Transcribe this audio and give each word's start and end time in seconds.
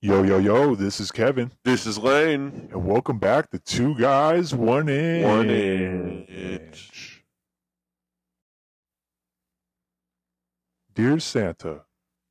Yo, 0.00 0.22
yo, 0.22 0.38
yo, 0.38 0.76
this 0.76 1.00
is 1.00 1.10
Kevin, 1.10 1.50
This 1.64 1.84
is 1.84 1.98
Lane. 1.98 2.68
and 2.72 2.86
welcome 2.86 3.18
back 3.18 3.50
to 3.50 3.58
Two 3.58 3.96
Guys, 3.96 4.54
One 4.54 4.88
Inch. 4.88 5.26
One 5.26 5.50
Inch. 5.50 7.24
Dear 10.94 11.18
Santa, 11.18 11.82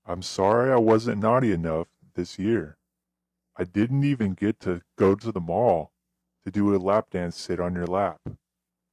I'm 0.06 0.22
sorry 0.22 0.72
I 0.72 0.78
wasn't 0.78 1.22
naughty 1.22 1.52
enough 1.52 1.88
this 2.16 2.40
year. 2.40 2.78
I 3.58 3.66
didn't 3.66 4.04
even 4.06 4.34
get 4.34 4.62
to 4.62 4.82
go 4.98 5.16
to 5.16 5.32
the 5.34 5.42
mall 5.42 5.92
to 6.46 6.52
do 6.52 6.74
a 6.74 6.78
lap 6.78 7.10
dance 7.12 7.36
sit 7.38 7.60
on 7.60 7.76
your 7.76 7.88
lap. 7.88 8.22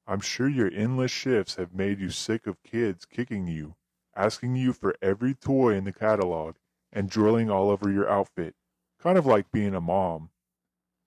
I'm 0.07 0.21
sure 0.21 0.49
your 0.49 0.71
endless 0.73 1.13
shifts 1.13 1.55
have 1.57 1.73
made 1.75 2.01
you 2.01 2.11
sick 2.11 2.49
of 2.49 2.63
kids 2.65 3.05
kicking 3.07 3.47
you, 3.47 3.77
asking 4.17 4.57
you 4.57 4.73
for 4.73 4.97
every 5.01 5.35
toy 5.35 5.75
in 5.75 5.85
the 5.85 5.93
catalog, 5.93 6.57
and 6.93 7.09
drilling 7.09 7.51
all 7.51 7.71
over 7.71 7.91
your 7.91 8.09
outfit, 8.09 8.55
kind 9.05 9.19
of 9.19 9.27
like 9.27 9.53
being 9.53 9.75
a 9.75 9.81
mom. 9.83 10.31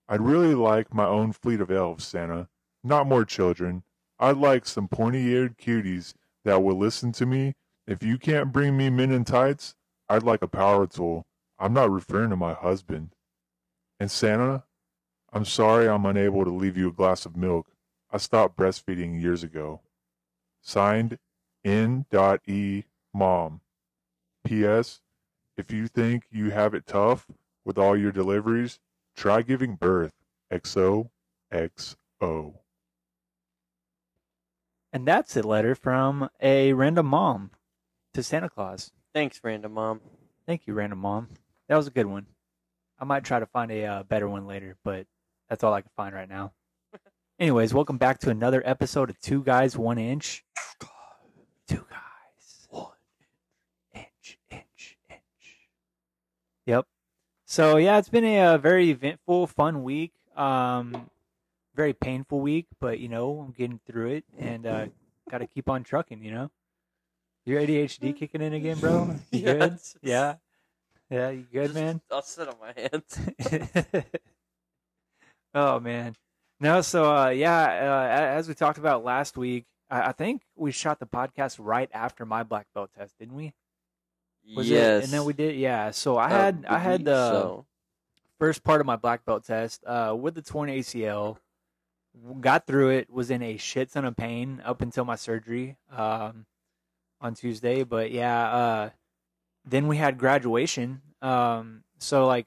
I'd 0.08 0.20
really 0.20 0.54
like 0.54 0.94
my 0.94 1.04
own 1.04 1.32
fleet 1.32 1.60
of 1.60 1.70
elves, 1.70 2.06
Santa. 2.06 2.48
Not 2.84 3.08
more 3.08 3.24
children. 3.24 3.82
I'd 4.20 4.36
like 4.36 4.66
some 4.66 4.86
pointy 4.86 5.26
eared 5.26 5.58
cuties 5.58 6.14
that 6.44 6.62
will 6.62 6.78
listen 6.78 7.10
to 7.12 7.26
me. 7.26 7.54
If 7.88 8.04
you 8.04 8.16
can't 8.16 8.52
bring 8.52 8.76
me 8.76 8.88
men 8.88 9.10
in 9.10 9.24
tights, 9.24 9.74
I'd 10.08 10.22
like 10.22 10.42
a 10.42 10.48
power 10.48 10.86
tool. 10.86 11.26
I'm 11.58 11.72
not 11.72 11.90
referring 11.90 12.30
to 12.30 12.36
my 12.36 12.54
husband. 12.54 13.10
And 13.98 14.10
Santa, 14.10 14.62
I'm 15.32 15.44
sorry 15.44 15.88
I'm 15.88 16.06
unable 16.06 16.44
to 16.44 16.50
leave 16.50 16.76
you 16.76 16.88
a 16.88 16.92
glass 16.92 17.26
of 17.26 17.36
milk. 17.36 17.66
I 18.12 18.18
stopped 18.18 18.56
breastfeeding 18.56 19.20
years 19.20 19.42
ago. 19.42 19.80
Signed 20.62 21.18
N.E. 21.64 22.84
Mom. 23.12 23.60
P.S. 24.44 25.00
If 25.56 25.72
you 25.72 25.88
think 25.88 26.26
you 26.30 26.50
have 26.50 26.74
it 26.74 26.86
tough 26.86 27.26
with 27.68 27.78
all 27.78 27.94
your 27.94 28.10
deliveries, 28.10 28.80
try 29.14 29.42
giving 29.42 29.76
birth. 29.76 30.14
XO 30.50 31.10
XO. 31.52 32.54
And 34.90 35.06
that's 35.06 35.36
a 35.36 35.42
letter 35.42 35.74
from 35.74 36.30
a 36.40 36.72
random 36.72 37.06
mom 37.06 37.50
to 38.14 38.22
Santa 38.22 38.48
Claus. 38.48 38.90
Thanks, 39.12 39.40
random 39.44 39.72
mom. 39.72 40.00
Thank 40.46 40.66
you, 40.66 40.72
random 40.72 40.98
mom. 40.98 41.28
That 41.68 41.76
was 41.76 41.86
a 41.86 41.90
good 41.90 42.06
one. 42.06 42.24
I 42.98 43.04
might 43.04 43.24
try 43.24 43.38
to 43.38 43.46
find 43.46 43.70
a 43.70 43.84
uh, 43.84 44.02
better 44.04 44.28
one 44.28 44.46
later, 44.46 44.76
but 44.82 45.06
that's 45.50 45.62
all 45.62 45.74
I 45.74 45.82
can 45.82 45.90
find 45.94 46.14
right 46.14 46.28
now. 46.28 46.52
Anyways, 47.38 47.74
welcome 47.74 47.98
back 47.98 48.18
to 48.20 48.30
another 48.30 48.62
episode 48.64 49.10
of 49.10 49.20
Two 49.20 49.42
Guys, 49.42 49.76
One 49.76 49.98
Inch. 49.98 50.42
Two 51.68 51.84
Guys, 51.90 52.66
One 52.70 52.86
Inch, 53.94 54.38
Inch, 54.50 54.96
Inch. 55.10 55.68
Yep. 56.64 56.86
So, 57.50 57.78
yeah, 57.78 57.96
it's 57.96 58.10
been 58.10 58.26
a, 58.26 58.40
uh 58.40 58.58
very 58.58 58.90
eventful, 58.90 59.46
fun 59.46 59.82
week. 59.82 60.12
Um, 60.36 61.08
very 61.74 61.94
painful 61.94 62.40
week, 62.40 62.66
but, 62.78 62.98
you 63.00 63.08
know, 63.08 63.40
I'm 63.40 63.52
getting 63.52 63.80
through 63.86 64.10
it 64.10 64.24
and 64.38 64.66
uh, 64.66 64.86
got 65.30 65.38
to 65.38 65.46
keep 65.46 65.70
on 65.70 65.82
trucking, 65.82 66.22
you 66.22 66.30
know? 66.30 66.50
Your 67.46 67.60
ADHD 67.62 68.14
kicking 68.14 68.42
in 68.42 68.52
again, 68.52 68.78
bro? 68.78 69.14
You 69.32 69.40
Yeah, 69.40 69.52
good? 69.54 69.70
just- 69.72 69.96
Yeah. 70.02 70.34
Yeah, 71.10 71.30
you 71.30 71.46
good, 71.50 71.72
man? 71.72 72.02
I'll 72.12 72.20
sit 72.20 72.48
on 72.48 72.56
my 72.60 72.74
hands. 72.76 74.04
oh 75.54 75.80
man, 75.80 76.14
no. 76.60 76.82
So 76.82 77.10
uh, 77.16 77.28
yeah, 77.30 77.62
uh, 77.62 78.36
as 78.36 78.46
we 78.46 78.52
talked 78.52 78.76
about 78.76 79.04
last 79.04 79.38
week, 79.38 79.64
I, 79.88 80.08
I 80.08 80.12
think 80.12 80.42
we 80.54 80.70
shot 80.70 80.98
the 81.00 81.06
podcast 81.06 81.56
right 81.58 81.88
after 81.94 82.26
my 82.26 82.42
black 82.42 82.66
belt 82.74 82.90
test, 82.94 83.14
didn't 83.18 83.36
we? 83.36 83.54
Was 84.54 84.68
yes. 84.68 85.02
It? 85.02 85.04
And 85.04 85.12
then 85.12 85.24
we 85.24 85.32
did, 85.32 85.56
yeah. 85.56 85.90
So 85.90 86.16
I 86.16 86.28
had 86.28 86.64
I 86.68 86.78
had 86.78 87.04
the 87.04 87.30
so. 87.30 87.66
first 88.38 88.64
part 88.64 88.80
of 88.80 88.86
my 88.86 88.96
black 88.96 89.24
belt 89.24 89.44
test 89.44 89.84
uh, 89.86 90.16
with 90.18 90.34
the 90.34 90.42
torn 90.42 90.70
ACL. 90.70 91.38
Got 92.40 92.66
through 92.66 92.90
it. 92.90 93.10
Was 93.10 93.30
in 93.30 93.42
a 93.42 93.56
shit 93.56 93.92
ton 93.92 94.04
of 94.04 94.16
pain 94.16 94.62
up 94.64 94.80
until 94.80 95.04
my 95.04 95.16
surgery 95.16 95.76
um, 95.94 96.46
on 97.20 97.34
Tuesday. 97.34 97.84
But 97.84 98.10
yeah, 98.10 98.50
uh, 98.50 98.90
then 99.64 99.86
we 99.86 99.96
had 99.96 100.18
graduation. 100.18 101.02
Um, 101.20 101.84
so 101.98 102.26
like, 102.26 102.46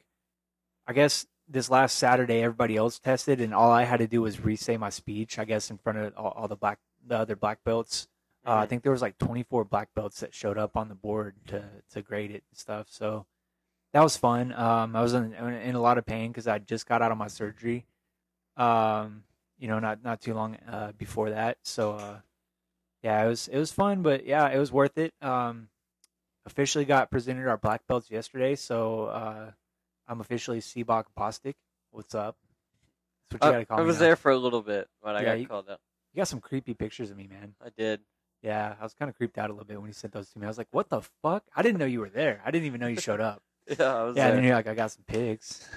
I 0.88 0.94
guess 0.94 1.26
this 1.48 1.70
last 1.70 1.98
Saturday 1.98 2.42
everybody 2.42 2.76
else 2.78 3.00
tested, 3.00 3.40
and 3.40 3.54
all 3.54 3.72
I 3.72 3.84
had 3.84 3.98
to 3.98 4.08
do 4.08 4.22
was 4.22 4.40
re-say 4.40 4.78
my 4.78 4.90
speech. 4.90 5.38
I 5.38 5.46
guess 5.46 5.70
in 5.70 5.78
front 5.78 6.00
of 6.00 6.14
all, 6.18 6.34
all 6.36 6.48
the 6.48 6.56
black 6.56 6.80
the 7.06 7.18
other 7.18 7.36
black 7.36 7.64
belts. 7.64 8.08
Uh, 8.46 8.56
I 8.56 8.66
Mhm. 8.66 8.70
think 8.70 8.84
there 8.84 8.92
was 8.92 9.02
like 9.02 9.18
24 9.20 9.66
black 9.66 9.94
belts 9.94 10.20
that 10.22 10.34
showed 10.34 10.58
up 10.58 10.76
on 10.76 10.90
the 10.90 10.96
board 10.96 11.36
to 11.48 11.64
to 11.92 12.02
grade 12.02 12.32
it 12.32 12.44
and 12.50 12.58
stuff. 12.58 12.88
So 12.90 13.26
that 13.94 14.02
was 14.02 14.18
fun. 14.18 14.52
Um, 14.54 14.96
I 14.96 15.02
was 15.02 15.14
in, 15.14 15.34
in 15.34 15.76
a 15.76 15.82
lot 15.82 15.98
of 15.98 16.06
pain 16.06 16.32
because 16.32 16.48
I 16.48 16.58
just 16.60 16.88
got 16.88 17.02
out 17.02 17.12
of 17.12 17.18
my 17.18 17.28
surgery. 17.28 17.86
Um, 18.58 19.24
you 19.58 19.68
know, 19.68 19.80
not 19.80 20.04
not 20.04 20.22
too 20.22 20.34
long 20.34 20.56
uh, 20.68 20.92
before 20.94 21.30
that. 21.30 21.58
So 21.64 21.94
uh, 21.94 22.20
yeah, 23.04 23.24
it 23.24 23.28
was 23.28 23.48
it 23.48 23.58
was 23.58 23.72
fun, 23.72 24.02
but 24.02 24.26
yeah, 24.26 24.48
it 24.50 24.58
was 24.58 24.72
worth 24.72 24.98
it. 24.98 25.14
Um, 25.22 25.70
officially 26.46 26.86
got 26.86 27.12
presented 27.12 27.48
our 27.48 27.58
black 27.58 27.86
belts 27.88 28.10
yesterday, 28.10 28.56
so 28.56 29.06
uh, 29.06 29.52
I'm 30.08 30.20
officially 30.20 30.60
Seabach 30.62 31.06
Bostic. 31.18 31.54
What's 31.92 32.16
up? 32.16 32.38
That's 33.30 33.42
what 33.42 33.48
you 33.48 33.50
I, 33.50 33.54
gotta 33.58 33.66
call 33.66 33.78
I 33.78 33.82
me 33.82 33.88
was 33.88 33.98
now. 33.98 34.02
there 34.02 34.16
for 34.16 34.32
a 34.32 34.38
little 34.38 34.62
bit 34.64 34.90
when 35.02 35.16
I 35.16 35.20
Yeah, 35.22 35.26
got 35.26 35.40
you- 35.40 35.48
called 35.48 35.70
out. 35.70 35.80
You 36.14 36.18
got 36.18 36.28
some 36.28 36.42
creepy 36.42 36.74
pictures 36.74 37.10
of 37.12 37.18
me, 37.18 37.28
man. 37.28 37.56
I 37.64 37.70
did. 37.70 38.02
Yeah, 38.42 38.76
I 38.80 38.84
was 38.84 38.94
kind 38.96 39.10
of 39.10 39.16
creeped 39.16 39.38
out 39.38 39.50
a 39.50 39.54
little 39.54 39.66
bit 39.68 39.80
when 39.80 39.88
you 39.88 39.94
sent 39.94 40.14
those 40.14 40.30
to 40.32 40.40
me. 40.40 40.46
I 40.46 40.50
was 40.50 40.58
like, 40.58 40.68
"What 40.72 40.90
the 40.90 41.02
fuck? 41.22 41.44
I 41.56 41.62
didn't 41.62 41.78
know 41.78 41.86
you 41.86 42.00
were 42.00 42.10
there. 42.10 42.42
I 42.44 42.50
didn't 42.52 42.66
even 42.66 42.80
know 42.82 42.88
you 42.88 43.00
showed 43.00 43.22
up." 43.22 43.42
Yeah, 43.80 43.96
I 43.96 44.04
was 44.04 44.18
yeah, 44.18 44.28
and 44.28 44.38
then 44.38 44.44
you're 44.44 44.56
like, 44.56 44.68
"I 44.68 44.74
got 44.74 44.92
some 44.92 45.04
pics." 45.06 45.70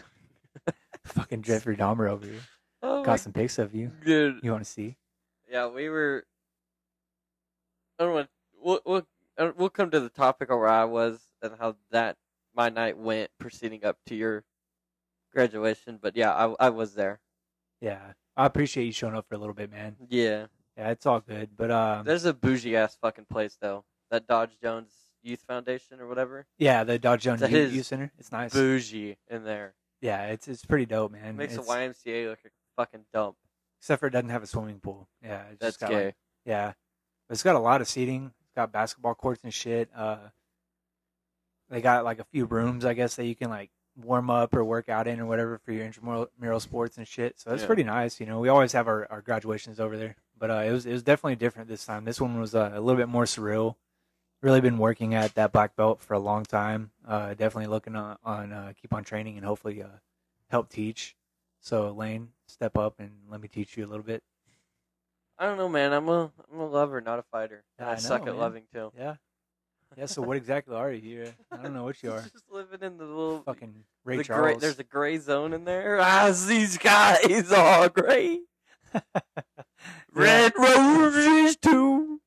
Fucking 1.05 1.43
Jeffrey 1.43 1.77
Dahmer 1.77 2.09
over 2.09 2.25
here. 2.27 2.41
oh 2.83 3.05
Got 3.05 3.21
some 3.21 3.33
pics 3.33 3.59
of 3.59 3.75
you. 3.75 3.93
dude. 4.05 4.41
You 4.43 4.51
want 4.53 4.65
to 4.65 4.71
see? 4.71 4.97
Yeah, 5.51 5.69
we 5.69 5.91
were. 5.91 6.25
I 7.99 8.05
don't 8.05 8.15
know. 8.15 8.27
We'll 8.61 8.81
we'll 8.87 9.07
uh, 9.37 9.53
we'll 9.57 9.69
come 9.69 9.91
to 9.91 10.01
the 10.01 10.09
topic 10.09 10.51
of 10.51 10.59
where 10.59 10.69
I 10.69 10.85
was 10.85 11.21
and 11.43 11.53
how 11.61 11.77
that 11.91 12.17
my 12.57 12.71
night 12.71 12.97
went 12.97 13.31
proceeding 13.39 13.85
up 13.85 13.99
to 14.07 14.15
your 14.15 14.45
graduation. 15.33 15.99
But 16.01 16.17
yeah, 16.17 16.33
I 16.33 16.55
I 16.59 16.71
was 16.71 16.95
there. 16.95 17.21
Yeah, 17.81 18.01
I 18.37 18.47
appreciate 18.47 18.85
you 18.87 18.93
showing 18.93 19.15
up 19.15 19.29
for 19.29 19.35
a 19.35 19.39
little 19.39 19.55
bit, 19.55 19.71
man. 19.71 19.97
Yeah, 20.09 20.47
Yeah, 20.77 20.91
it's 20.91 21.07
all 21.07 21.21
good. 21.21 21.51
But 21.57 21.71
um, 21.71 22.05
there's 22.05 22.25
a 22.25 22.35
bougie 22.35 22.77
ass 22.77 22.97
fucking 23.01 23.27
place 23.31 23.57
though. 23.61 23.85
That 24.11 24.27
Dodge 24.27 24.51
Jones 24.63 24.91
Youth 25.23 25.43
Foundation 25.47 26.01
or 26.01 26.07
whatever. 26.07 26.47
yeah, 26.59 26.85
the 26.85 26.99
Dodge 26.99 27.23
Jones 27.23 27.41
That 27.41 27.51
Youth, 27.51 27.69
is 27.69 27.75
Youth 27.77 27.87
Center. 27.87 28.13
It's 28.19 28.31
nice. 28.33 28.53
Bougie 28.53 29.17
in 29.29 29.45
there. 29.45 29.75
Yeah, 30.01 30.27
it's 30.27 30.49
it's 30.49 30.65
pretty 30.65 30.87
dope, 30.87 31.13
man. 31.13 31.25
It 31.27 31.33
makes 31.35 31.53
It's- 31.55 31.67
a 31.69 31.71
YMCA 31.73 32.29
look 32.29 32.39
like 32.45 32.53
a 32.53 32.83
fucking 32.83 33.07
dump. 33.13 33.37
except 33.81 34.01
for 34.01 34.07
it 34.07 34.11
doesn't 34.11 34.31
have 34.31 34.43
a 34.43 34.47
swimming 34.47 34.81
pool. 34.81 35.09
Yeah, 35.23 35.43
it's 35.51 35.61
That's 35.61 35.77
just 35.77 35.81
got 35.81 35.91
gay. 35.91 36.05
like- 36.07 36.17
yeah, 36.45 36.73
but 37.29 37.33
it's 37.35 37.43
got 37.43 37.55
a 37.57 37.59
lot 37.61 37.81
of 37.81 37.89
seating. 37.89 38.33
It's 38.43 38.53
got 38.55 38.71
basketball 38.73 39.15
courts 39.15 39.43
and 39.45 39.53
shit. 39.55 39.89
Uh, 39.95 40.19
they 41.71 41.81
got 41.81 42.05
like 42.05 42.19
a 42.19 42.25
few 42.25 42.45
rooms, 42.45 42.85
I 42.85 42.95
guess, 42.95 43.17
that 43.17 43.25
you 43.25 43.35
can 43.35 43.49
like 43.51 43.71
warm 43.97 44.29
up 44.31 44.55
or 44.55 44.65
work 44.65 44.89
out 44.89 45.07
in 45.07 45.21
or 45.21 45.27
whatever 45.27 45.59
for 45.59 45.73
your 45.73 45.85
intramural 45.85 46.61
sports 46.61 46.99
and 46.99 47.07
shit. 47.07 47.39
So 47.39 47.53
it's 47.53 47.63
Yeah. 47.63 47.67
pretty 47.67 47.85
nice. 47.85 48.19
You 48.21 48.27
know, 48.27 48.41
we 48.41 48.49
always 48.49 48.73
have 48.73 48.89
our, 48.89 49.07
our 49.11 49.21
graduations 49.21 49.79
over 49.81 49.97
there, 49.97 50.17
but 50.39 50.51
uh, 50.51 50.63
it 50.67 50.73
was 50.73 50.87
it 50.87 50.93
was 50.93 51.03
definitely 51.03 51.37
different 51.37 51.69
this 51.69 51.85
time. 51.85 52.05
This 52.05 52.21
one 52.21 52.41
was 52.41 52.55
uh, 52.55 52.73
a 52.75 52.81
little 52.81 53.01
bit 53.01 53.09
more 53.09 53.25
surreal. 53.25 53.77
Really 54.43 54.61
been 54.61 54.77
working 54.79 55.15
at 55.15 55.35
that 55.37 55.53
black 55.53 55.75
belt 55.75 56.01
for 56.03 56.13
a 56.15 56.19
long 56.19 56.45
time. 56.45 56.91
Uh, 57.07 57.29
definitely 57.35 57.67
looking 57.69 57.97
on, 57.97 58.19
on 58.25 58.53
uh, 58.53 58.73
keep 58.81 58.93
on 58.93 59.03
training 59.05 59.37
and 59.39 59.47
hopefully 59.47 59.83
uh, 59.83 59.87
help 60.51 60.69
teach. 60.69 61.17
So 61.61 61.91
Lane, 61.93 62.29
step 62.47 62.77
up 62.77 63.01
and 63.01 63.11
let 63.31 63.41
me 63.41 63.49
teach 63.49 63.77
you 63.77 63.87
a 63.87 63.89
little 63.89 64.05
bit. 64.05 64.23
I 65.39 65.47
don't 65.47 65.57
know, 65.57 65.69
man. 65.69 65.93
I'm 65.93 66.09
a 66.09 66.31
I'm 66.53 66.61
a 66.61 66.67
lover, 66.67 67.01
not 67.01 67.19
a 67.19 67.23
fighter. 67.23 67.65
And 67.79 67.89
I 67.89 67.93
I, 67.93 67.97
suck 67.97 68.21
at 68.23 68.27
man. 68.27 68.39
loving 68.39 68.65
too. 68.73 68.93
Yeah. 68.99 69.15
Yeah. 69.97 70.07
So 70.07 70.23
what 70.23 70.37
exactly 70.37 70.75
are 70.77 70.91
you? 70.93 71.33
I 71.53 71.57
don't 71.63 71.75
know 71.75 71.85
what 71.85 72.03
you 72.03 72.11
are. 72.13 72.21
Just 72.21 72.51
living 72.51 72.81
in 72.83 72.97
the 72.99 73.05
little 73.05 73.43
Fucking 73.45 73.75
Ray 74.05 74.17
the 74.19 74.25
Charles. 74.25 74.53
gray, 74.53 74.61
there's 74.61 74.79
a 74.79 74.85
gray 74.85 75.19
zone 75.19 75.53
in 75.53 75.65
there. 75.65 75.99
Ah, 76.01 76.33
these 76.47 76.79
guys 76.79 77.53
are 77.53 77.89
gray. 77.89 78.41
Red 80.13 80.53
roses 80.57 81.57
too. 81.57 82.21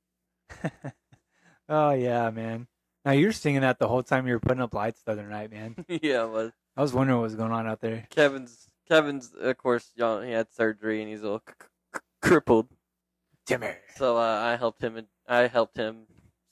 oh 1.69 1.92
yeah, 1.92 2.30
man. 2.30 2.68
Now 3.06 3.12
you're 3.14 3.31
singing 3.31 3.62
that 3.62 3.80
the 3.80 3.88
whole 3.88 4.04
time 4.04 4.28
you 4.28 4.34
were 4.34 4.40
putting 4.40 4.62
up 4.62 4.74
lights 4.74 5.02
the 5.06 5.14
other 5.14 5.28
night, 5.28 5.52
man. 5.52 5.75
yeah, 5.88 6.28
but 6.31 6.52
I 6.75 6.81
was 6.81 6.94
wondering 6.94 7.18
what 7.19 7.24
was 7.24 7.36
going 7.36 7.52
on 7.52 7.68
out 7.68 7.80
there. 7.81 8.06
Kevin's 8.10 8.68
Kevin's 8.90 9.34
of 9.34 9.58
course 9.58 9.92
young, 9.96 10.25
he 10.25 10.31
had 10.31 10.52
surgery 10.54 11.02
and 11.02 11.10
he's 11.10 11.22
a 11.22 11.24
little 11.24 11.44
c- 11.48 11.54
c- 11.96 12.02
crippled. 12.22 12.68
Timmy. 13.46 13.69
So 13.96 14.18
uh, 14.18 14.19
I 14.22 14.58
helped 14.58 14.81
him 14.84 14.98
and 14.98 15.08
I 15.28 15.48
helped 15.48 15.78
him 15.78 16.04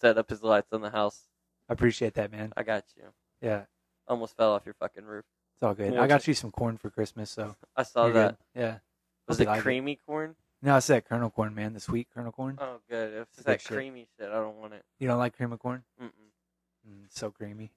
set 0.01 0.17
up 0.17 0.29
his 0.29 0.43
lights 0.43 0.71
on 0.73 0.81
the 0.81 0.89
house. 0.89 1.27
I 1.69 1.73
appreciate 1.73 2.13
that, 2.15 2.31
man. 2.31 2.53
I 2.55 2.63
got 2.63 2.83
you. 2.95 3.03
Yeah, 3.41 3.63
Almost 4.07 4.37
fell 4.37 4.53
off 4.53 4.65
your 4.65 4.75
fucking 4.75 5.05
roof. 5.05 5.25
it's 5.55 5.63
all 5.63 5.73
good. 5.73 5.95
I 5.97 6.07
got 6.07 6.27
you 6.27 6.33
some 6.33 6.51
corn 6.51 6.77
for 6.77 6.89
Christmas, 6.89 7.29
so 7.31 7.55
I 7.75 7.83
saw 7.83 8.05
you're 8.05 8.13
that. 8.13 8.37
good. 8.53 8.59
Yeah. 8.61 8.75
Was 9.27 9.37
Hope 9.37 9.41
it 9.41 9.49
you 9.49 9.55
like 9.55 9.61
creamy 9.63 9.99
corn? 10.07 10.35
No, 10.61 10.77
it's 10.77 10.87
that 10.87 11.07
kernel 11.07 11.29
corn, 11.29 11.53
man. 11.53 11.73
The 11.73 11.79
sweet 11.79 12.07
kernel 12.13 12.31
corn. 12.31 12.57
Oh, 12.61 12.77
good. 12.89 13.13
If 13.13 13.21
it's 13.29 13.37
Good 13.37 13.45
that 13.45 13.61
shit. 13.61 13.71
creamy 13.77 14.07
shit, 14.17 14.29
I 14.29 14.35
don't 14.35 14.57
want 14.57 14.73
it. 14.73 14.83
You 14.99 15.07
don't 15.07 15.17
like 15.19 15.35
cream 15.35 15.51
of 15.51 15.59
corn? 15.59 15.83
Mm-mm. 16.01 16.07
Mm, 16.87 17.05
it's 17.05 17.19
so 17.19 17.29
creamy. 17.31 17.71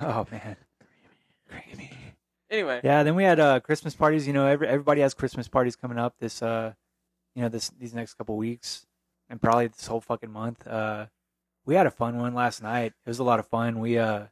Oh 0.00 0.26
man, 0.30 0.56
creamy. 1.48 1.90
Anyway, 2.50 2.80
Yeah, 2.82 3.02
then 3.02 3.14
we 3.14 3.22
had 3.22 3.38
uh, 3.38 3.60
Christmas 3.60 3.94
parties. 3.94 4.26
You 4.26 4.32
know, 4.32 4.46
every, 4.46 4.66
everybody 4.66 5.02
has 5.02 5.14
Christmas 5.14 5.46
parties 5.46 5.76
coming 5.76 5.98
up 5.98 6.14
this, 6.18 6.42
uh, 6.42 6.72
you 7.34 7.42
know, 7.42 7.48
this 7.48 7.68
these 7.78 7.94
next 7.94 8.14
couple 8.14 8.36
weeks, 8.36 8.86
and 9.30 9.40
probably 9.40 9.68
this 9.68 9.86
whole 9.86 10.00
fucking 10.00 10.30
month. 10.30 10.66
Uh, 10.66 11.06
we 11.64 11.76
had 11.76 11.86
a 11.86 11.90
fun 11.90 12.18
one 12.18 12.34
last 12.34 12.62
night. 12.62 12.92
It 13.06 13.08
was 13.08 13.20
a 13.20 13.24
lot 13.24 13.38
of 13.38 13.46
fun. 13.46 13.78
We 13.78 13.96
uh, 13.96 14.24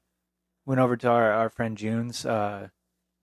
went 0.66 0.80
over 0.80 0.96
to 0.96 1.08
our, 1.08 1.32
our 1.32 1.48
friend 1.48 1.78
June's. 1.78 2.26
Uh, 2.26 2.68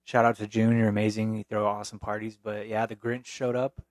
shout 0.05 0.25
out 0.25 0.37
to 0.37 0.47
June, 0.47 0.77
you're 0.77 0.87
amazing. 0.87 1.35
You 1.35 1.43
throw 1.43 1.67
awesome 1.67 1.99
parties. 1.99 2.37
But 2.41 2.67
yeah, 2.67 2.85
the 2.85 2.95
Grinch 2.95 3.25
showed 3.25 3.55
up 3.55 3.81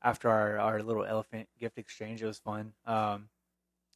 after 0.00 0.30
our, 0.30 0.58
our 0.58 0.82
little 0.82 1.04
elephant 1.04 1.48
gift 1.58 1.78
exchange. 1.78 2.22
It 2.22 2.26
was 2.26 2.38
fun. 2.38 2.74
Um, 2.86 3.28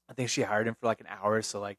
I 0.08 0.14
think 0.14 0.28
she 0.28 0.42
hired 0.42 0.66
him 0.66 0.76
for 0.78 0.86
like 0.86 1.00
an 1.00 1.08
hour, 1.08 1.40
so 1.42 1.60
like 1.60 1.78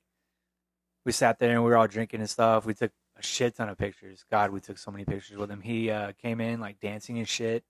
we 1.06 1.12
sat 1.12 1.40
there 1.40 1.52
and 1.52 1.64
we 1.64 1.70
were 1.70 1.78
all 1.78 1.88
drinking 1.88 2.22
and 2.22 2.30
stuff. 2.30 2.66
We 2.66 2.74
took 2.74 2.92
a 3.18 3.24
shit 3.24 3.56
ton 3.56 3.70
of 3.70 3.78
pictures. 3.78 4.26
God, 4.30 4.52
we 4.52 4.60
took 4.60 4.78
so 4.78 4.92
many 4.92 5.06
pictures 5.06 5.38
with 5.38 5.50
him. 5.50 5.62
He 5.62 5.90
uh, 5.90 6.12
came 6.22 6.42
in 6.42 6.60
like 6.60 6.80
dancing 6.80 7.18
and 7.18 7.28
shit. 7.28 7.64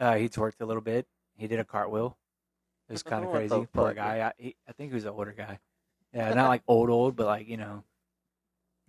Uh, 0.00 0.16
he 0.16 0.28
twerked 0.28 0.60
a 0.60 0.66
little 0.66 0.82
bit. 0.82 1.06
He 1.36 1.46
did 1.46 1.60
a 1.60 1.64
cartwhell. 1.64 2.16
It 2.88 2.92
was 2.92 3.02
kind 3.02 3.24
of 3.24 3.30
crazy. 3.30 3.66
for 3.72 3.90
a 3.90 3.94
guy. 3.94 4.28
I, 4.28 4.42
he, 4.42 4.56
I 4.68 4.72
think 4.72 4.90
he 4.90 4.94
was 4.94 5.04
an 5.04 5.10
older 5.10 5.34
guy. 5.36 5.58
Yeah, 6.12 6.32
not 6.34 6.48
like 6.48 6.62
old 6.68 6.90
old, 6.90 7.16
but 7.16 7.26
like 7.26 7.48
you 7.48 7.56
know, 7.56 7.82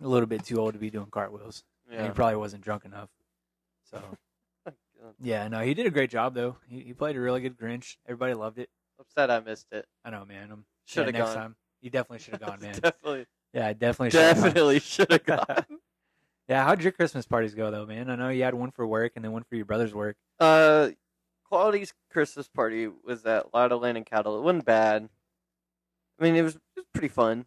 a 0.02 0.06
little 0.06 0.26
bit 0.26 0.44
too 0.44 0.58
old 0.58 0.74
to 0.74 0.78
be 0.78 0.90
doing 0.90 1.08
cartwheels. 1.10 1.64
And 1.88 2.00
yeah. 2.00 2.06
he 2.06 2.12
probably 2.12 2.36
wasn't 2.36 2.62
drunk 2.62 2.84
enough. 2.84 3.08
So 3.90 4.02
yeah, 5.22 5.48
no, 5.48 5.60
he 5.60 5.74
did 5.74 5.86
a 5.86 5.90
great 5.90 6.10
job 6.10 6.34
though. 6.34 6.56
He, 6.68 6.80
he 6.80 6.92
played 6.92 7.16
a 7.16 7.20
really 7.20 7.40
good 7.40 7.58
Grinch. 7.58 7.96
Everybody 8.06 8.34
loved 8.34 8.58
it. 8.58 8.68
upset 9.00 9.30
I 9.30 9.40
missed 9.40 9.66
it. 9.72 9.86
I 10.04 10.10
know, 10.10 10.24
man. 10.24 10.50
I'm 10.52 10.64
Should 10.84 11.06
have 11.06 11.14
yeah, 11.14 11.20
next 11.20 11.34
gone. 11.34 11.42
time. 11.42 11.56
You 11.80 11.90
definitely 11.90 12.18
should 12.18 12.34
have 12.34 12.40
gone, 12.40 12.58
man. 12.62 12.74
definitely, 12.74 13.26
yeah, 13.52 13.66
I 13.68 13.72
definitely 13.72 14.10
should. 14.10 14.20
have 14.20 14.36
gone. 14.36 14.44
definitely 14.44 14.80
should 14.80 15.12
have 15.12 15.24
gone. 15.24 15.66
Yeah, 16.48 16.64
how'd 16.64 16.80
your 16.80 16.92
Christmas 16.92 17.26
parties 17.26 17.56
go 17.56 17.72
though, 17.72 17.86
man? 17.86 18.08
I 18.08 18.14
know 18.14 18.28
you 18.28 18.44
had 18.44 18.54
one 18.54 18.70
for 18.70 18.86
work 18.86 19.14
and 19.16 19.24
then 19.24 19.32
one 19.32 19.42
for 19.42 19.56
your 19.56 19.64
brother's 19.64 19.92
work. 19.92 20.16
Uh, 20.38 20.90
Quality's 21.56 21.94
Christmas 22.10 22.48
party 22.48 22.86
was 22.86 23.24
at 23.24 23.54
Lytle 23.54 23.78
Land 23.78 23.96
and 23.96 24.04
Cattle. 24.04 24.36
It 24.38 24.42
wasn't 24.42 24.66
bad. 24.66 25.08
I 26.20 26.22
mean, 26.22 26.36
it 26.36 26.42
was, 26.42 26.56
it 26.56 26.60
was 26.76 26.84
pretty 26.92 27.08
fun. 27.08 27.46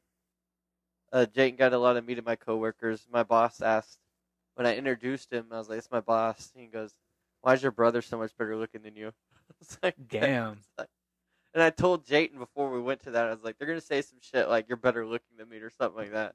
Uh, 1.14 1.28
Jake 1.28 1.60
got 1.60 1.74
a 1.74 1.78
lot 1.78 1.96
of 1.96 2.04
meat 2.06 2.14
meeting 2.14 2.24
my 2.26 2.36
coworkers. 2.36 3.06
My 3.12 3.22
boss 3.22 3.62
asked 3.62 4.00
when 4.56 4.66
I 4.66 4.76
introduced 4.76 5.32
him, 5.32 5.50
I 5.52 5.60
was 5.60 5.70
like, 5.70 5.78
"It's 5.78 5.92
my 5.92 6.00
boss." 6.00 6.52
He 6.56 6.66
goes, 6.66 6.96
"Why 7.42 7.54
is 7.54 7.62
your 7.62 7.72
brother 7.72 8.02
so 8.02 8.18
much 8.18 8.36
better 8.36 8.58
looking 8.58 8.82
than 8.82 8.96
you?" 8.96 9.12
It's 9.62 9.78
like, 9.84 9.96
Damn. 10.08 10.58
And 11.54 11.62
I 11.62 11.70
told 11.70 12.08
Jayton 12.08 12.40
before 12.40 12.72
we 12.72 12.82
went 12.82 13.04
to 13.04 13.12
that, 13.12 13.28
I 13.28 13.32
was 13.32 13.44
like, 13.44 13.60
"They're 13.60 13.68
gonna 13.68 13.80
say 13.80 14.02
some 14.02 14.20
shit 14.22 14.50
like 14.50 14.68
you're 14.68 14.78
better 14.78 15.06
looking 15.06 15.38
than 15.38 15.50
me 15.50 15.58
or 15.58 15.70
something 15.70 15.98
like 15.98 16.14
that." 16.14 16.34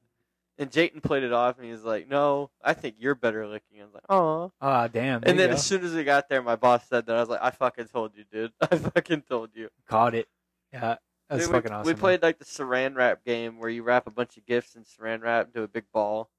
And 0.57 0.71
Jayton 0.71 1.01
played 1.03 1.25
it 1.25 1.33
off, 1.33 1.57
and 1.57 1.67
he 1.67 1.73
was 1.73 1.83
like, 1.83 2.09
"No, 2.09 2.51
I 2.63 2.75
think 2.75 2.97
you're 2.99 3.17
better 3.17 3.47
looking." 3.47 3.81
I 3.81 3.85
was 3.85 3.93
like, 3.95 4.05
"Oh." 4.09 4.53
Ah, 4.61 4.87
damn. 4.87 5.21
And 5.25 5.37
then 5.39 5.51
as 5.51 5.67
soon 5.67 5.85
as 5.85 5.93
we 5.95 6.05
got 6.05 6.29
there, 6.29 6.43
my 6.43 6.55
boss 6.57 6.87
said 6.89 7.07
that. 7.07 7.17
I 7.17 7.21
was 7.21 7.29
like, 7.29 7.43
I 7.43 7.51
fucking 7.51 7.87
told 7.89 8.13
you, 8.17 8.25
dude. 8.31 8.53
I 8.61 8.77
fucking 8.77 9.23
told 9.23 9.51
you. 9.55 9.69
caught 9.89 10.15
it. 10.15 10.29
Yeah, 10.73 10.97
that's 11.29 11.45
Dude, 11.47 11.53
fucking 11.53 11.71
we, 11.71 11.75
awesome. 11.77 11.87
We 11.87 11.93
man. 11.95 12.01
played 12.01 12.23
like 12.23 12.39
the 12.39 12.45
saran 12.45 12.95
wrap 12.95 13.25
game 13.25 13.59
where 13.59 13.69
you 13.71 13.83
wrap 13.83 14.07
a 14.07 14.11
bunch 14.13 14.37
of 14.37 14.47
gifts 14.47 14.77
in 14.77 14.85
saran 14.85 15.23
wrap 15.23 15.47
into 15.47 15.63
a 15.63 15.69
big 15.69 15.85
ball, 15.93 16.31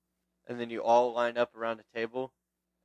and 0.48 0.60
then 0.60 0.70
you 0.70 0.82
all 0.82 1.12
line 1.14 1.38
up 1.38 1.54
around 1.56 1.82
a 1.82 1.98
table, 1.98 2.32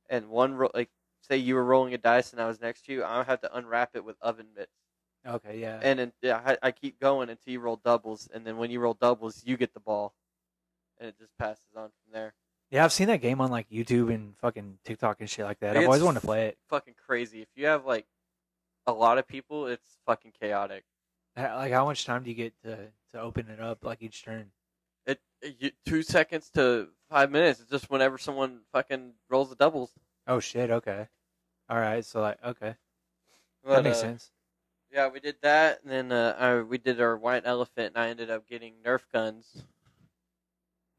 and 0.09 0.27
one 0.29 0.53
ro- 0.55 0.71
like 0.73 0.89
say 1.21 1.37
you 1.37 1.55
were 1.55 1.63
rolling 1.63 1.93
a 1.93 1.97
dice 1.97 2.31
and 2.33 2.41
I 2.41 2.47
was 2.47 2.59
next 2.59 2.85
to 2.85 2.93
you, 2.93 3.03
I 3.03 3.17
would 3.19 3.27
have 3.27 3.39
to 3.41 3.55
unwrap 3.55 3.91
it 3.95 4.03
with 4.03 4.15
oven 4.21 4.47
mitts, 4.55 4.71
Okay, 5.25 5.59
yeah. 5.59 5.79
and 5.83 5.99
then 5.99 6.11
yeah, 6.21 6.41
I, 6.45 6.57
I 6.61 6.71
keep 6.71 6.99
going 6.99 7.29
until 7.29 7.53
you 7.53 7.59
roll 7.61 7.79
doubles, 7.85 8.27
and 8.33 8.45
then 8.45 8.57
when 8.57 8.69
you 8.71 8.79
roll 8.81 8.95
doubles, 8.95 9.43
you 9.45 9.55
get 9.55 9.73
the 9.73 9.79
ball, 9.79 10.13
and 11.01 11.09
it 11.09 11.17
just 11.19 11.37
passes 11.37 11.65
on 11.75 11.89
from 11.89 12.13
there. 12.13 12.33
yeah, 12.69 12.85
I've 12.85 12.93
seen 12.93 13.07
that 13.07 13.21
game 13.21 13.41
on 13.41 13.51
like 13.51 13.69
YouTube 13.69 14.13
and 14.13 14.37
fucking 14.37 14.77
TikTok 14.85 15.17
and 15.19 15.29
shit 15.29 15.43
like 15.45 15.59
that. 15.59 15.75
I've 15.75 15.85
always 15.85 16.03
wanted 16.03 16.21
to 16.21 16.25
play 16.25 16.45
it. 16.47 16.57
Fucking 16.69 16.93
crazy. 17.05 17.41
If 17.41 17.49
you 17.55 17.65
have 17.65 17.85
like 17.85 18.05
a 18.87 18.93
lot 18.93 19.17
of 19.17 19.27
people, 19.27 19.67
it's 19.67 19.97
fucking 20.05 20.33
chaotic. 20.39 20.85
Like, 21.35 21.71
how 21.71 21.85
much 21.85 22.05
time 22.05 22.23
do 22.23 22.29
you 22.29 22.35
get 22.35 22.53
to 22.63 22.77
to 23.13 23.19
open 23.19 23.49
it 23.49 23.59
up 23.59 23.83
like 23.83 24.01
each 24.01 24.23
turn? 24.23 24.51
It, 25.05 25.19
two 25.87 26.03
seconds 26.03 26.51
to 26.53 26.89
five 27.09 27.31
minutes. 27.31 27.59
It's 27.59 27.71
just 27.71 27.89
whenever 27.89 28.19
someone 28.19 28.59
fucking 28.71 29.13
rolls 29.29 29.49
the 29.49 29.55
doubles. 29.55 29.91
Oh 30.27 30.39
shit. 30.39 30.69
Okay. 30.69 31.07
All 31.67 31.79
right. 31.79 32.05
So 32.05 32.21
like, 32.21 32.37
okay, 32.45 32.75
But, 33.63 33.77
that 33.77 33.83
makes 33.83 33.97
uh, 33.97 34.01
sense. 34.01 34.31
Yeah, 34.93 35.07
we 35.07 35.19
did 35.21 35.37
that, 35.41 35.79
and 35.83 35.91
then 35.91 36.11
uh, 36.11 36.35
I, 36.37 36.61
we 36.61 36.77
did 36.77 36.99
our 36.99 37.17
white 37.17 37.43
elephant, 37.45 37.93
and 37.95 37.97
I 37.97 38.09
ended 38.09 38.29
up 38.29 38.47
getting 38.47 38.73
Nerf 38.85 39.01
guns. 39.11 39.63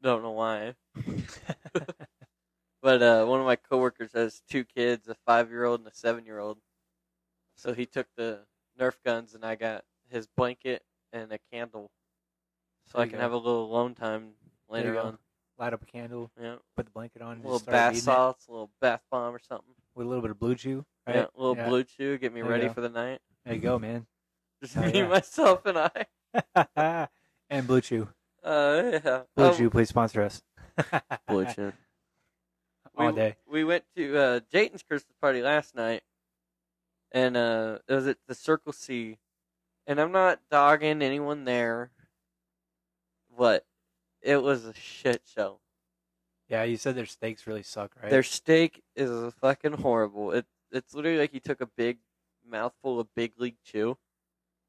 Don't 0.03 0.21
know 0.21 0.31
why, 0.31 0.75
but 2.81 3.01
uh, 3.01 3.25
one 3.25 3.39
of 3.39 3.45
my 3.45 3.55
coworkers 3.55 4.11
has 4.11 4.41
two 4.49 4.65
kids, 4.65 5.07
a 5.07 5.15
five-year-old 5.25 5.79
and 5.79 5.87
a 5.87 5.93
seven-year-old. 5.93 6.57
So 7.55 7.73
he 7.73 7.85
took 7.85 8.07
the 8.17 8.39
Nerf 8.77 8.95
guns, 9.05 9.33
and 9.33 9.45
I 9.45 9.55
got 9.55 9.85
his 10.09 10.27
blanket 10.27 10.83
and 11.13 11.31
a 11.31 11.39
candle, 11.53 11.89
so 12.85 12.97
There 12.97 13.03
I 13.03 13.09
can 13.09 13.15
go. 13.15 13.21
have 13.21 13.31
a 13.31 13.37
little 13.37 13.63
alone 13.63 13.95
time 13.95 14.31
later 14.67 14.99
on. 14.99 15.19
Light 15.57 15.71
up 15.71 15.83
a 15.83 15.85
candle, 15.85 16.31
Yeah, 16.41 16.55
put 16.75 16.85
the 16.85 16.91
blanket 16.91 17.21
on, 17.21 17.37
a 17.39 17.41
little 17.43 17.59
bath 17.59 17.95
salts, 17.95 18.47
a 18.47 18.51
little 18.51 18.71
bath 18.81 19.03
bomb 19.09 19.33
or 19.33 19.39
something. 19.39 19.73
with 19.95 20.05
a 20.05 20.09
little 20.09 20.21
bit 20.21 20.31
of 20.31 20.39
blue 20.39 20.55
chew. 20.55 20.83
Right? 21.07 21.15
Yeah, 21.15 21.25
a 21.33 21.39
little 21.39 21.55
Yeah. 21.55 21.69
blue 21.69 21.83
chew, 21.85 22.17
get 22.17 22.33
me 22.33 22.41
There 22.41 22.49
ready 22.49 22.67
for 22.67 22.81
the 22.81 22.89
night. 22.89 23.21
There 23.45 23.53
you 23.53 23.61
go, 23.61 23.79
man. 23.79 24.05
Just 24.61 24.73
Hell 24.73 24.83
me, 24.83 24.99
yeah. 24.99 25.07
myself, 25.07 25.65
and 25.65 25.77
I. 26.75 27.07
and 27.49 27.67
blue 27.67 27.79
chew. 27.79 28.09
Uh, 28.43 28.99
yeah. 29.03 29.21
Blue 29.35 29.45
Um, 29.45 29.55
chew, 29.55 29.69
please 29.69 29.89
sponsor 29.89 30.21
us. 30.21 30.41
Blue 31.27 31.45
Chew. 31.45 31.73
All 32.97 33.07
we, 33.07 33.13
day. 33.13 33.35
We 33.47 33.63
went 33.63 33.85
to 33.95 34.17
uh, 34.17 34.39
Jayton's 34.51 34.83
Christmas 34.83 35.15
party 35.19 35.41
last 35.41 35.75
night, 35.75 36.03
and 37.11 37.37
uh, 37.37 37.79
it 37.87 37.93
was 37.93 38.07
at 38.07 38.17
the 38.27 38.35
Circle 38.35 38.73
C. 38.73 39.17
And 39.87 39.99
I'm 39.99 40.11
not 40.11 40.39
dogging 40.49 41.01
anyone 41.01 41.43
there, 41.45 41.91
but 43.37 43.65
it 44.21 44.41
was 44.41 44.65
a 44.65 44.73
shit 44.73 45.23
show. 45.25 45.59
Yeah, 46.47 46.63
you 46.63 46.77
said 46.77 46.95
their 46.95 47.05
steaks 47.05 47.47
really 47.47 47.63
suck, 47.63 47.91
right? 48.01 48.11
Their 48.11 48.23
steak 48.23 48.83
is 48.95 49.33
fucking 49.41 49.73
horrible. 49.73 50.31
It 50.31 50.45
it's 50.71 50.93
literally 50.93 51.17
like 51.17 51.33
you 51.33 51.39
took 51.39 51.61
a 51.61 51.65
big 51.65 51.97
mouthful 52.47 52.99
of 52.99 53.07
big 53.15 53.33
league 53.37 53.57
chew, 53.63 53.97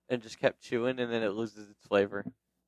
and 0.09 0.23
just 0.23 0.38
kept 0.38 0.62
chewing, 0.62 0.99
and 0.99 1.12
then 1.12 1.23
it 1.23 1.32
loses 1.32 1.69
its 1.69 1.87
flavor. 1.87 2.25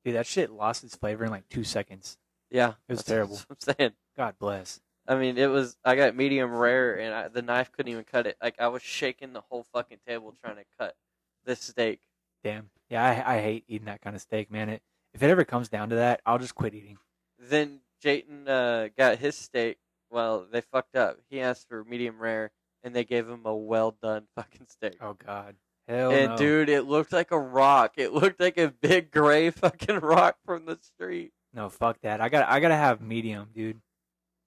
Dude, 0.07 0.15
that 0.15 0.25
shit 0.25 0.49
lost 0.51 0.85
its 0.85 0.95
flavor 0.95 1.25
in 1.25 1.31
like 1.31 1.49
two 1.49 1.65
seconds. 1.65 2.17
Yeah, 2.49 2.75
It 2.87 2.93
was 2.93 3.03
terrible. 3.03 3.41
I'm 3.49 3.57
saying. 3.59 3.91
God 4.15 4.35
bless. 4.39 4.79
I 5.05 5.15
mean, 5.15 5.37
it 5.37 5.49
was. 5.49 5.75
I 5.83 5.97
got 5.97 6.15
medium 6.15 6.55
rare, 6.55 6.97
and 6.97 7.13
I, 7.13 7.27
the 7.27 7.41
knife 7.41 7.73
couldn't 7.73 7.91
even 7.91 8.05
cut 8.05 8.25
it. 8.25 8.37
Like 8.41 8.55
I 8.57 8.69
was 8.69 8.81
shaking 8.81 9.33
the 9.33 9.41
whole 9.41 9.65
fucking 9.73 9.97
table 10.07 10.33
trying 10.41 10.55
to 10.55 10.63
cut 10.79 10.95
this 11.43 11.59
steak. 11.59 11.99
Damn. 12.41 12.69
Yeah, 12.89 13.03
I, 13.03 13.35
I 13.35 13.41
hate 13.41 13.65
eating 13.67 13.87
that 13.87 13.99
kind 13.99 14.15
of 14.15 14.21
steak, 14.21 14.49
man. 14.49 14.69
It 14.69 14.81
if 15.13 15.21
it 15.21 15.29
ever 15.29 15.43
comes 15.43 15.67
down 15.67 15.89
to 15.89 15.95
that, 15.95 16.21
I'll 16.25 16.39
just 16.39 16.55
quit 16.55 16.73
eating. 16.73 16.99
Then 17.37 17.81
Jayton 18.01 18.47
uh, 18.47 18.87
got 18.97 19.17
his 19.17 19.35
steak. 19.35 19.77
Well, 20.09 20.47
they 20.49 20.61
fucked 20.61 20.95
up. 20.95 21.19
He 21.29 21.41
asked 21.41 21.67
for 21.67 21.83
medium 21.83 22.17
rare, 22.17 22.51
and 22.81 22.95
they 22.95 23.03
gave 23.03 23.27
him 23.27 23.41
a 23.43 23.53
well 23.53 23.91
done 24.01 24.27
fucking 24.37 24.67
steak. 24.69 24.99
Oh 25.01 25.15
God. 25.15 25.55
Hell 25.87 26.11
and 26.11 26.31
no. 26.31 26.37
dude, 26.37 26.69
it 26.69 26.83
looked 26.83 27.13
like 27.13 27.31
a 27.31 27.39
rock. 27.39 27.93
It 27.97 28.13
looked 28.13 28.39
like 28.39 28.57
a 28.57 28.67
big 28.69 29.09
gray 29.11 29.49
fucking 29.51 29.99
rock 29.99 30.37
from 30.45 30.65
the 30.65 30.77
street. 30.81 31.31
No, 31.53 31.69
fuck 31.69 31.99
that. 32.01 32.19
I 32.21 32.29
got 32.29 32.47
I 32.49 32.59
gotta 32.59 32.75
have 32.75 33.01
medium, 33.01 33.47
dude. 33.55 33.79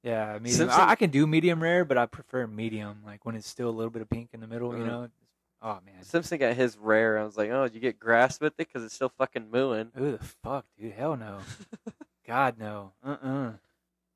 Yeah, 0.03 0.35
medium. 0.41 0.59
Simpson- 0.59 0.81
I, 0.81 0.91
I 0.91 0.95
can 0.97 1.11
do 1.11 1.27
medium 1.27 1.63
rare, 1.63 1.85
but 1.85 1.97
I 1.99 2.07
prefer 2.07 2.47
medium, 2.47 3.01
like 3.05 3.25
when 3.25 3.35
it's 3.37 3.49
still 3.49 3.69
a 3.69 3.73
little 3.73 3.91
bit 3.91 4.03
of 4.03 4.09
pink 4.11 4.31
in 4.33 4.41
the 4.41 4.47
middle. 4.47 4.77
You 4.77 4.85
Mhm. 4.85 4.87
know. 4.87 5.09
Oh 5.63 5.79
man. 5.85 6.03
Simpson 6.03 6.39
got 6.39 6.55
his 6.57 6.77
rare. 6.79 7.19
I 7.19 7.25
was 7.25 7.37
like, 7.37 7.51
oh, 7.51 7.65
did 7.65 7.75
you 7.75 7.81
get 7.81 7.99
grass 7.99 8.41
with 8.41 8.53
it? 8.55 8.57
Because 8.57 8.83
it's 8.85 8.95
still 8.95 9.11
fucking 9.11 9.51
mooing. 9.51 9.91
Who 9.95 10.13
the 10.13 10.19
fuck, 10.43 10.65
dude? 10.79 10.93
Hell 10.93 11.17
no. 11.17 11.39
God 12.27 12.59
no. 12.59 12.93
Uh 13.05 13.17
uh 13.23 13.51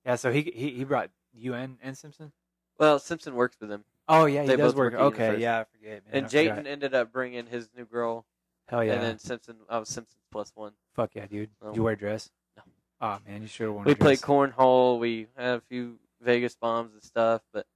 Yeah. 0.07 0.17
So 0.17 0.31
he 0.33 0.43
he 0.55 0.71
he 0.71 0.85
brought 0.85 1.11
you 1.35 1.53
and, 1.55 1.77
and 1.83 1.97
Simpson. 1.99 2.33
Well, 2.79 2.99
Simpson 2.99 3.35
works 3.35 3.57
with 3.61 3.71
him. 3.71 3.85
Oh 4.09 4.27
yeah, 4.27 4.43
he 4.43 4.49
They 4.49 4.57
does 4.57 4.73
both 4.73 4.77
work. 4.79 4.93
work 4.95 5.01
at 5.19 5.31
Okay, 5.31 5.41
yeah, 5.41 5.61
I 5.61 5.65
forget, 5.65 6.03
man. 6.07 6.15
and 6.25 6.27
I 6.27 6.29
forgot. 6.29 6.67
Ended 6.67 6.95
up 6.95 7.13
bringing 7.13 7.47
his 7.47 7.69
new 7.77 7.85
girl. 7.85 8.27
Hell 8.69 8.85
yeah. 8.85 8.95
And 8.95 9.03
then 9.03 9.19
Simpson, 9.19 9.57
I 9.69 9.79
was 9.79 9.89
Simpsons 9.89 10.23
plus 10.31 10.53
one. 10.55 10.73
Fuck 10.95 11.15
yeah, 11.15 11.27
dude. 11.27 11.51
Oh. 11.63 11.69
Did 11.69 11.77
you 11.77 11.83
wear 11.83 11.95
a 11.95 11.97
dress? 11.97 12.31
No. 12.57 12.63
Oh 13.01 13.19
man, 13.27 13.43
you 13.43 13.49
sure 13.49 13.73
worn 13.73 13.85
We 13.85 13.93
a 13.93 13.95
dress. 13.95 14.05
played 14.05 14.21
cornhole. 14.21 14.99
We 14.99 15.27
had 15.37 15.57
a 15.57 15.61
few 15.69 15.99
Vegas 16.21 16.55
bombs 16.55 16.93
and 16.93 17.03
stuff. 17.03 17.43
But 17.53 17.67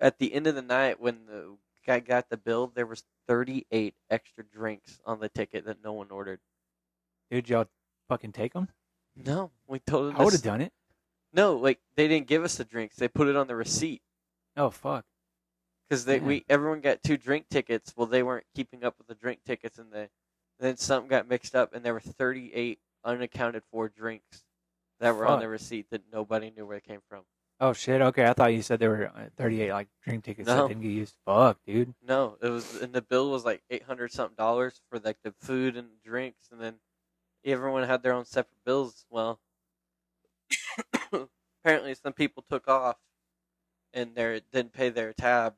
at 0.00 0.18
the 0.18 0.32
end 0.32 0.46
of 0.46 0.54
the 0.54 0.62
night, 0.62 1.00
when 1.00 1.26
the 1.26 1.56
guy 1.86 2.00
got 2.00 2.28
the 2.28 2.36
bill, 2.36 2.70
there 2.74 2.86
was 2.86 3.04
38 3.28 3.94
extra 4.10 4.44
drinks 4.44 5.00
on 5.04 5.20
the 5.20 5.28
ticket 5.28 5.64
that 5.66 5.82
no 5.82 5.92
one 5.92 6.10
ordered. 6.10 6.40
Dude, 7.30 7.48
y'all 7.48 7.66
fucking 8.08 8.32
take 8.32 8.52
them? 8.54 8.68
No, 9.16 9.50
we 9.66 9.80
told 9.80 10.08
them. 10.10 10.16
I 10.20 10.24
would 10.24 10.32
have 10.32 10.42
done 10.42 10.60
it. 10.60 10.72
No, 11.32 11.56
like 11.56 11.78
they 11.96 12.06
didn't 12.08 12.26
give 12.28 12.42
us 12.44 12.56
the 12.56 12.64
drinks. 12.64 12.96
They 12.96 13.08
put 13.08 13.28
it 13.28 13.36
on 13.36 13.46
the 13.48 13.56
receipt 13.56 14.02
Oh 14.56 14.70
fuck. 14.70 15.04
Because 15.88 16.04
they 16.04 16.16
Yeah. 16.18 16.24
we 16.24 16.44
everyone 16.48 16.80
got 16.80 17.02
two 17.02 17.16
drink 17.16 17.48
tickets. 17.48 17.94
Well, 17.96 18.06
they 18.06 18.22
weren't 18.22 18.46
keeping 18.54 18.84
up 18.84 18.96
with 18.98 19.06
the 19.06 19.14
drink 19.14 19.40
tickets, 19.44 19.78
and 19.78 19.92
they 19.92 20.08
then 20.58 20.76
something 20.76 21.08
got 21.08 21.28
mixed 21.28 21.54
up, 21.54 21.72
and 21.74 21.84
there 21.84 21.94
were 21.94 22.00
38 22.00 22.80
unaccounted 23.04 23.62
for 23.70 23.88
drinks 23.88 24.44
that 25.00 25.14
were 25.14 25.26
on 25.26 25.38
the 25.40 25.48
receipt 25.48 25.86
that 25.90 26.02
nobody 26.12 26.50
knew 26.50 26.66
where 26.66 26.76
they 26.76 26.80
came 26.80 27.00
from. 27.08 27.22
Oh 27.60 27.72
shit. 27.72 28.00
Okay, 28.00 28.24
I 28.26 28.32
thought 28.34 28.52
you 28.52 28.62
said 28.62 28.78
there 28.80 28.90
were 28.90 29.06
uh, 29.14 29.28
38 29.36 29.72
like 29.72 29.88
drink 30.04 30.24
tickets 30.24 30.46
No. 30.46 30.62
that 30.62 30.68
didn't 30.68 30.82
get 30.82 30.90
used. 30.90 31.14
Fuck, 31.24 31.58
dude. 31.66 31.94
No, 32.02 32.36
it 32.42 32.48
was 32.48 32.80
and 32.80 32.92
the 32.92 33.02
bill 33.02 33.30
was 33.30 33.44
like 33.44 33.62
eight 33.70 33.82
hundred 33.84 34.12
something 34.12 34.36
dollars 34.36 34.80
for 34.90 34.98
like 34.98 35.18
the 35.22 35.32
food 35.40 35.76
and 35.76 35.88
drinks, 36.04 36.48
and 36.52 36.60
then 36.60 36.74
everyone 37.44 37.84
had 37.84 38.02
their 38.02 38.12
own 38.12 38.24
separate 38.24 38.64
bills. 38.64 39.06
Well, 39.10 39.40
apparently 41.64 41.94
some 41.94 42.12
people 42.12 42.44
took 42.48 42.68
off 42.68 42.96
and 43.92 44.14
they 44.14 44.40
didn't 44.52 44.72
pay 44.72 44.90
their 44.90 45.12
tab, 45.12 45.54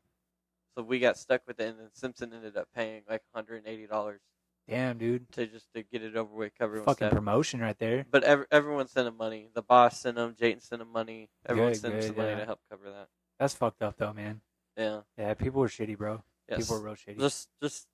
so 0.75 0.83
we 0.83 0.99
got 0.99 1.17
stuck 1.19 1.43
with 1.47 1.61
it. 1.61 1.69
And 1.69 1.79
then 1.79 1.89
Simpson 1.93 2.33
ended 2.33 2.57
up 2.57 2.69
paying 2.75 3.03
like 3.09 3.23
hundred 3.35 3.59
and 3.59 3.67
eighty 3.67 3.87
dollars 3.87 4.21
Damn, 4.69 4.99
dude. 4.99 5.31
to 5.33 5.47
just 5.47 5.67
to 5.75 5.83
get 5.83 6.03
it 6.03 6.17
over 6.17 6.33
with. 6.35 6.53
Cover 6.57 6.77
everyone's 6.77 6.99
Fucking 6.99 7.17
promotion 7.17 7.61
right 7.61 7.79
there. 7.79 8.07
But 8.11 8.25
ev- 8.25 8.47
everyone 8.51 8.87
sent 8.89 9.09
him 9.09 9.17
money. 9.17 9.49
The 9.55 9.63
boss 9.63 10.01
sent 10.01 10.17
him. 10.17 10.35
Jayton 10.39 10.61
sent 10.61 10.83
him 10.83 10.93
money. 10.93 11.29
Everyone 11.47 11.73
Good, 11.73 11.81
sent 11.81 11.95
him 11.95 12.01
good, 12.01 12.07
some 12.07 12.17
money 12.17 12.31
yeah. 12.31 12.39
to 12.39 12.45
help 12.47 12.61
cover 12.71 12.85
that. 12.91 13.09
That's 13.39 13.55
fucked 13.55 13.83
up 13.83 13.97
though, 13.99 14.13
man. 14.13 14.41
Yeah. 14.77 15.01
Yeah, 15.19 15.35
people 15.35 15.61
were 15.61 15.69
shitty, 15.69 15.99
bro. 15.99 16.23
Yes. 16.49 16.61
People 16.61 16.77
were 16.79 16.85
real 16.87 16.95
shitty. 16.95 17.19
just 17.19 17.49
just 17.63 17.87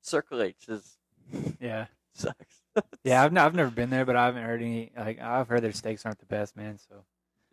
Circle 0.00 0.42
H 0.42 0.68
is 0.68 0.98
yeah. 1.60 1.86
sucks. 2.14 2.62
Yeah, 3.04 3.22
I've, 3.24 3.32
n- 3.32 3.38
I've 3.38 3.54
never 3.54 3.70
been 3.70 3.90
there, 3.90 4.04
but 4.04 4.16
I 4.16 4.26
haven't 4.26 4.44
heard 4.44 4.62
any. 4.62 4.92
Like, 4.96 5.20
I've 5.20 5.48
heard 5.48 5.62
their 5.62 5.72
steaks 5.72 6.04
aren't 6.06 6.18
the 6.18 6.26
best, 6.26 6.56
man. 6.56 6.78
So 6.78 7.04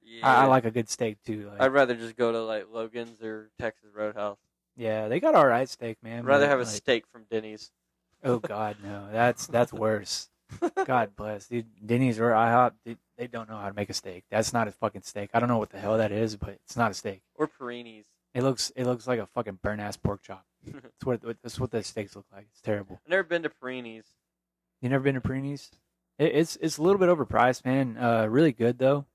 yeah. 0.04 0.28
I, 0.28 0.44
I 0.44 0.46
like 0.46 0.66
a 0.66 0.72
good 0.72 0.90
steak 0.90 1.18
too. 1.26 1.50
Like, 1.50 1.62
I'd 1.62 1.74
rather 1.74 1.96
just 1.96 2.16
go 2.16 2.32
to 2.32 2.42
like 2.44 2.68
Logan's 2.72 3.22
or 3.22 3.52
Texas 3.60 3.90
Roadhouse. 3.94 4.38
Yeah, 4.80 5.10
they 5.10 5.20
got 5.20 5.36
all 5.36 5.46
right 5.46 5.68
steak, 5.68 5.98
man. 6.02 6.20
I'd 6.20 6.26
rather 6.26 6.46
but, 6.46 6.52
have 6.52 6.60
a 6.60 6.64
like, 6.64 6.72
steak 6.72 7.06
from 7.12 7.26
Denny's. 7.30 7.70
Oh 8.24 8.40
God, 8.40 8.78
no. 8.82 9.10
That's 9.12 9.46
that's 9.46 9.74
worse. 9.74 10.30
God 10.86 11.16
bless, 11.18 11.48
dude. 11.48 11.68
Denny's 11.86 12.18
or 12.18 12.32
IHOP, 12.32 12.72
they, 12.86 12.96
they 13.18 13.28
don't 13.28 13.50
know 13.50 13.58
how 13.58 13.68
to 13.68 13.76
make 13.76 13.90
a 13.90 13.94
steak. 13.94 14.24
That's 14.32 14.54
not 14.54 14.68
a 14.70 14.72
fucking 14.72 15.04
steak. 15.04 15.32
I 15.34 15.40
don't 15.40 15.50
know 15.50 15.58
what 15.58 15.70
the 15.70 15.80
hell 15.80 15.98
that 15.98 16.14
is, 16.14 16.38
but 16.38 16.58
it's 16.64 16.78
not 16.78 16.92
a 16.92 16.94
steak. 16.94 17.22
Or 17.36 17.48
Perini's. 17.48 18.06
It 18.34 18.44
looks 18.44 18.72
it 18.76 18.86
looks 18.86 19.06
like 19.06 19.20
a 19.20 19.26
fucking 19.26 19.60
burnt 19.62 19.82
ass 19.82 19.98
pork 19.98 20.22
chop. 20.22 20.46
That's 20.66 21.06
what 21.06 21.22
that's 21.42 21.60
what 21.60 21.72
the 21.72 21.84
steaks 21.84 22.16
look 22.16 22.26
like. 22.34 22.48
It's 22.52 22.62
terrible. 22.62 23.00
I've 23.06 23.10
never 23.10 23.24
been 23.24 23.44
to 23.44 23.50
Perini's. 23.50 24.08
You 24.82 24.90
never 24.90 25.04
been 25.04 25.16
to 25.16 25.22
Perini's? 25.22 25.72
It, 26.18 26.36
it's 26.36 26.58
it's 26.62 26.78
a 26.78 26.82
little 26.82 27.00
bit 27.00 27.10
overpriced, 27.10 27.66
man. 27.66 27.98
Uh, 27.98 28.28
really 28.28 28.52
good 28.52 28.78
though. 28.78 29.06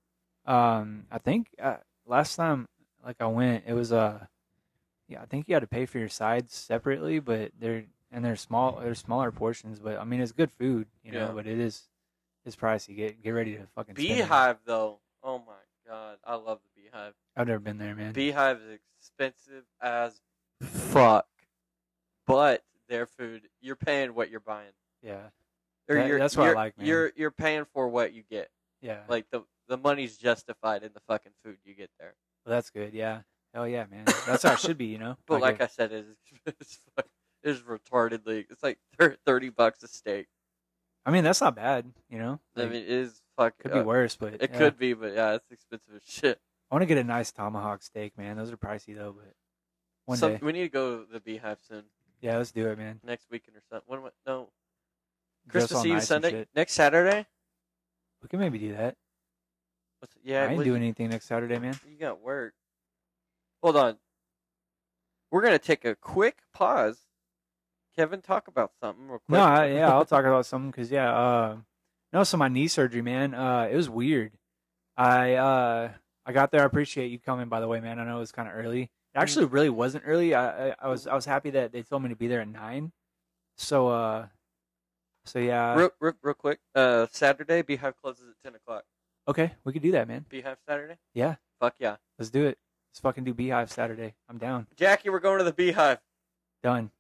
Um, 0.47 1.05
I 1.11 1.19
think 1.19 1.49
uh, 1.63 1.77
last 2.07 2.37
time 2.37 2.67
like 3.05 3.17
I 3.21 3.27
went, 3.27 3.65
it 3.67 3.75
was 3.75 3.93
uh, 3.93 4.27
yeah, 5.09 5.21
I 5.23 5.27
think 5.27 5.49
you 5.49 5.55
had 5.55 5.61
to 5.61 5.67
pay 5.67 5.87
for 5.87 5.99
your 5.99 6.09
sides 6.09 6.55
separately, 6.55 7.19
but 7.21 7.53
they're 7.61 7.85
and 8.13 8.25
they're 8.25 8.37
small, 8.37 8.79
they're 8.81 8.95
smaller 8.95 9.31
portions. 9.33 9.79
But 9.81 9.99
I 9.99 10.05
mean, 10.05 10.21
it's 10.21 10.33
good 10.33 10.51
food, 10.53 10.87
you 11.03 11.13
know. 11.13 11.27
Yeah. 11.27 11.33
But 11.35 11.47
it 11.47 11.59
is 11.59 11.83
it's 12.45 12.57
pricey. 12.57 12.97
Get 12.97 13.23
get 13.23 13.31
ready 13.31 13.57
to 13.57 13.67
fucking 13.75 13.97
spend. 13.97 14.09
Beehive 14.09 14.59
though. 14.65 14.99
Oh 15.23 15.39
my 15.39 15.53
god, 15.87 16.19
I 16.25 16.35
love 16.37 16.61
the 16.63 16.83
Beehive. 16.83 17.15
I've 17.37 17.47
never 17.49 17.59
been 17.61 17.79
there, 17.79 17.95
man. 17.95 18.13
Beehive 18.13 18.61
is 18.61 18.79
expensive 18.99 19.65
as 19.81 20.21
fuck, 20.63 21.27
but 22.27 22.63
their 22.89 23.07
food 23.07 23.43
you're 23.61 23.77
paying 23.77 24.15
what 24.15 24.31
you're 24.31 24.41
buying. 24.41 24.69
yeah, 25.03 25.29
Or 25.89 25.97
That- 25.97 26.07
you're, 26.09 26.19
that's 26.19 26.37
what 26.37 26.45
I 26.45 26.47
you're, 26.49 26.55
like, 26.55 26.79
man. 26.79 26.87
You're 26.87 27.13
you're 27.17 27.31
paying 27.31 27.65
for 27.73 27.89
what 27.89 28.13
you 28.13 28.23
get. 28.31 28.51
yeah. 28.81 29.01
Like 29.09 29.27
the 29.31 29.43
the 29.69 29.79
money's 29.79 30.17
justified 30.19 30.83
in 30.83 30.93
the 30.93 31.01
fucking 31.09 31.33
food 31.43 31.57
you 31.65 31.75
get 31.75 31.91
there. 31.99 32.15
well, 32.45 32.55
that's 32.55 32.71
good. 32.71 32.93
Yeah. 32.93 33.21
Hell 33.55 33.69
yeah, 33.69 33.85
man. 33.91 34.05
That's 34.27 34.43
how 34.43 34.53
it 34.55 34.59
should 34.59 34.77
be, 34.77 34.87
you 34.87 34.99
know. 34.99 35.17
But 35.27 35.41
like, 35.41 35.61
I 35.61 35.69
said, 35.69 35.93
it's 35.93 36.09
it's, 36.61 36.81
fuck- 36.97 37.07
it's 37.43 37.61
retardedly. 37.61 38.47
It's 38.51 38.63
like 38.63 38.79
thir- 38.99 39.17
thirty 39.25 39.49
bucks 39.49 39.83
a 39.85 39.89
steak. 39.89 40.27
I 41.07 41.11
mean, 41.11 41.23
that's 41.23 41.41
not 41.41 41.55
bad, 41.55 41.85
you 42.09 42.19
know. 42.19 42.41
I 42.57 42.61
Like, 42.63 42.71
mean, 42.73 42.83
it 42.83 42.89
is 42.89 43.21
fuck. 43.37 43.57
could 43.59 43.73
be 43.73 43.79
uh, 43.81 43.85
worse, 43.85 44.17
but 44.17 44.35
It 44.35 44.51
yeah. 44.53 44.59
could 44.59 44.79
be, 44.79 44.95
but 44.95 45.13
yeah, 45.15 45.35
it's 45.35 45.51
expensive 45.51 45.95
as 45.95 46.03
shit. 46.07 46.41
I 46.71 46.75
want 46.75 46.83
to 46.83 46.87
get 46.87 46.97
a 46.99 47.05
nice 47.05 47.31
tomahawk 47.31 47.83
steak, 47.83 48.17
man. 48.19 48.37
Those 48.37 48.51
are 48.51 48.57
pricey 48.57 48.97
though, 48.97 49.15
but 49.17 49.33
one 50.07 50.19
Some- 50.19 50.33
day. 50.33 50.39
we 50.43 50.53
need 50.53 50.63
to 50.63 50.69
go 50.71 51.05
to 51.05 51.13
the 51.13 51.21
Beehive 51.21 51.59
soon, 51.69 51.85
Yeah, 52.23 52.39
let's 52.39 52.51
do 52.53 52.67
it, 52.69 52.79
man. 52.79 53.01
next 53.05 53.27
weekend 53.31 53.57
or 53.57 53.63
something. 53.71 53.85
When, 54.03 54.11
no, 54.27 54.49
Dress 55.47 55.65
Christmas 55.69 55.79
all 55.79 55.87
Eve 55.87 55.93
nice 55.93 56.01
and 56.03 56.09
Sunday, 56.09 56.31
shit. 56.31 56.49
next 56.57 56.73
Saturday. 56.73 57.27
We 58.23 58.29
can 58.29 58.41
maybe 58.41 58.59
do 58.59 58.73
that. 58.73 58.97
What's, 60.01 60.15
yeah, 60.25 60.45
I 60.45 60.47
ain't 60.49 60.57
what- 60.57 60.65
doing 60.65 60.83
anything 60.83 61.11
next 61.11 61.27
Saturday, 61.27 61.59
man. 61.59 61.79
You 61.89 61.97
got 61.99 62.21
work. 62.21 62.55
Hold 63.65 63.77
on. 63.79 63.97
We're 65.31 65.41
gonna 65.41 65.59
take 65.59 65.87
a 65.87 65.95
quick 65.95 66.41
pause. 66.53 66.99
Kevin, 67.97 68.21
talk 68.21 68.47
about 68.47 68.73
something 68.79 69.09
real 69.09 69.21
quick. 69.21 69.39
No, 69.39 69.43
I, 69.43 69.69
yeah, 69.69 69.89
I'll 69.89 70.05
talk 70.05 70.27
about 70.27 70.45
something 70.45 70.71
because 70.71 70.91
yeah, 70.91 71.11
uh, 71.11 71.57
no, 72.13 72.25
so 72.25 72.37
my 72.37 72.49
knee 72.49 72.69
surgery, 72.69 73.01
man, 73.01 73.33
uh, 73.33 73.67
it 73.73 73.75
was 73.75 73.89
weird. 73.89 74.33
I 74.99 75.37
uh, 75.37 75.93
I 76.27 76.33
got 76.33 76.51
there. 76.51 76.61
I 76.61 76.67
appreciate 76.67 77.11
you 77.11 77.19
coming, 77.19 77.49
by 77.49 77.61
the 77.61 77.67
way, 77.67 77.81
man. 77.81 77.99
I 77.99 78.05
know 78.05 78.19
it 78.19 78.21
was 78.21 78.33
kind 78.33 78.51
of 78.51 78.55
early. 78.55 78.83
It 78.83 78.91
actually 79.15 79.47
really 79.47 79.71
wasn't 79.71 80.05
early. 80.07 80.35
I, 80.35 80.69
I 80.69 80.75
I 80.81 80.89
was 80.89 81.07
I 81.07 81.15
was 81.15 81.25
happy 81.25 81.49
that 81.51 81.73
they 81.73 81.83
told 81.83 82.03
me 82.03 82.11
to 82.11 82.17
be 82.17 82.27
there 82.27 82.43
at 82.43 82.49
nine. 82.49 82.93
So 83.57 83.89
uh, 83.89 84.27
so 85.25 85.39
yeah, 85.39 85.75
real, 85.75 85.91
real, 86.01 86.13
real 86.23 86.35
quick. 86.35 86.59
Uh, 86.75 87.07
Saturday, 87.11 87.63
Beehive 87.63 87.97
closes 87.97 88.29
at 88.29 88.35
ten 88.43 88.57
o'clock. 88.57 88.85
okay, 89.27 89.53
we 89.65 89.73
could 89.73 89.81
do 89.81 89.93
that, 89.93 90.07
man. 90.07 90.27
Beehive 90.29 90.59
Saturday. 90.69 90.99
Yeah. 91.15 91.37
Fuck 91.61 91.77
yeah, 91.79 91.97
Let's 92.19 92.29
do 92.31 92.45
it. 92.45 92.59
Let's 92.95 93.01
fucking 93.01 93.25
do 93.25 93.35
Beehive 93.35 93.73
Saturday. 93.73 94.15
I'm 94.31 94.39
down. 94.39 94.69
Jackie, 94.77 95.11
we're 95.11 95.19
going 95.19 95.39
to 95.39 95.45
the 95.45 95.53
Beehive. 95.53 95.99
Done. 96.63 96.93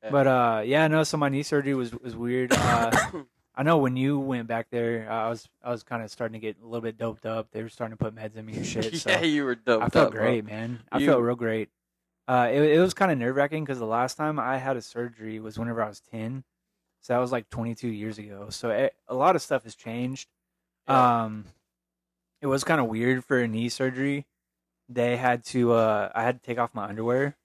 Okay. 0.00 0.12
But 0.12 0.26
uh, 0.28 0.62
yeah, 0.64 0.86
no. 0.86 1.02
So 1.02 1.16
my 1.16 1.28
knee 1.28 1.42
surgery 1.42 1.74
was 1.74 1.92
was 1.92 2.14
weird. 2.14 2.52
Uh, 2.52 2.92
I 3.56 3.64
know 3.64 3.78
when 3.78 3.96
you 3.96 4.20
went 4.20 4.46
back 4.46 4.68
there, 4.70 5.10
I 5.10 5.28
was 5.28 5.48
I 5.60 5.72
was 5.72 5.82
kind 5.82 6.04
of 6.04 6.10
starting 6.12 6.34
to 6.34 6.38
get 6.38 6.58
a 6.62 6.64
little 6.64 6.82
bit 6.82 6.96
doped 6.98 7.26
up. 7.26 7.48
They 7.50 7.64
were 7.64 7.68
starting 7.68 7.98
to 7.98 8.04
put 8.04 8.14
meds 8.14 8.36
in 8.36 8.46
me 8.46 8.52
and 8.58 8.64
shit. 8.66 8.94
So 8.94 9.10
yeah, 9.10 9.22
you 9.22 9.42
were 9.42 9.56
dope. 9.56 9.82
I 9.82 9.88
felt 9.88 10.06
up, 10.06 10.12
bro. 10.12 10.22
great, 10.22 10.44
man. 10.44 10.78
I 10.92 10.98
You- 10.98 11.06
felt 11.08 11.20
real 11.22 11.34
great. 11.34 11.68
Uh, 12.28 12.48
it 12.52 12.62
it 12.62 12.78
was 12.78 12.94
kind 12.94 13.10
of 13.10 13.18
nerve 13.18 13.34
wracking 13.34 13.64
because 13.64 13.80
the 13.80 13.86
last 13.86 14.14
time 14.16 14.38
I 14.38 14.56
had 14.58 14.76
a 14.76 14.82
surgery 14.82 15.40
was 15.40 15.58
whenever 15.58 15.82
I 15.82 15.88
was 15.88 15.98
ten, 16.00 16.44
so 17.00 17.12
that 17.14 17.18
was 17.18 17.32
like 17.32 17.50
22 17.50 17.88
years 17.88 18.18
ago. 18.18 18.50
So 18.50 18.70
it, 18.70 18.94
a 19.08 19.16
lot 19.16 19.34
of 19.34 19.42
stuff 19.42 19.64
has 19.64 19.74
changed. 19.74 20.28
Yeah. 20.88 21.24
Um, 21.24 21.44
it 22.40 22.46
was 22.46 22.62
kind 22.62 22.80
of 22.80 22.86
weird 22.86 23.24
for 23.24 23.40
a 23.40 23.48
knee 23.48 23.68
surgery. 23.68 24.26
They 24.88 25.16
had 25.16 25.44
to 25.46 25.72
uh, 25.72 26.10
I 26.14 26.22
had 26.22 26.40
to 26.42 26.46
take 26.46 26.58
off 26.58 26.74
my 26.74 26.86
underwear 26.88 27.36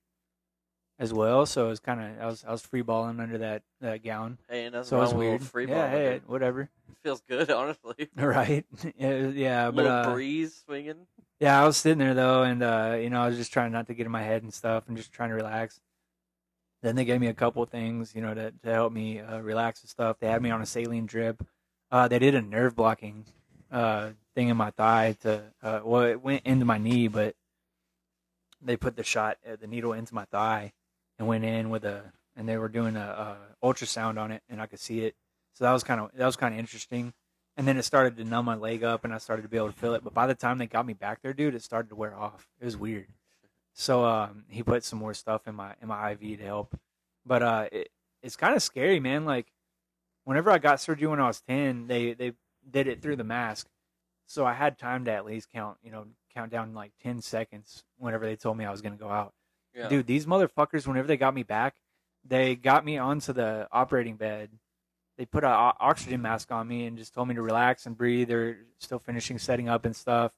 as 0.99 1.11
well, 1.13 1.45
so 1.45 1.65
it 1.65 1.69
was 1.69 1.79
kind 1.79 1.99
of 1.99 2.21
I 2.21 2.25
was 2.27 2.45
I 2.47 2.51
was 2.51 2.61
free 2.61 2.81
balling 2.81 3.19
under 3.19 3.37
that 3.39 3.63
that 3.81 4.03
gown. 4.03 4.37
Hey, 4.49 4.69
nothing 4.69 4.83
So 4.85 4.97
it 4.97 5.01
was 5.01 5.13
weird. 5.13 5.41
free 5.43 5.67
yeah, 5.67 5.89
hey, 5.89 6.13
dude. 6.13 6.27
whatever. 6.27 6.61
It 6.61 6.69
feels 7.03 7.21
good, 7.27 7.51
honestly. 7.51 8.09
Right? 8.15 8.65
yeah, 8.97 9.65
but 9.71 9.75
little 9.75 9.91
uh, 9.91 10.13
breeze 10.13 10.61
swinging. 10.65 11.07
yeah, 11.39 11.61
I 11.61 11.65
was 11.65 11.75
sitting 11.77 11.97
there 11.97 12.13
though, 12.13 12.43
and 12.43 12.63
uh, 12.63 12.97
you 13.01 13.09
know, 13.09 13.21
I 13.21 13.27
was 13.27 13.37
just 13.37 13.51
trying 13.51 13.71
not 13.73 13.87
to 13.87 13.93
get 13.93 14.05
in 14.05 14.11
my 14.11 14.21
head 14.23 14.43
and 14.43 14.53
stuff, 14.53 14.85
and 14.87 14.95
just 14.95 15.11
trying 15.11 15.29
to 15.29 15.35
relax. 15.35 15.81
Then 16.81 16.95
they 16.95 17.05
gave 17.05 17.19
me 17.21 17.27
a 17.27 17.33
couple 17.33 17.65
things, 17.65 18.13
you 18.15 18.21
know, 18.21 18.33
to 18.33 18.51
to 18.51 18.71
help 18.71 18.93
me 18.93 19.19
uh, 19.19 19.39
relax 19.39 19.81
and 19.81 19.89
stuff. 19.89 20.17
They 20.19 20.27
had 20.27 20.41
me 20.41 20.49
on 20.51 20.61
a 20.61 20.65
saline 20.65 21.05
drip. 21.05 21.45
Uh, 21.91 22.07
they 22.07 22.19
did 22.19 22.35
a 22.35 22.41
nerve 22.41 22.75
blocking 22.75 23.25
uh, 23.73 24.11
thing 24.35 24.49
in 24.49 24.55
my 24.55 24.69
thigh 24.71 25.17
to 25.21 25.43
uh, 25.61 25.81
well, 25.83 26.03
it 26.03 26.21
went 26.21 26.45
into 26.45 26.63
my 26.63 26.77
knee, 26.77 27.07
but 27.07 27.35
they 28.61 28.77
put 28.77 28.95
the 28.95 29.03
shot, 29.03 29.37
uh, 29.49 29.57
the 29.59 29.67
needle 29.67 29.93
into 29.93 30.15
my 30.15 30.25
thigh, 30.25 30.71
and 31.17 31.27
went 31.27 31.43
in 31.43 31.69
with 31.69 31.83
a, 31.83 32.13
and 32.35 32.47
they 32.47 32.57
were 32.57 32.69
doing 32.69 32.95
a, 32.95 33.37
a 33.61 33.65
ultrasound 33.65 34.17
on 34.17 34.31
it, 34.31 34.43
and 34.47 34.61
I 34.61 34.67
could 34.67 34.79
see 34.79 35.01
it. 35.01 35.15
So 35.53 35.65
that 35.65 35.71
was 35.71 35.83
kind 35.83 35.99
of 35.99 36.11
that 36.13 36.25
was 36.25 36.35
kind 36.35 36.53
of 36.53 36.59
interesting. 36.59 37.13
And 37.55 37.67
then 37.67 37.77
it 37.77 37.83
started 37.83 38.17
to 38.17 38.23
numb 38.23 38.45
my 38.45 38.55
leg 38.55 38.83
up, 38.83 39.03
and 39.03 39.13
I 39.13 39.17
started 39.17 39.43
to 39.43 39.47
be 39.47 39.57
able 39.57 39.71
to 39.71 39.77
feel 39.77 39.93
it. 39.93 40.03
But 40.03 40.13
by 40.13 40.25
the 40.25 40.33
time 40.33 40.57
they 40.57 40.65
got 40.65 40.85
me 40.85 40.93
back 40.93 41.21
there, 41.21 41.33
dude, 41.33 41.53
it 41.53 41.61
started 41.61 41.89
to 41.89 41.95
wear 41.95 42.15
off. 42.15 42.47
It 42.59 42.65
was 42.65 42.77
weird. 42.77 43.07
So 43.73 44.05
um, 44.05 44.45
he 44.49 44.63
put 44.63 44.83
some 44.83 44.99
more 44.99 45.13
stuff 45.13 45.47
in 45.47 45.55
my 45.55 45.73
in 45.81 45.87
my 45.87 46.11
IV 46.11 46.39
to 46.39 46.45
help. 46.45 46.79
But 47.25 47.43
uh, 47.43 47.69
it, 47.71 47.89
it's 48.21 48.35
kind 48.35 48.55
of 48.55 48.63
scary, 48.63 48.99
man. 48.99 49.25
Like 49.25 49.47
whenever 50.23 50.51
I 50.51 50.57
got 50.59 50.79
surgery 50.79 51.07
when 51.07 51.19
I 51.19 51.27
was 51.27 51.41
ten, 51.41 51.87
they 51.87 52.13
they 52.13 52.33
did 52.69 52.87
it 52.87 53.01
through 53.01 53.15
the 53.17 53.23
mask, 53.23 53.67
so 54.25 54.45
I 54.45 54.53
had 54.53 54.77
time 54.77 55.05
to 55.05 55.11
at 55.11 55.25
least 55.25 55.49
count, 55.51 55.77
you 55.83 55.91
know, 55.91 56.05
count 56.33 56.51
down 56.51 56.73
like 56.73 56.91
ten 57.01 57.21
seconds 57.21 57.83
whenever 57.97 58.25
they 58.25 58.35
told 58.35 58.57
me 58.57 58.65
I 58.65 58.71
was 58.71 58.81
gonna 58.81 58.95
go 58.95 59.09
out. 59.09 59.33
Yeah. 59.75 59.87
Dude, 59.87 60.07
these 60.07 60.25
motherfuckers, 60.25 60.87
whenever 60.87 61.07
they 61.07 61.17
got 61.17 61.33
me 61.33 61.43
back, 61.43 61.75
they 62.25 62.55
got 62.55 62.85
me 62.85 62.97
onto 62.97 63.33
the 63.33 63.67
operating 63.71 64.15
bed. 64.15 64.49
They 65.17 65.25
put 65.25 65.43
a 65.43 65.49
o- 65.49 65.73
oxygen 65.79 66.21
mask 66.21 66.51
on 66.51 66.67
me 66.67 66.85
and 66.85 66.97
just 66.97 67.13
told 67.13 67.27
me 67.27 67.35
to 67.35 67.41
relax 67.41 67.85
and 67.85 67.97
breathe. 67.97 68.27
They're 68.27 68.57
still 68.79 68.99
finishing 68.99 69.37
setting 69.37 69.69
up 69.69 69.85
and 69.85 69.95
stuff. 69.95 70.31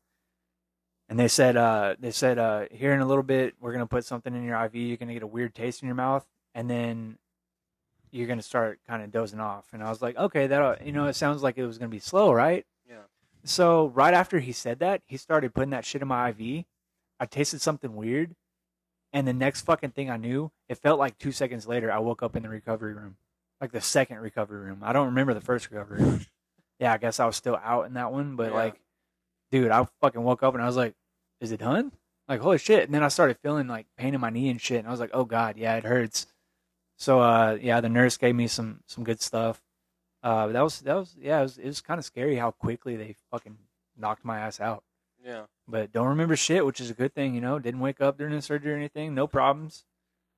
And 1.07 1.19
they 1.19 1.27
said, 1.27 1.55
uh, 1.55 1.95
they 1.99 2.11
said, 2.11 2.39
uh, 2.39 2.65
here 2.71 2.93
in 2.93 2.99
a 2.99 3.05
little 3.05 3.23
bit, 3.23 3.53
we're 3.59 3.71
gonna 3.73 3.85
put 3.85 4.05
something 4.05 4.33
in 4.33 4.43
your 4.43 4.61
IV. 4.65 4.75
You're 4.75 4.97
gonna 4.97 5.13
get 5.13 5.23
a 5.23 5.27
weird 5.27 5.53
taste 5.53 5.81
in 5.81 5.87
your 5.87 5.95
mouth, 5.95 6.25
and 6.55 6.69
then 6.69 7.17
you're 8.15 8.27
gonna 8.27 8.41
start 8.41 8.79
kind 8.87 9.03
of 9.03 9.11
dozing 9.11 9.39
off. 9.39 9.65
And 9.73 9.83
I 9.83 9.89
was 9.89 10.01
like, 10.01 10.15
okay, 10.17 10.47
that 10.47 10.85
you 10.85 10.91
know, 10.91 11.05
it 11.07 11.15
sounds 11.15 11.43
like 11.43 11.57
it 11.57 11.65
was 11.65 11.77
gonna 11.77 11.89
be 11.89 11.99
slow, 11.99 12.31
right? 12.31 12.65
Yeah. 12.89 13.01
So 13.43 13.87
right 13.87 14.13
after 14.13 14.39
he 14.39 14.51
said 14.51 14.79
that, 14.79 15.01
he 15.05 15.17
started 15.17 15.53
putting 15.53 15.71
that 15.71 15.85
shit 15.85 16.01
in 16.01 16.07
my 16.07 16.29
IV. 16.29 16.65
I 17.19 17.25
tasted 17.25 17.61
something 17.61 17.95
weird, 17.95 18.35
and 19.13 19.27
the 19.27 19.33
next 19.33 19.61
fucking 19.61 19.91
thing 19.91 20.09
I 20.09 20.17
knew, 20.17 20.51
it 20.69 20.77
felt 20.77 20.99
like 20.99 21.17
two 21.17 21.31
seconds 21.31 21.67
later, 21.67 21.91
I 21.91 21.99
woke 21.99 22.23
up 22.23 22.35
in 22.35 22.43
the 22.43 22.49
recovery 22.49 22.93
room, 22.93 23.17
like 23.61 23.71
the 23.71 23.81
second 23.81 24.19
recovery 24.19 24.61
room. 24.65 24.79
I 24.81 24.91
don't 24.93 25.07
remember 25.07 25.33
the 25.33 25.41
first 25.41 25.69
recovery 25.69 26.03
room. 26.03 26.25
yeah, 26.79 26.91
I 26.93 26.97
guess 26.97 27.19
I 27.19 27.25
was 27.25 27.35
still 27.35 27.59
out 27.63 27.85
in 27.85 27.93
that 27.93 28.11
one, 28.11 28.35
but 28.35 28.51
Yeah. 28.51 28.57
like, 28.57 28.81
dude, 29.51 29.71
I 29.71 29.87
fucking 30.01 30.23
woke 30.23 30.43
up 30.43 30.53
and 30.53 30.63
I 30.63 30.65
was 30.67 30.75
like, 30.75 30.93
is 31.39 31.51
it 31.51 31.59
done? 31.59 31.91
Like, 32.27 32.41
holy 32.41 32.57
shit. 32.57 32.83
And 32.85 32.93
then 32.93 33.03
I 33.03 33.07
started 33.09 33.37
feeling 33.41 33.67
like 33.67 33.85
pain 33.97 34.13
in 34.15 34.19
my 34.21 34.29
knee 34.31 34.49
and 34.49 34.59
shit. 34.59 34.79
And 34.79 34.87
I 34.87 34.91
was 34.91 34.99
like, 34.99 35.11
oh 35.13 35.23
God, 35.25 35.55
yeah, 35.57 35.75
it 35.77 35.83
hurts. 35.85 36.25
So, 36.97 37.19
uh, 37.19 37.57
yeah, 37.61 37.81
the 37.81 37.89
nurse 37.89 38.17
gave 38.17 38.35
me 38.35 38.47
some, 38.47 38.81
some 38.87 39.03
good 39.03 39.21
stuff. 39.21 39.61
Uh, 40.23 40.47
that 40.47 40.61
was, 40.61 40.79
that 40.81 40.95
was, 40.95 41.15
yeah, 41.19 41.39
it 41.39 41.43
was, 41.43 41.57
it 41.57 41.65
was 41.67 41.81
kind 41.81 41.99
of 41.99 42.05
scary 42.05 42.35
how 42.37 42.51
quickly 42.51 42.95
they 42.95 43.15
fucking 43.31 43.57
knocked 43.97 44.25
my 44.25 44.39
ass 44.39 44.59
out. 44.59 44.83
Yeah. 45.23 45.43
But 45.67 45.91
don't 45.91 46.07
remember 46.07 46.35
shit, 46.35 46.65
which 46.65 46.79
is 46.79 46.89
a 46.89 46.93
good 46.93 47.13
thing, 47.13 47.35
you 47.35 47.41
know. 47.41 47.59
Didn't 47.59 47.79
wake 47.79 47.99
up 48.01 48.17
during 48.17 48.33
the 48.35 48.41
surgery 48.41 48.73
or 48.73 48.75
anything. 48.75 49.13
No 49.15 49.27
problems. 49.27 49.85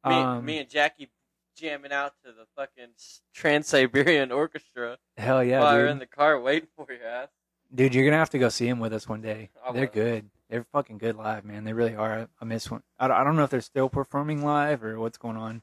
Me, 0.06 0.14
Um, 0.14 0.46
me 0.46 0.60
and 0.60 0.70
Jackie 0.70 1.10
jamming 1.56 1.92
out 1.92 2.14
to 2.24 2.32
the 2.32 2.46
fucking 2.56 2.92
Trans 3.34 3.68
Siberian 3.68 4.32
Orchestra 4.32 4.98
hell 5.18 5.44
yeah, 5.44 5.60
while 5.60 5.74
dude. 5.74 5.82
we're 5.86 5.88
in 5.88 6.00
the 6.00 6.06
car 6.06 6.40
waiting 6.40 6.70
for 6.76 6.86
your 6.92 7.06
ass. 7.08 7.30
Dude, 7.74 7.94
you're 7.96 8.06
gonna 8.06 8.18
have 8.18 8.30
to 8.30 8.40
go 8.40 8.48
see 8.50 8.68
them 8.68 8.80
with 8.80 8.94
us 8.94 9.10
one 9.10 9.22
day. 9.22 9.50
I 9.66 9.72
They're 9.74 9.82
will. 9.82 9.88
good. 9.92 10.30
They're 10.50 10.64
fucking 10.72 11.00
good 11.00 11.16
live, 11.18 11.44
man. 11.44 11.66
They 11.66 11.74
really 11.74 11.96
are. 11.96 12.30
I, 12.40 12.46
miss 12.46 12.72
one. 12.72 12.84
I, 12.98 13.08
I 13.08 13.24
don't 13.26 13.36
know 13.36 13.44
if 13.44 13.50
they're 13.50 13.60
still 13.60 13.90
performing 13.90 14.46
live 14.46 14.84
or 14.84 14.98
what's 15.00 15.18
going 15.18 15.36
on, 15.36 15.62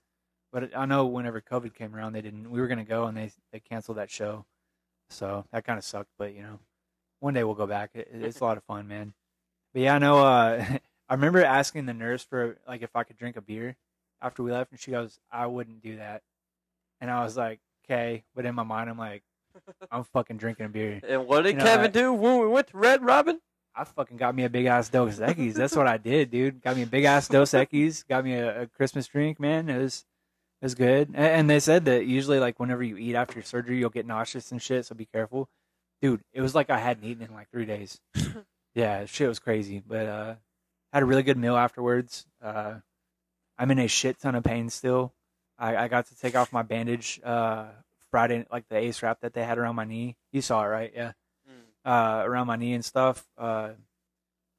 but 0.55 0.71
I 0.75 0.87
know 0.87 1.05
whenever 1.07 1.41
COVID 1.41 1.75
came 1.75 1.97
around, 1.97 2.13
they 2.13 2.23
didn't. 2.23 2.49
We 2.49 2.61
were 2.61 2.69
gonna 2.69 2.85
go 2.85 3.07
and 3.07 3.17
they 3.17 3.33
they 3.53 3.59
canceled 3.59 3.99
that 3.99 4.09
show, 4.09 4.47
so 5.11 5.45
that 5.51 5.65
kind 5.65 5.79
of 5.79 5.85
sucked. 5.85 6.13
But 6.17 6.33
you 6.33 6.43
know, 6.43 6.61
one 7.19 7.35
day 7.35 7.43
we'll 7.43 7.57
go 7.57 7.67
back. 7.67 7.91
It, 7.93 8.09
it's 8.13 8.41
a 8.41 8.45
lot 8.45 8.57
of 8.57 8.63
fun, 8.63 8.87
man. 8.87 9.15
But 9.73 9.83
yeah, 9.83 9.97
I 9.97 9.99
know. 9.99 10.25
Uh, 10.25 10.65
I 11.09 11.15
remember 11.15 11.45
asking 11.45 11.87
the 11.87 11.93
nurse 11.93 12.23
for 12.23 12.57
like 12.69 12.83
if 12.83 12.95
I 12.95 13.03
could 13.03 13.19
drink 13.19 13.37
a 13.37 13.43
beer 13.43 13.75
after 14.23 14.45
we 14.45 14.53
left, 14.53 14.71
and 14.71 14.79
she 14.79 14.93
goes, 14.93 15.19
"I 15.29 15.47
wouldn't 15.49 15.83
do 15.83 15.97
that," 15.97 16.23
and 17.01 17.11
I 17.11 17.25
was 17.25 17.37
like, 17.37 17.59
"Okay," 17.85 18.23
but 18.37 18.47
in 18.47 18.55
my 18.55 18.63
mind, 18.63 18.89
I'm 18.89 18.97
like, 18.97 19.25
"I'm 19.91 20.05
fucking 20.05 20.37
drinking 20.37 20.67
a 20.67 20.69
beer." 20.69 21.01
And 21.09 21.27
what 21.27 21.43
did 21.43 21.55
You 21.55 21.59
know, 21.59 21.65
Kevin 21.65 21.91
do 21.91 22.13
when 22.13 22.39
we 22.39 22.47
went 22.47 22.69
to 22.69 22.77
Red 22.77 23.05
Robin? 23.05 23.41
I 23.75 23.83
fucking 23.83 24.19
got 24.19 24.37
me 24.37 24.45
a 24.45 24.49
big 24.49 24.67
ass 24.67 24.89
Dos 24.89 25.19
Equis. 25.19 25.55
That's 25.55 25.75
what 25.75 25.89
I 25.89 25.97
did, 25.97 26.31
dude. 26.31 26.63
Got 26.63 26.77
me 26.77 26.83
a 26.83 26.87
big 26.87 27.03
ass 27.03 27.27
Dos 27.27 27.51
Equis. 27.51 28.07
Got 28.07 28.25
me 28.25 28.35
a, 28.35 28.63
a 28.63 28.67
Christmas 28.69 29.09
drink, 29.09 29.41
man. 29.41 29.69
It 29.69 29.79
was 29.79 30.05
it 30.65 30.67
was 30.67 30.75
good. 30.75 31.11
And 31.15 31.49
they 31.49 31.61
said 31.61 31.85
that 31.85 32.07
usually, 32.07 32.41
like 32.41 32.59
whenever 32.59 32.83
you 32.83 32.97
eat 32.97 33.15
after 33.15 33.35
your 33.35 33.45
surgery, 33.45 33.79
you'll 33.79 33.91
get 33.91 34.07
nauseous 34.07 34.51
and 34.51 34.63
shit. 34.63 34.87
So 34.87 34.95
be 34.95 35.07
careful, 35.07 35.49
dude. 36.01 36.23
It 36.33 36.41
was 36.41 36.55
like 36.55 36.71
I 36.71 36.79
hadn't 36.79 37.05
eaten 37.05 37.23
in 37.23 37.35
like 37.35 37.51
three 37.51 37.67
days. 37.67 38.01
yeah, 38.75 39.05
shit 39.05 39.29
was 39.29 39.39
crazy. 39.39 39.83
But 39.87 40.07
uh, 40.07 40.35
had 40.93 41.03
a 41.03 41.07
really 41.07 41.23
good 41.23 41.37
meal 41.37 41.57
afterwards. 41.57 42.27
Uh, 42.43 42.75
I'm 43.59 43.71
in 43.71 43.79
a 43.79 43.89
shit 43.89 44.19
ton 44.21 44.35
of 44.35 44.45
pain 44.45 44.71
still. 44.71 45.13
I, 45.59 45.77
I 45.77 45.89
got 45.89 46.07
to 46.07 46.19
take 46.19 46.35
off 46.35 46.53
my 46.53 46.63
bandage 46.63 47.21
uh 47.23 47.67
Friday, 48.11 48.47
like 48.51 48.69
the 48.69 48.77
ace 48.77 49.03
wrap 49.03 49.21
that 49.21 49.35
they 49.35 49.45
had 49.45 49.59
around 49.59 49.77
my 49.77 49.85
knee. 49.85 50.17
You 50.33 50.41
saw 50.41 50.65
it, 50.65 50.69
right? 50.69 50.93
Yeah 50.95 51.13
uh, 51.85 52.23
around 52.25 52.47
my 52.47 52.57
knee 52.57 52.73
and 52.73 52.85
stuff. 52.85 53.25
Uh, 53.37 53.71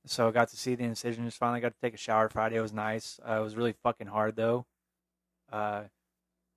so 0.05 0.27
I 0.27 0.31
got 0.31 0.49
to 0.49 0.57
see 0.57 0.75
the 0.75 0.83
incisions. 0.83 1.35
Finally 1.35 1.61
got 1.61 1.73
to 1.73 1.81
take 1.81 1.93
a 1.93 1.97
shower 1.97 2.29
Friday. 2.29 2.57
It 2.57 2.61
was 2.61 2.73
nice. 2.73 3.19
Uh, 3.27 3.39
it 3.39 3.43
was 3.43 3.55
really 3.55 3.73
fucking 3.83 4.07
hard 4.07 4.35
though. 4.35 4.65
Uh, 5.51 5.83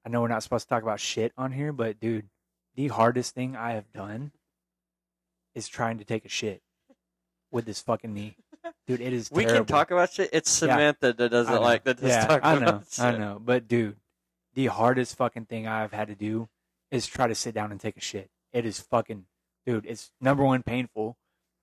I 0.09 0.11
know 0.11 0.23
we're 0.23 0.29
not 0.29 0.43
supposed 0.43 0.67
to 0.67 0.75
talk 0.75 0.83
about 0.83 1.01
shit 1.01 1.33
on 1.37 1.53
here, 1.53 1.71
but 1.71 2.01
dude, 2.01 2.31
the 2.77 2.89
hardest 2.89 3.35
thing 3.35 3.55
I 3.55 3.73
have 3.73 3.93
done 3.93 4.33
is 5.55 5.69
trying 5.69 5.99
to 5.99 6.05
take 6.07 6.25
a 6.25 6.31
shit 6.31 6.63
with 7.51 7.67
this 7.67 7.83
fucking 7.83 8.15
knee. 8.15 8.37
Dude, 8.87 9.03
it 9.03 9.13
is 9.13 9.31
We 9.31 9.45
terrible. 9.45 9.67
can 9.67 9.75
talk 9.75 9.91
about 9.91 10.11
shit. 10.11 10.31
It's 10.33 10.51
Yeah. 10.63 10.73
Samantha 10.73 11.13
that 11.13 11.29
doesn't 11.29 11.61
like 11.61 11.85
that. 11.85 12.01
Yeah, 12.01 12.41
I 12.43 12.59
know. 12.59 12.83
I 12.99 13.11
know. 13.19 13.39
But 13.39 13.69
dude, 13.69 13.97
the 14.55 14.69
hardest 14.69 15.15
fucking 15.17 15.45
thing 15.45 15.67
I've 15.69 15.93
had 15.93 16.09
to 16.09 16.15
do 16.15 16.49
is 16.91 17.07
try 17.07 17.27
to 17.27 17.35
sit 17.35 17.55
down 17.55 17.71
and 17.71 17.79
take 17.79 17.99
a 17.99 18.01
shit. 18.01 18.31
It 18.55 18.65
is 18.65 18.81
fucking, 18.81 19.27
dude. 19.67 19.85
It's 19.85 20.11
number 20.23 20.43
one 20.43 20.63
painful. 20.63 21.19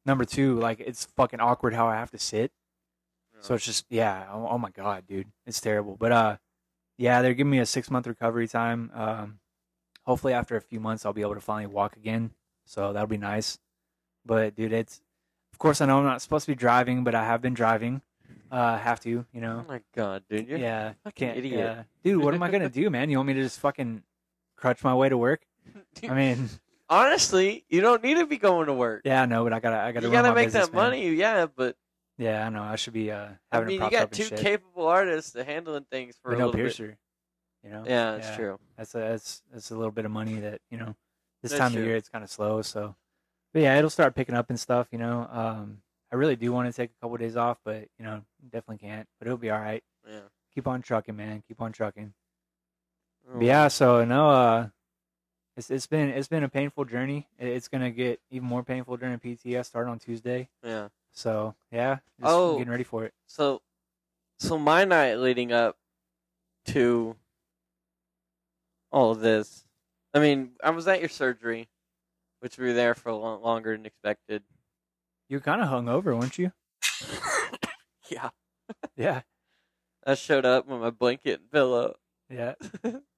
Number 0.06 0.24
two, 0.24 0.60
like 0.60 0.80
it's 0.80 1.06
fucking 1.18 1.40
awkward 1.40 1.74
how 1.74 1.88
I 1.88 1.96
have 1.96 2.12
to 2.12 2.20
sit. 2.20 2.52
So 3.40 3.56
it's 3.56 3.66
just 3.66 3.86
yeah. 3.90 4.28
Oh, 4.32 4.48
oh 4.52 4.58
my 4.60 4.70
god, 4.70 5.08
dude, 5.08 5.32
it's 5.48 5.60
terrible. 5.60 5.98
But 6.00 6.12
uh, 6.12 6.38
yeah, 6.98 7.22
they're 7.22 7.34
giving 7.34 7.52
me 7.52 7.60
a 7.60 7.66
six 7.66 7.90
month 7.92 8.08
recovery 8.08 8.48
time. 8.48 8.92
Um, 8.94 9.40
hopefully 10.04 10.34
after 10.34 10.56
a 10.56 10.62
few 10.62 10.80
months 10.80 11.06
I'll 11.06 11.14
be 11.14 11.22
able 11.22 11.36
to 11.36 11.42
finally 11.42 11.68
walk 11.68 11.96
again. 11.98 12.32
So 12.66 12.94
that'll 12.94 13.08
be 13.08 13.18
nice. 13.18 13.60
But 14.26 14.56
dude, 14.56 14.74
it's 14.74 15.02
of 15.54 15.60
course 15.60 15.82
I 15.82 15.86
know 15.86 16.00
I'm 16.00 16.04
not 16.06 16.22
supposed 16.22 16.46
to 16.46 16.52
be 16.52 16.56
driving, 16.56 17.04
but 17.04 17.16
I 17.16 17.24
have 17.26 17.42
been 17.42 17.54
driving. 17.54 18.02
Uh, 18.52 18.78
have 18.78 19.00
to, 19.02 19.10
you 19.10 19.42
know. 19.42 19.64
Oh 19.68 19.72
my 19.72 19.82
god, 19.96 20.24
dude! 20.30 20.48
You're 20.48 20.58
Yeah, 20.60 20.94
fucking 21.04 21.28
can't. 21.28 21.38
idiot. 21.38 21.60
Yeah. 21.60 21.84
dude, 22.04 22.24
what 22.24 22.34
am 22.34 22.44
I 22.44 22.50
gonna 22.52 22.70
do, 22.70 22.90
man? 22.96 23.10
You 23.10 23.18
want 23.18 23.28
me 23.28 23.34
to 23.34 23.42
just 23.42 23.60
fucking 23.60 24.04
crutch 24.56 24.84
my 24.84 24.94
way 24.94 25.10
to 25.10 25.18
work? 25.18 25.42
I 26.08 26.14
mean, 26.14 26.50
honestly, 26.90 27.66
you 27.70 27.82
don't 27.82 28.04
need 28.04 28.16
to 28.16 28.26
be 28.26 28.38
going 28.38 28.68
to 28.68 28.74
work. 28.74 29.02
yeah, 29.04 29.24
I 29.24 29.26
know, 29.26 29.44
but 29.44 29.52
I 29.54 29.60
gotta, 29.60 29.78
I 29.78 29.92
gotta, 29.92 30.06
you 30.06 30.12
gotta 30.12 30.34
make 30.34 30.48
business, 30.48 30.68
that 30.68 30.74
man. 30.74 30.84
money, 30.92 31.10
yeah. 31.12 31.48
But 31.54 31.76
Yeah, 32.18 32.46
I 32.46 32.50
know. 32.50 32.64
I 32.64 32.76
should 32.78 32.94
be 32.94 33.12
uh 33.12 33.28
I 33.52 33.56
having 33.58 33.68
mean, 33.68 33.82
it 33.82 33.86
you 33.86 33.92
got 33.92 34.12
two 34.12 34.24
shit. 34.26 34.40
capable 34.40 34.88
artists 34.88 35.36
handling 35.36 35.86
things 35.92 36.16
for 36.22 36.30
but 36.32 36.38
a 36.38 36.40
no 36.40 36.46
little 36.48 36.60
piercer. 36.60 36.98
You 37.64 37.70
know. 37.72 37.84
Yeah, 37.86 38.18
that's 38.18 38.36
true. 38.36 38.60
That's 38.78 38.96
a 38.96 39.00
that's 39.00 39.44
that's 39.52 39.72
a 39.72 39.76
little 39.76 39.92
bit 39.92 40.06
of 40.06 40.12
money 40.12 40.36
that 40.40 40.62
you 40.70 40.78
know 40.78 40.96
this 41.42 41.52
That's 41.52 41.60
time 41.60 41.72
true. 41.74 41.82
of 41.82 41.88
year 41.88 41.96
it's 41.98 42.10
kind 42.10 42.24
of 42.24 42.30
slow. 42.30 42.62
So, 42.62 42.96
but 43.54 43.62
yeah, 43.62 43.78
it'll 43.78 43.90
start 43.90 44.16
picking 44.16 44.36
up 44.36 44.50
and 44.50 44.60
stuff. 44.60 44.88
You 44.92 45.00
know, 45.00 45.28
um, 45.32 45.82
I 46.12 46.16
really 46.16 46.36
do 46.36 46.52
want 46.54 46.68
to 46.70 46.74
take 46.76 46.92
a 46.92 47.02
couple 47.02 47.18
days 47.18 47.36
off, 47.36 47.58
but 47.66 47.88
you 48.00 48.06
know, 48.06 48.22
definitely 48.44 48.88
can't. 48.88 49.08
But 49.20 49.28
it'll 49.28 49.38
be 49.38 49.50
all 49.52 49.60
right. 49.60 49.84
Yeah. 50.08 50.20
Keep 50.54 50.68
on 50.68 50.82
trucking, 50.82 51.16
man. 51.16 51.44
Keep 51.48 51.62
on 51.62 51.72
trucking. 51.74 52.14
Oh, 53.28 53.40
But 53.40 53.44
yeah, 53.46 53.68
so 53.68 54.06
no, 54.06 54.30
uh, 54.30 54.68
it's 55.58 55.70
it's 55.72 55.88
been 55.88 56.10
it's 56.10 56.28
been 56.28 56.44
a 56.44 56.50
painful 56.50 56.86
journey. 56.86 57.28
It's 57.40 57.68
gonna 57.68 57.92
get 57.92 58.22
even 58.30 58.48
more 58.48 58.64
painful 58.64 58.96
during 58.98 59.18
PT. 59.20 59.48
I 59.58 59.64
start 59.64 59.88
on 59.88 60.00
Tuesday, 60.00 60.50
Yeah. 60.64 60.90
So 61.16 61.56
yeah, 61.72 61.96
just 62.20 62.32
Oh. 62.34 62.58
getting 62.58 62.70
ready 62.72 62.84
for 62.84 63.06
it. 63.06 63.14
So, 63.26 63.62
so 64.38 64.58
my 64.60 64.86
night 64.86 65.16
leading 65.16 65.52
up 65.52 65.78
to 66.68 67.16
all 68.92 69.12
of 69.12 69.20
this, 69.22 69.66
I 70.14 70.20
mean, 70.20 70.52
I 70.64 70.70
was 70.72 70.88
at 70.88 71.00
your 71.00 71.10
surgery, 71.10 71.68
which 72.40 72.58
we 72.58 72.66
were 72.68 72.74
there 72.74 72.94
for 72.96 73.12
long, 73.14 73.42
longer 73.42 73.76
than 73.76 73.86
expected. 73.86 74.44
You 75.30 75.40
kind 75.40 75.62
of 75.62 75.68
hung 75.70 75.90
over, 75.90 76.16
weren't 76.16 76.38
you? 76.38 76.52
yeah. 78.10 78.30
Yeah, 78.96 79.22
I 80.06 80.16
showed 80.16 80.46
up 80.46 80.68
with 80.68 80.80
my 80.82 80.90
blanket 80.90 81.40
and 81.42 81.52
pillow. 81.52 81.96
yeah. 82.30 82.54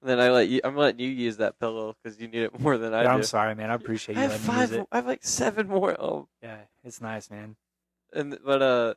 And 0.00 0.08
then 0.10 0.20
I 0.20 0.30
let 0.30 0.48
you. 0.48 0.60
I'm 0.62 0.76
letting 0.76 1.00
you 1.00 1.08
use 1.08 1.38
that 1.38 1.58
pillow 1.58 1.96
because 2.02 2.20
you 2.20 2.28
need 2.28 2.42
it 2.42 2.60
more 2.60 2.78
than 2.78 2.94
I 2.94 3.02
do. 3.02 3.08
I'm 3.08 3.22
sorry, 3.24 3.54
man. 3.56 3.70
I 3.70 3.74
appreciate 3.74 4.14
you 4.14 4.20
I 4.20 4.24
have 4.24 4.30
letting 4.32 4.46
me 4.54 4.60
use 4.60 4.70
five. 4.70 4.78
it. 4.80 4.88
I 4.92 4.96
have 4.96 5.06
like 5.06 5.24
seven 5.24 5.66
more. 5.68 6.00
Oh, 6.00 6.28
Yeah, 6.42 6.58
it's 6.84 7.00
nice, 7.00 7.30
man. 7.30 7.56
and 8.12 8.38
but 8.44 8.62
uh, 8.62 8.94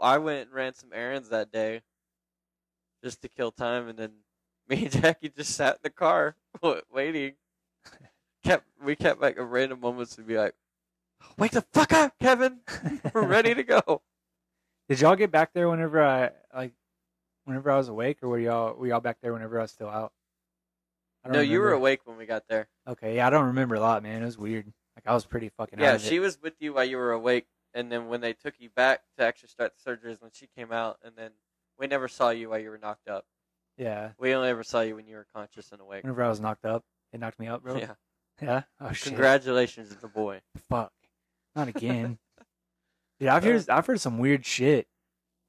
I 0.00 0.18
went 0.18 0.46
and 0.46 0.52
ran 0.52 0.74
some 0.74 0.90
errands 0.94 1.28
that 1.28 1.52
day, 1.52 1.82
just 3.04 3.20
to 3.22 3.28
kill 3.28 3.50
time, 3.52 3.88
and 3.88 3.98
then 3.98 4.10
me 4.68 4.84
and 4.84 4.90
Jackie 4.92 5.28
just 5.28 5.54
sat 5.54 5.74
in 5.74 5.80
the 5.82 5.90
car 5.90 6.34
wa- 6.62 6.80
waiting. 6.90 7.34
kept 8.44 8.64
we 8.82 8.96
kept 8.96 9.20
like 9.20 9.36
a 9.38 9.44
random 9.44 9.80
moments 9.80 10.16
to 10.16 10.22
be 10.22 10.38
like, 10.38 10.54
"Wake 11.36 11.52
the 11.52 11.60
fuck 11.72 11.92
up, 11.92 12.14
Kevin! 12.18 12.60
We're 13.12 13.26
ready 13.26 13.54
to 13.54 13.62
go." 13.62 14.00
Did 14.88 15.00
y'all 15.00 15.14
get 15.16 15.30
back 15.30 15.52
there 15.52 15.68
whenever 15.68 16.02
I 16.02 16.30
like, 16.54 16.72
whenever 17.44 17.70
I 17.70 17.76
was 17.76 17.88
awake, 17.88 18.18
or 18.22 18.28
were 18.28 18.38
y'all 18.38 18.74
were 18.74 18.86
y'all 18.86 19.00
back 19.00 19.18
there 19.22 19.32
whenever 19.32 19.58
I 19.58 19.62
was 19.62 19.70
still 19.70 19.88
out? 19.88 20.12
I 21.24 21.28
don't 21.28 21.36
No, 21.36 21.40
you 21.40 21.60
were 21.60 21.72
awake 21.72 22.00
when 22.04 22.16
we 22.16 22.26
got 22.26 22.48
there. 22.48 22.68
Okay, 22.88 23.16
yeah, 23.16 23.26
I 23.26 23.30
don't 23.30 23.46
remember 23.46 23.76
a 23.76 23.80
lot, 23.80 24.02
man. 24.02 24.22
It 24.22 24.24
was 24.24 24.38
weird. 24.38 24.66
Like 24.96 25.06
I 25.06 25.14
was 25.14 25.24
pretty 25.24 25.48
fucking. 25.50 25.78
out 25.78 25.82
Yeah, 25.82 25.98
she 25.98 26.18
was 26.18 26.38
with 26.42 26.54
you 26.60 26.74
while 26.74 26.84
you 26.84 26.96
were 26.96 27.12
awake, 27.12 27.46
and 27.74 27.90
then 27.90 28.08
when 28.08 28.20
they 28.20 28.32
took 28.32 28.54
you 28.58 28.70
back 28.70 29.02
to 29.18 29.24
actually 29.24 29.48
start 29.50 29.72
the 29.76 29.90
surgeries, 29.90 30.20
when 30.20 30.30
she 30.32 30.48
came 30.56 30.72
out, 30.72 30.98
and 31.04 31.14
then 31.16 31.30
we 31.78 31.86
never 31.86 32.08
saw 32.08 32.30
you 32.30 32.50
while 32.50 32.58
you 32.58 32.70
were 32.70 32.78
knocked 32.78 33.08
up. 33.08 33.24
Yeah, 33.78 34.10
We 34.18 34.34
only 34.34 34.50
ever 34.50 34.62
saw 34.62 34.82
you 34.82 34.94
when 34.96 35.06
you 35.06 35.16
were 35.16 35.26
conscious 35.34 35.72
and 35.72 35.80
awake. 35.80 36.02
whenever 36.04 36.22
I 36.22 36.28
was 36.28 36.40
knocked 36.40 36.66
up, 36.66 36.84
it 37.12 37.20
knocked 37.20 37.38
me 37.38 37.48
up, 37.48 37.62
bro. 37.62 37.76
Yeah. 37.78 37.94
Yeah. 38.40 38.62
Oh 38.80 38.90
shit. 38.92 39.04
Congratulations 39.08 39.90
to 39.90 39.94
the 40.00 40.08
boy. 40.08 40.40
Fuck. 40.68 40.90
Not 41.54 41.68
again. 41.68 42.18
Dude, 43.20 43.28
I've 43.28 43.44
heard 43.44 43.68
uh, 43.68 43.76
I've 43.76 43.86
heard 43.86 44.00
some 44.00 44.18
weird 44.18 44.44
shit. 44.44 44.88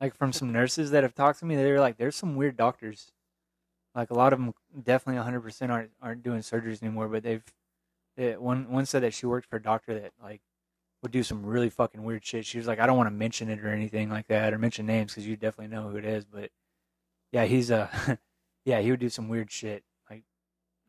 Like 0.04 0.16
from 0.18 0.34
some 0.34 0.52
nurses 0.52 0.92
that 0.92 1.04
have 1.04 1.16
talked 1.16 1.40
to 1.40 1.46
me, 1.46 1.56
they 1.56 1.72
were 1.72 1.80
like, 1.80 1.96
"There's 1.96 2.18
some 2.18 2.36
weird 2.36 2.58
doctors." 2.58 3.14
Like 3.96 4.10
a 4.10 4.14
lot 4.14 4.34
of 4.34 4.40
them, 4.40 4.54
definitely 4.84 5.16
100 5.20 5.40
percent 5.40 5.72
aren't 5.72 5.92
aren't 6.02 6.24
doing 6.24 6.42
surgeries 6.42 6.84
anymore. 6.84 7.08
But 7.08 7.24
they've, 7.24 7.44
they, 8.18 8.36
one 8.36 8.70
one 8.70 8.86
said 8.86 9.04
that 9.04 9.14
she 9.14 9.28
worked 9.28 9.48
for 9.50 9.56
a 9.56 9.62
doctor 9.62 9.98
that 9.98 10.12
like 10.22 10.42
would 11.02 11.14
do 11.14 11.24
some 11.24 11.46
really 11.46 11.70
fucking 11.70 12.04
weird 12.04 12.26
shit. 12.26 12.46
She 12.46 12.58
was 12.58 12.68
like, 12.68 12.82
"I 12.82 12.86
don't 12.86 12.98
want 12.98 13.08
to 13.08 13.16
mention 13.16 13.50
it 13.50 13.62
or 13.62 13.70
anything 13.70 14.10
like 14.10 14.28
that, 14.28 14.54
or 14.54 14.58
mention 14.58 14.86
names 14.86 15.14
because 15.14 15.26
you 15.26 15.38
definitely 15.38 15.74
know 15.74 15.88
who 15.88 15.96
it 15.96 16.04
is." 16.04 16.26
But 16.26 16.52
yeah, 17.32 17.46
he's 17.46 17.72
uh, 17.72 17.88
a 18.08 18.18
yeah, 18.66 18.82
he 18.82 18.92
would 18.92 19.00
do 19.00 19.10
some 19.10 19.30
weird 19.30 19.52
shit 19.52 19.86
like 20.10 20.24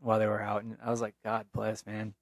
while 0.01 0.19
they 0.19 0.27
were 0.27 0.43
out, 0.43 0.65
and 0.65 0.77
I 0.85 0.91
was 0.91 1.01
like, 1.01 1.15
"God 1.23 1.47
bless, 1.53 1.87
man." 1.87 2.15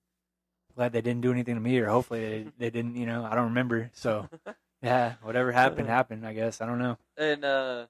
glad 0.75 0.93
they 0.93 1.03
didn't 1.03 1.21
do 1.21 1.33
anything 1.33 1.55
to 1.55 1.61
me, 1.61 1.79
or 1.79 1.89
hopefully 1.89 2.21
they, 2.21 2.47
they 2.59 2.71
didn't. 2.71 2.97
You 2.97 3.07
know, 3.07 3.25
I 3.25 3.35
don't 3.35 3.49
remember. 3.49 3.91
So 3.95 4.29
yeah, 4.83 5.15
whatever 5.23 5.53
happened 5.53 5.89
happened. 5.89 6.27
I 6.27 6.33
guess 6.33 6.61
I 6.61 6.67
don't 6.67 6.79
know. 6.79 6.99
And 7.17 7.45
uh, 7.45 7.87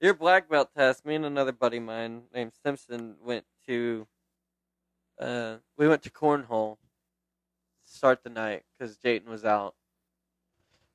your 0.00 0.14
black 0.14 0.48
belt 0.48 0.70
test, 0.76 1.04
me 1.04 1.14
and 1.14 1.24
another 1.24 1.52
buddy 1.52 1.78
of 1.78 1.84
mine 1.84 2.24
named 2.34 2.52
Simpson 2.62 3.16
went 3.22 3.44
to. 3.66 4.06
Uh, 5.18 5.56
we 5.76 5.88
went 5.88 6.02
to 6.02 6.10
cornhole. 6.10 6.76
to 7.84 7.90
Start 7.92 8.22
the 8.22 8.30
night 8.30 8.64
because 8.78 8.96
Jayton 8.98 9.28
was 9.28 9.44
out, 9.44 9.74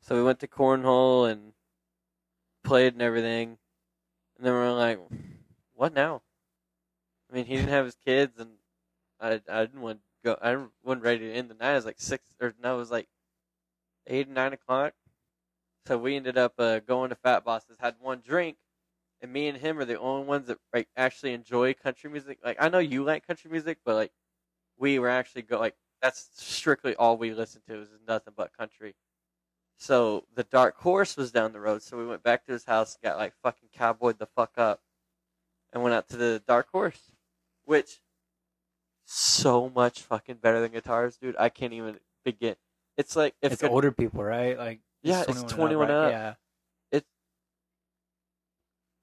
So 0.01 0.15
we 0.15 0.23
went 0.23 0.39
to 0.39 0.47
cornhole 0.47 1.29
and 1.29 1.53
played 2.63 2.93
and 2.93 3.01
everything, 3.01 3.57
and 4.38 4.45
then 4.45 4.53
we 4.53 4.59
are 4.59 4.73
like, 4.73 4.99
"What 5.73 5.93
now?" 5.93 6.23
I 7.29 7.36
mean, 7.36 7.45
he 7.45 7.55
didn't 7.55 7.69
have 7.69 7.86
his 7.86 7.95
kids, 7.95 8.39
and 8.39 8.57
I 9.19 9.41
I 9.49 9.65
didn't 9.65 9.81
want 9.81 9.99
to 10.01 10.05
go. 10.23 10.38
I 10.41 10.55
wasn't 10.83 11.03
ready 11.03 11.19
to 11.19 11.33
end 11.33 11.49
the 11.49 11.55
night. 11.55 11.73
It 11.73 11.75
was 11.75 11.86
like 11.86 11.99
six 11.99 12.36
or 12.39 12.53
no, 12.62 12.75
it 12.75 12.77
was 12.79 12.91
like 12.91 13.09
eight 14.07 14.29
nine 14.29 14.53
o'clock. 14.53 14.93
So 15.86 15.98
we 15.98 16.15
ended 16.15 16.38
up 16.38 16.54
uh, 16.58 16.80
going 16.80 17.10
to 17.10 17.15
Fat 17.15 17.43
Bosses, 17.43 17.78
had 17.80 17.96
one 18.00 18.22
drink, 18.26 18.58
and 19.22 19.32
me 19.34 19.48
and 19.48 19.58
him 19.58 19.80
are 19.80 19.86
the 19.86 20.00
only 20.00 20.26
ones 20.26 20.48
that 20.48 20.60
like 20.74 20.89
actually 20.96 21.34
enjoy 21.34 21.74
country 21.74 22.10
music. 22.10 22.39
Like 22.43 22.58
I 22.60 22.69
know 22.69 22.80
you 22.80 23.04
like 23.04 23.28
country 23.28 23.52
music, 23.52 23.80
but 23.86 23.96
like 23.96 24.13
we 24.78 25.00
were 25.00 25.10
actually 25.10 25.43
go 25.43 25.60
like 25.60 25.76
that's 26.02 26.30
strictly 26.36 26.96
all 26.96 27.17
we 27.17 27.34
listened 27.34 27.65
to 27.67 27.82
is 27.82 27.89
nothing 28.08 28.34
but 28.36 28.56
country. 28.58 28.96
So 29.78 30.26
the 30.34 30.43
Dark 30.43 30.78
Horse 30.78 31.17
was 31.17 31.32
down 31.32 31.54
the 31.54 31.60
road, 31.60 31.84
so 31.84 31.98
we 31.98 32.08
went 32.08 32.24
back 32.24 32.46
to 32.46 32.54
his 32.54 32.65
house, 32.65 32.98
got 33.04 33.17
like 33.17 33.34
fucking 33.43 33.69
cowboyed 33.74 34.19
the 34.19 34.28
fuck 34.28 34.58
up, 34.58 34.82
and 35.74 35.84
went 35.84 35.96
out 35.96 36.08
to 36.10 36.17
the 36.17 36.43
Dark 36.48 36.69
Horse, 36.72 37.12
which 37.65 38.02
so 39.06 39.69
much 39.69 40.02
fucking 40.02 40.38
better 40.38 40.62
than 40.62 40.72
guitars, 40.72 41.17
dude. 41.17 41.36
I 41.38 41.50
can't 41.50 41.74
even 41.74 42.00
begin. 42.24 42.56
It's 42.98 43.15
like 43.15 43.36
if 43.41 43.54
it's 43.54 43.63
older 43.63 43.91
people, 43.91 44.24
right? 44.24 44.58
Like 44.58 44.82
Yeah, 45.03 45.23
it's 45.27 45.43
21 45.43 45.87
right? 45.87 45.93
up. 45.93 46.11
Yeah. 46.11 46.33
It- 46.91 47.05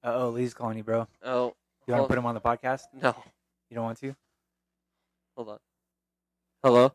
Uh 0.03 0.13
oh, 0.15 0.29
Lee's 0.29 0.53
calling 0.53 0.77
you, 0.77 0.83
bro. 0.83 1.07
oh 1.23 1.55
You 1.87 1.93
want 1.93 1.99
Hold- 1.99 2.07
to 2.09 2.11
put 2.13 2.17
him 2.17 2.25
on 2.25 2.35
the 2.35 2.41
podcast? 2.41 2.83
no, 2.93 3.15
You 3.69 3.75
don't 3.75 3.83
want 3.85 3.99
to? 3.99 4.15
hold 5.35 5.49
on. 5.49 5.59
Hello. 6.63 6.93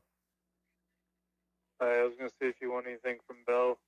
I 1.81 2.03
was 2.05 2.15
gonna 2.17 2.31
see 2.41 2.47
if 2.47 2.57
you 2.61 2.73
want 2.73 2.87
anything 2.87 3.19
from 3.27 3.37
Bell. 3.47 3.79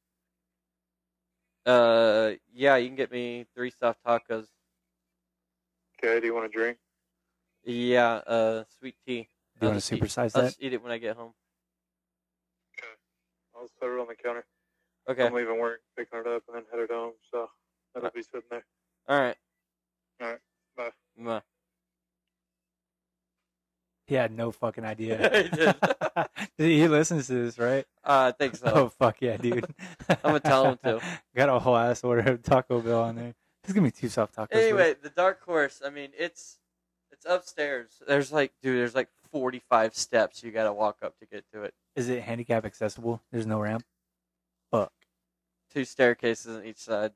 Uh, 1.66 2.34
yeah, 2.52 2.76
you 2.76 2.88
can 2.88 2.96
get 2.96 3.10
me 3.10 3.46
three 3.54 3.70
soft 3.70 4.02
tacos. 4.04 4.46
Okay, 5.98 6.20
do 6.20 6.26
you 6.26 6.34
want 6.34 6.46
a 6.46 6.48
drink? 6.48 6.78
Yeah, 7.64 8.14
uh, 8.26 8.64
sweet 8.78 8.94
tea. 9.06 9.22
Do 9.22 9.66
you 9.66 9.68
I'll 9.68 9.68
want 9.72 9.82
to 9.82 9.88
just 9.88 9.92
eat- 9.92 10.02
supersize 10.02 10.36
I'll 10.36 10.42
that? 10.42 10.48
just 10.48 10.62
eat 10.62 10.72
it 10.72 10.82
when 10.82 10.92
I 10.92 10.98
get 10.98 11.16
home. 11.16 11.34
Okay. 12.78 12.86
I'll 13.54 13.62
just 13.64 13.76
put 13.78 13.92
it 13.94 14.00
on 14.00 14.06
the 14.06 14.14
counter. 14.14 14.44
Okay. 15.08 15.26
I'm 15.26 15.32
leaving 15.34 15.58
work, 15.58 15.80
picking 15.96 16.18
it 16.20 16.26
up, 16.26 16.42
and 16.48 16.56
then 16.56 16.64
headed 16.70 16.90
home. 16.90 17.12
So 17.30 17.48
that'll 17.94 18.10
be 18.10 18.22
sitting 18.22 18.42
there. 18.50 18.64
All 19.08 19.18
right. 19.20 19.36
All 20.20 20.28
right, 20.28 20.38
bye. 20.76 20.90
Bye. 21.16 21.42
He 24.06 24.14
had 24.14 24.34
no 24.36 24.50
fucking 24.50 24.84
idea. 24.84 25.30
He 26.58 26.64
did. 26.66 26.80
he 26.80 26.88
listens 26.88 27.26
to 27.28 27.34
this, 27.44 27.58
right? 27.58 27.84
Uh, 28.02 28.32
I 28.32 28.36
think 28.36 28.56
so. 28.56 28.66
Oh 28.74 28.88
fuck 28.88 29.16
yeah, 29.20 29.36
dude! 29.36 29.64
I'm 30.08 30.16
gonna 30.22 30.40
tell 30.40 30.64
him 30.70 30.78
to. 30.84 31.00
Got 31.36 31.48
a 31.50 31.58
whole 31.58 31.76
ass 31.76 32.02
order 32.02 32.32
of 32.32 32.42
Taco 32.42 32.80
Bell 32.80 33.02
on 33.02 33.16
there. 33.16 33.34
There's 33.62 33.74
gonna 33.74 33.86
be 33.86 33.92
two 33.92 34.08
soft 34.08 34.34
tacos. 34.34 34.50
please. 34.50 34.64
Anyway, 34.64 34.94
the 35.00 35.10
dark 35.10 35.42
horse. 35.44 35.80
I 35.84 35.90
mean, 35.90 36.10
it's 36.18 36.58
it's 37.12 37.26
upstairs. 37.26 38.02
There's 38.06 38.32
like, 38.32 38.52
dude, 38.62 38.78
there's 38.78 38.94
like 38.94 39.08
45 39.30 39.94
steps 39.94 40.42
you 40.42 40.50
gotta 40.50 40.72
walk 40.72 40.98
up 41.02 41.18
to 41.18 41.26
get 41.26 41.44
to 41.52 41.62
it. 41.62 41.74
is 41.94 42.08
it 42.08 42.22
handicap 42.22 42.64
accessible? 42.64 43.22
There's 43.30 43.46
no 43.46 43.60
ramp. 43.60 43.84
Fuck, 44.70 44.92
Two 45.72 45.84
staircases 45.84 46.56
on 46.56 46.64
each 46.64 46.78
side. 46.78 47.12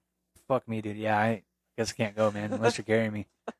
fuck 0.47 0.69
me, 0.69 0.81
dude. 0.83 0.97
Yeah, 0.97 1.19
I 1.19 1.43
guess 1.77 1.91
I 1.93 1.95
can't 1.95 2.15
go, 2.17 2.31
man, 2.31 2.53
unless 2.53 2.77
you're 2.79 2.85
carrying 2.85 3.13
me. 3.13 3.27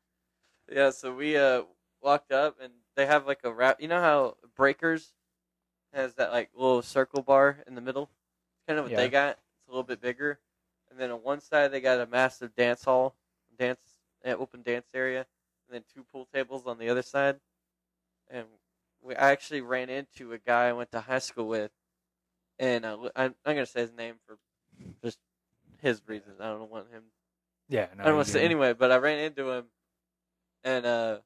Yeah, 0.71 0.91
so 0.91 1.13
we 1.13 1.37
uh 1.37 1.63
walked 2.01 2.31
up 2.31 2.57
and 2.61 2.71
they 2.95 3.05
have 3.05 3.27
like 3.27 3.41
a 3.43 3.51
wrap. 3.53 3.81
You 3.81 3.89
know 3.89 3.99
how 3.99 4.37
Breakers 4.55 5.13
has 5.93 6.15
that 6.15 6.31
like 6.31 6.49
little 6.55 6.81
circle 6.81 7.21
bar 7.21 7.57
in 7.67 7.75
the 7.75 7.81
middle? 7.81 8.09
Kind 8.67 8.79
of 8.79 8.85
what 8.85 8.91
Yeah. 8.91 8.97
they 8.97 9.09
got. 9.09 9.31
It's 9.31 9.67
a 9.67 9.71
little 9.71 9.83
bit 9.83 10.01
bigger. 10.01 10.39
And 10.89 10.97
then 10.99 11.11
on 11.11 11.21
one 11.21 11.41
side 11.41 11.71
they 11.71 11.81
got 11.81 11.99
a 11.99 12.05
massive 12.07 12.55
dance 12.55 12.85
hall, 12.85 13.13
dance 13.59 13.81
uh, 14.25 14.29
open 14.29 14.61
dance 14.63 14.87
area, 14.93 15.27
and 15.67 15.75
then 15.75 15.83
two 15.93 16.03
pool 16.11 16.27
tables 16.33 16.65
on 16.65 16.77
the 16.79 16.89
other 16.89 17.01
side. 17.03 17.39
And 18.29 18.45
we 19.01 19.15
I 19.15 19.31
actually 19.31 19.61
ran 19.61 19.89
into 19.89 20.31
a 20.31 20.37
guy 20.37 20.69
I 20.69 20.73
went 20.73 20.91
to 20.93 21.01
high 21.01 21.19
school 21.19 21.47
with, 21.47 21.71
and 22.57 22.85
uh, 22.85 22.97
I'm 23.15 23.35
I'm 23.45 23.55
gonna 23.55 23.65
say 23.65 23.81
his 23.81 23.91
name 23.91 24.15
for 24.25 24.37
just 25.03 25.19
his 25.81 26.01
reasons. 26.07 26.39
I 26.39 26.45
don't 26.47 26.69
want 26.69 26.89
him 26.91 27.03
Yeah, 27.69 27.87
no, 27.95 28.03
I 28.03 28.07
don't 28.07 28.15
want 28.15 28.27
to 28.27 28.33
say 28.33 28.43
anyway, 28.45 28.73
but 28.73 28.91
I 28.91 28.97
ran 28.97 29.19
into 29.19 29.49
him, 29.51 29.65
and 30.63 30.85
uh, 30.85 31.19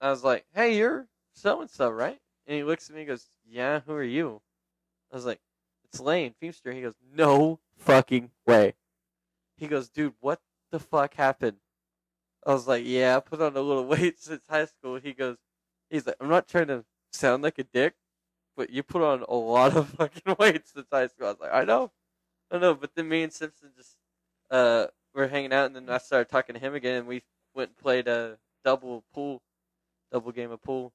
I 0.00 0.10
was 0.10 0.24
like, 0.24 0.46
"Hey, 0.54 0.76
you're 0.76 1.08
so 1.34 1.60
and 1.60 1.70
so, 1.70 1.90
right?" 1.90 2.20
And 2.46 2.56
he 2.56 2.64
looks 2.64 2.88
at 2.90 2.94
me, 2.96 3.02
and 3.02 3.08
goes, 3.08 3.28
"Yeah, 3.46 3.80
who 3.80 3.92
are 3.92 4.02
you?" 4.02 4.42
I 5.12 5.16
was 5.16 5.26
like, 5.26 5.40
"It's 5.84 6.00
Lane 6.00 6.34
Feemster." 6.40 6.74
He 6.74 6.82
goes, 6.82 6.96
"No 7.12 7.60
fucking 7.78 8.30
way." 8.46 8.74
He 9.56 9.68
goes, 9.68 9.88
"Dude, 9.88 10.14
what 10.20 10.40
the 10.70 10.78
fuck 10.80 11.14
happened?" 11.14 11.58
I 12.46 12.52
was 12.52 12.66
like, 12.68 12.84
"Yeah, 12.86 13.16
I 13.16 13.20
put 13.20 13.40
on 13.40 13.56
a 13.56 13.60
little 13.60 13.86
weight 13.94 14.18
since 14.20 14.46
high 14.48 14.66
school." 14.66 14.96
He 14.96 15.12
goes, 15.14 15.36
"He's 15.90 16.06
like, 16.06 16.16
I'm 16.20 16.28
not 16.28 16.48
trying 16.48 16.68
to 16.68 16.84
sound 17.12 17.42
like 17.42 17.58
a 17.58 17.64
dick, 17.64 17.94
but 18.56 18.70
you 18.70 18.82
put 18.82 19.02
on 19.02 19.22
a 19.28 19.34
lot 19.34 19.76
of 19.76 19.88
fucking 19.98 20.36
weight 20.38 20.66
since 20.68 20.86
high 20.90 21.08
school." 21.08 21.26
I 21.28 21.30
was 21.30 21.40
like, 21.40 21.52
"I 21.54 21.64
know, 21.64 21.92
I 22.50 22.54
don't 22.54 22.60
know," 22.62 22.74
but 22.74 22.94
then 22.94 23.08
me 23.08 23.22
and 23.22 23.32
Simpson 23.32 23.70
just 23.76 23.96
uh 24.50 24.86
we're 25.14 25.28
hanging 25.28 25.52
out, 25.52 25.66
and 25.66 25.76
then 25.76 25.88
I 25.88 25.98
started 25.98 26.28
talking 26.28 26.54
to 26.54 26.60
him 26.60 26.74
again, 26.74 26.98
and 26.98 27.06
we 27.06 27.22
went 27.54 27.70
and 27.70 27.76
played 27.78 28.08
a 28.08 28.38
double 28.64 29.04
pool, 29.14 29.42
double 30.12 30.32
game 30.32 30.50
of 30.50 30.62
pool. 30.62 30.92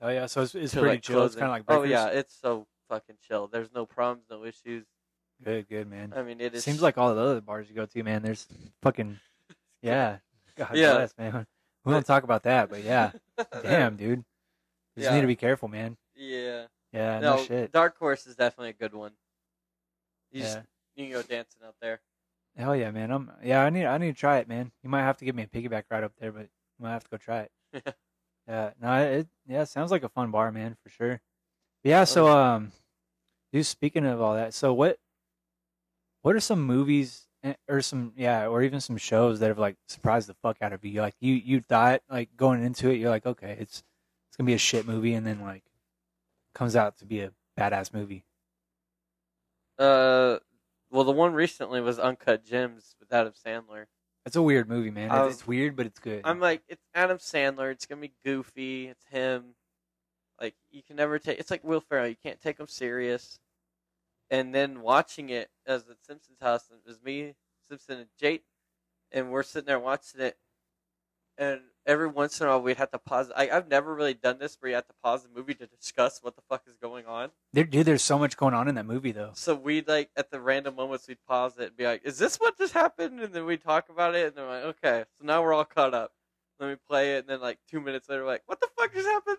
Oh 0.00 0.08
yeah, 0.08 0.26
so 0.26 0.42
it's, 0.42 0.54
it's 0.54 0.74
pretty 0.74 0.88
like, 0.88 1.02
chill. 1.02 1.24
It's 1.24 1.34
kind 1.34 1.46
of 1.46 1.52
like 1.52 1.64
oh 1.68 1.84
yeah, 1.84 2.08
it's 2.08 2.34
so 2.40 2.66
fucking 2.88 3.16
chill. 3.26 3.46
There's 3.46 3.72
no 3.74 3.86
problems, 3.86 4.26
no 4.30 4.44
issues. 4.44 4.84
good, 5.42 5.68
good 5.68 5.88
man. 5.88 6.12
I 6.14 6.22
mean, 6.22 6.40
it 6.40 6.54
is. 6.54 6.64
Seems 6.64 6.82
like 6.82 6.98
all 6.98 7.14
the 7.14 7.20
other 7.20 7.40
bars 7.40 7.68
you 7.68 7.74
go 7.74 7.86
to, 7.86 8.02
man. 8.02 8.22
There's 8.22 8.46
fucking 8.82 9.18
yeah. 9.82 10.18
God 10.56 10.70
Yeah. 10.74 10.94
bless, 10.94 11.16
man. 11.16 11.46
We 11.84 11.92
don't 11.92 12.06
talk 12.06 12.22
about 12.24 12.42
that, 12.44 12.68
but 12.70 12.84
yeah. 12.84 13.12
Damn, 13.62 13.96
dude. 13.96 14.18
You 14.18 14.24
just 15.02 15.10
Yeah. 15.10 15.14
need 15.14 15.22
to 15.22 15.26
be 15.26 15.36
careful, 15.36 15.68
man. 15.68 15.96
Yeah. 16.14 16.66
Yeah, 16.92 17.20
no, 17.20 17.36
no, 17.36 17.44
shit. 17.44 17.72
Dark 17.72 17.98
Horse 17.98 18.26
is 18.26 18.36
definitely 18.36 18.70
a 18.70 18.74
good 18.74 18.94
one. 18.94 19.12
You 20.32 20.40
just 20.42 20.56
Yeah. 20.56 20.62
you 20.96 21.04
can 21.04 21.12
go 21.12 21.22
dancing 21.22 21.62
out 21.64 21.76
there. 21.80 22.00
Hell 22.56 22.76
yeah, 22.76 22.90
man. 22.90 23.10
I'm 23.10 23.30
yeah, 23.42 23.62
I 23.62 23.70
need 23.70 23.86
I 23.86 23.98
need 23.98 24.14
to 24.14 24.18
try 24.20 24.38
it, 24.38 24.48
man. 24.48 24.72
You 24.82 24.90
might 24.90 25.02
have 25.02 25.16
to 25.18 25.24
give 25.24 25.34
me 25.34 25.42
a 25.42 25.46
piggyback 25.46 25.84
ride 25.90 26.04
up 26.04 26.12
there, 26.18 26.32
but 26.32 26.42
you 26.42 26.48
might 26.80 26.92
have 26.92 27.04
to 27.04 27.10
go 27.10 27.16
try 27.16 27.48
it. 27.48 27.52
yeah. 28.48 28.70
No, 28.80 28.94
it 29.02 29.28
yeah, 29.46 29.64
sounds 29.64 29.90
like 29.90 30.02
a 30.02 30.08
fun 30.08 30.30
bar, 30.30 30.50
man, 30.52 30.76
for 30.82 30.88
sure. 30.90 31.20
Yeah, 31.84 32.04
so 32.04 32.28
um 32.28 32.72
dude, 33.52 33.66
speaking 33.66 34.06
of 34.06 34.20
all 34.20 34.34
that, 34.34 34.54
so 34.54 34.72
what 34.72 34.98
what 36.22 36.36
are 36.36 36.40
some 36.40 36.62
movies 36.62 37.26
eh, 37.42 37.54
or 37.68 37.80
some 37.82 38.12
yeah, 38.16 38.46
or 38.46 38.62
even 38.62 38.80
some 38.80 38.96
shows 38.96 39.40
that 39.40 39.48
have 39.48 39.58
like 39.58 39.76
surprised 39.88 40.28
the 40.28 40.34
fuck 40.34 40.58
out 40.62 40.72
of 40.72 40.84
you? 40.84 41.00
Like 41.00 41.14
you 41.20 41.34
you 41.34 41.60
thought 41.60 42.02
like 42.10 42.36
going 42.36 42.62
into 42.64 42.90
it, 42.90 42.96
you're 42.96 43.10
like, 43.10 43.26
okay, 43.26 43.56
it's 43.58 43.82
it's 44.28 44.36
gonna 44.36 44.46
be 44.46 44.54
a 44.54 44.58
shit 44.58 44.86
movie 44.86 45.14
and 45.14 45.26
then 45.26 45.40
like 45.40 45.64
comes 46.54 46.76
out 46.76 46.98
to 46.98 47.06
be 47.06 47.20
a 47.20 47.32
badass 47.58 47.92
movie. 47.92 48.24
Uh, 49.78 50.38
well, 50.90 51.04
the 51.04 51.12
one 51.12 51.32
recently 51.32 51.80
was 51.80 51.98
Uncut 51.98 52.44
Gems 52.44 52.94
with 53.00 53.12
Adam 53.12 53.32
Sandler. 53.32 53.86
It's 54.24 54.36
a 54.36 54.42
weird 54.42 54.68
movie, 54.68 54.90
man. 54.90 55.10
I 55.10 55.26
It's, 55.26 55.46
weird, 55.46 55.74
but 55.74 55.86
it's 55.86 55.98
good. 55.98 56.20
I'm 56.24 56.38
like, 56.38 56.62
it's 56.68 56.84
Adam 56.94 57.18
Sandler. 57.18 57.72
It's 57.72 57.86
gonna 57.86 58.00
be 58.00 58.12
goofy. 58.24 58.88
It's 58.88 59.04
him. 59.06 59.54
Like 60.40 60.54
you 60.70 60.82
can 60.82 60.96
never 60.96 61.18
take. 61.18 61.38
It's 61.40 61.50
like 61.50 61.64
Will 61.64 61.80
Ferrell. 61.80 62.06
You 62.06 62.16
can't 62.22 62.40
take 62.40 62.60
him 62.60 62.68
serious. 62.68 63.40
And 64.30 64.54
then 64.54 64.80
watching 64.80 65.30
it 65.30 65.50
as 65.66 65.84
the 65.84 65.96
Simpsons 66.06 66.38
house, 66.40 66.68
and 66.70 66.78
it 66.78 66.88
was 66.88 67.02
me, 67.02 67.34
Simpson, 67.68 67.98
and 67.98 68.08
Jake, 68.18 68.44
and 69.10 69.30
we're 69.30 69.42
sitting 69.42 69.66
there 69.66 69.78
watching 69.78 70.20
it. 70.20 70.36
And 71.36 71.60
every 71.86 72.06
once 72.06 72.40
in 72.40 72.46
a 72.46 72.50
while, 72.50 72.62
we'd 72.62 72.76
have 72.76 72.90
to 72.92 72.98
pause. 72.98 73.30
I, 73.36 73.50
I've 73.50 73.68
never 73.68 73.94
really 73.94 74.14
done 74.14 74.38
this 74.38 74.56
where 74.60 74.68
you 74.70 74.74
have 74.76 74.86
to 74.86 74.94
pause 75.02 75.22
the 75.22 75.28
movie 75.34 75.54
to 75.54 75.66
discuss 75.66 76.20
what 76.22 76.36
the 76.36 76.42
fuck 76.48 76.62
is 76.68 76.76
going 76.76 77.06
on. 77.06 77.30
There, 77.52 77.64
dude, 77.64 77.86
there's 77.86 78.02
so 78.02 78.18
much 78.18 78.36
going 78.36 78.54
on 78.54 78.68
in 78.68 78.74
that 78.76 78.86
movie, 78.86 79.12
though. 79.12 79.30
So 79.34 79.54
we'd 79.54 79.88
like 79.88 80.10
at 80.16 80.30
the 80.30 80.40
random 80.40 80.76
moments 80.76 81.08
we'd 81.08 81.24
pause 81.26 81.58
it 81.58 81.68
and 81.68 81.76
be 81.76 81.84
like, 81.84 82.02
"Is 82.04 82.18
this 82.18 82.36
what 82.36 82.56
just 82.58 82.72
happened?" 82.74 83.20
And 83.20 83.32
then 83.34 83.44
we'd 83.44 83.62
talk 83.62 83.88
about 83.88 84.14
it, 84.14 84.28
and 84.28 84.36
then 84.36 84.44
we're 84.44 84.54
like, 84.66 84.76
"Okay, 84.84 85.04
so 85.18 85.24
now 85.26 85.42
we're 85.42 85.52
all 85.54 85.64
caught 85.64 85.94
up." 85.94 86.12
Let 86.60 86.68
me 86.70 86.76
play 86.88 87.16
it, 87.16 87.20
and 87.20 87.28
then 87.28 87.40
like 87.40 87.58
two 87.68 87.80
minutes 87.80 88.08
later, 88.08 88.22
we're 88.22 88.28
like, 88.28 88.42
"What 88.46 88.60
the 88.60 88.68
fuck 88.78 88.92
just 88.94 89.06
happened?" 89.08 89.38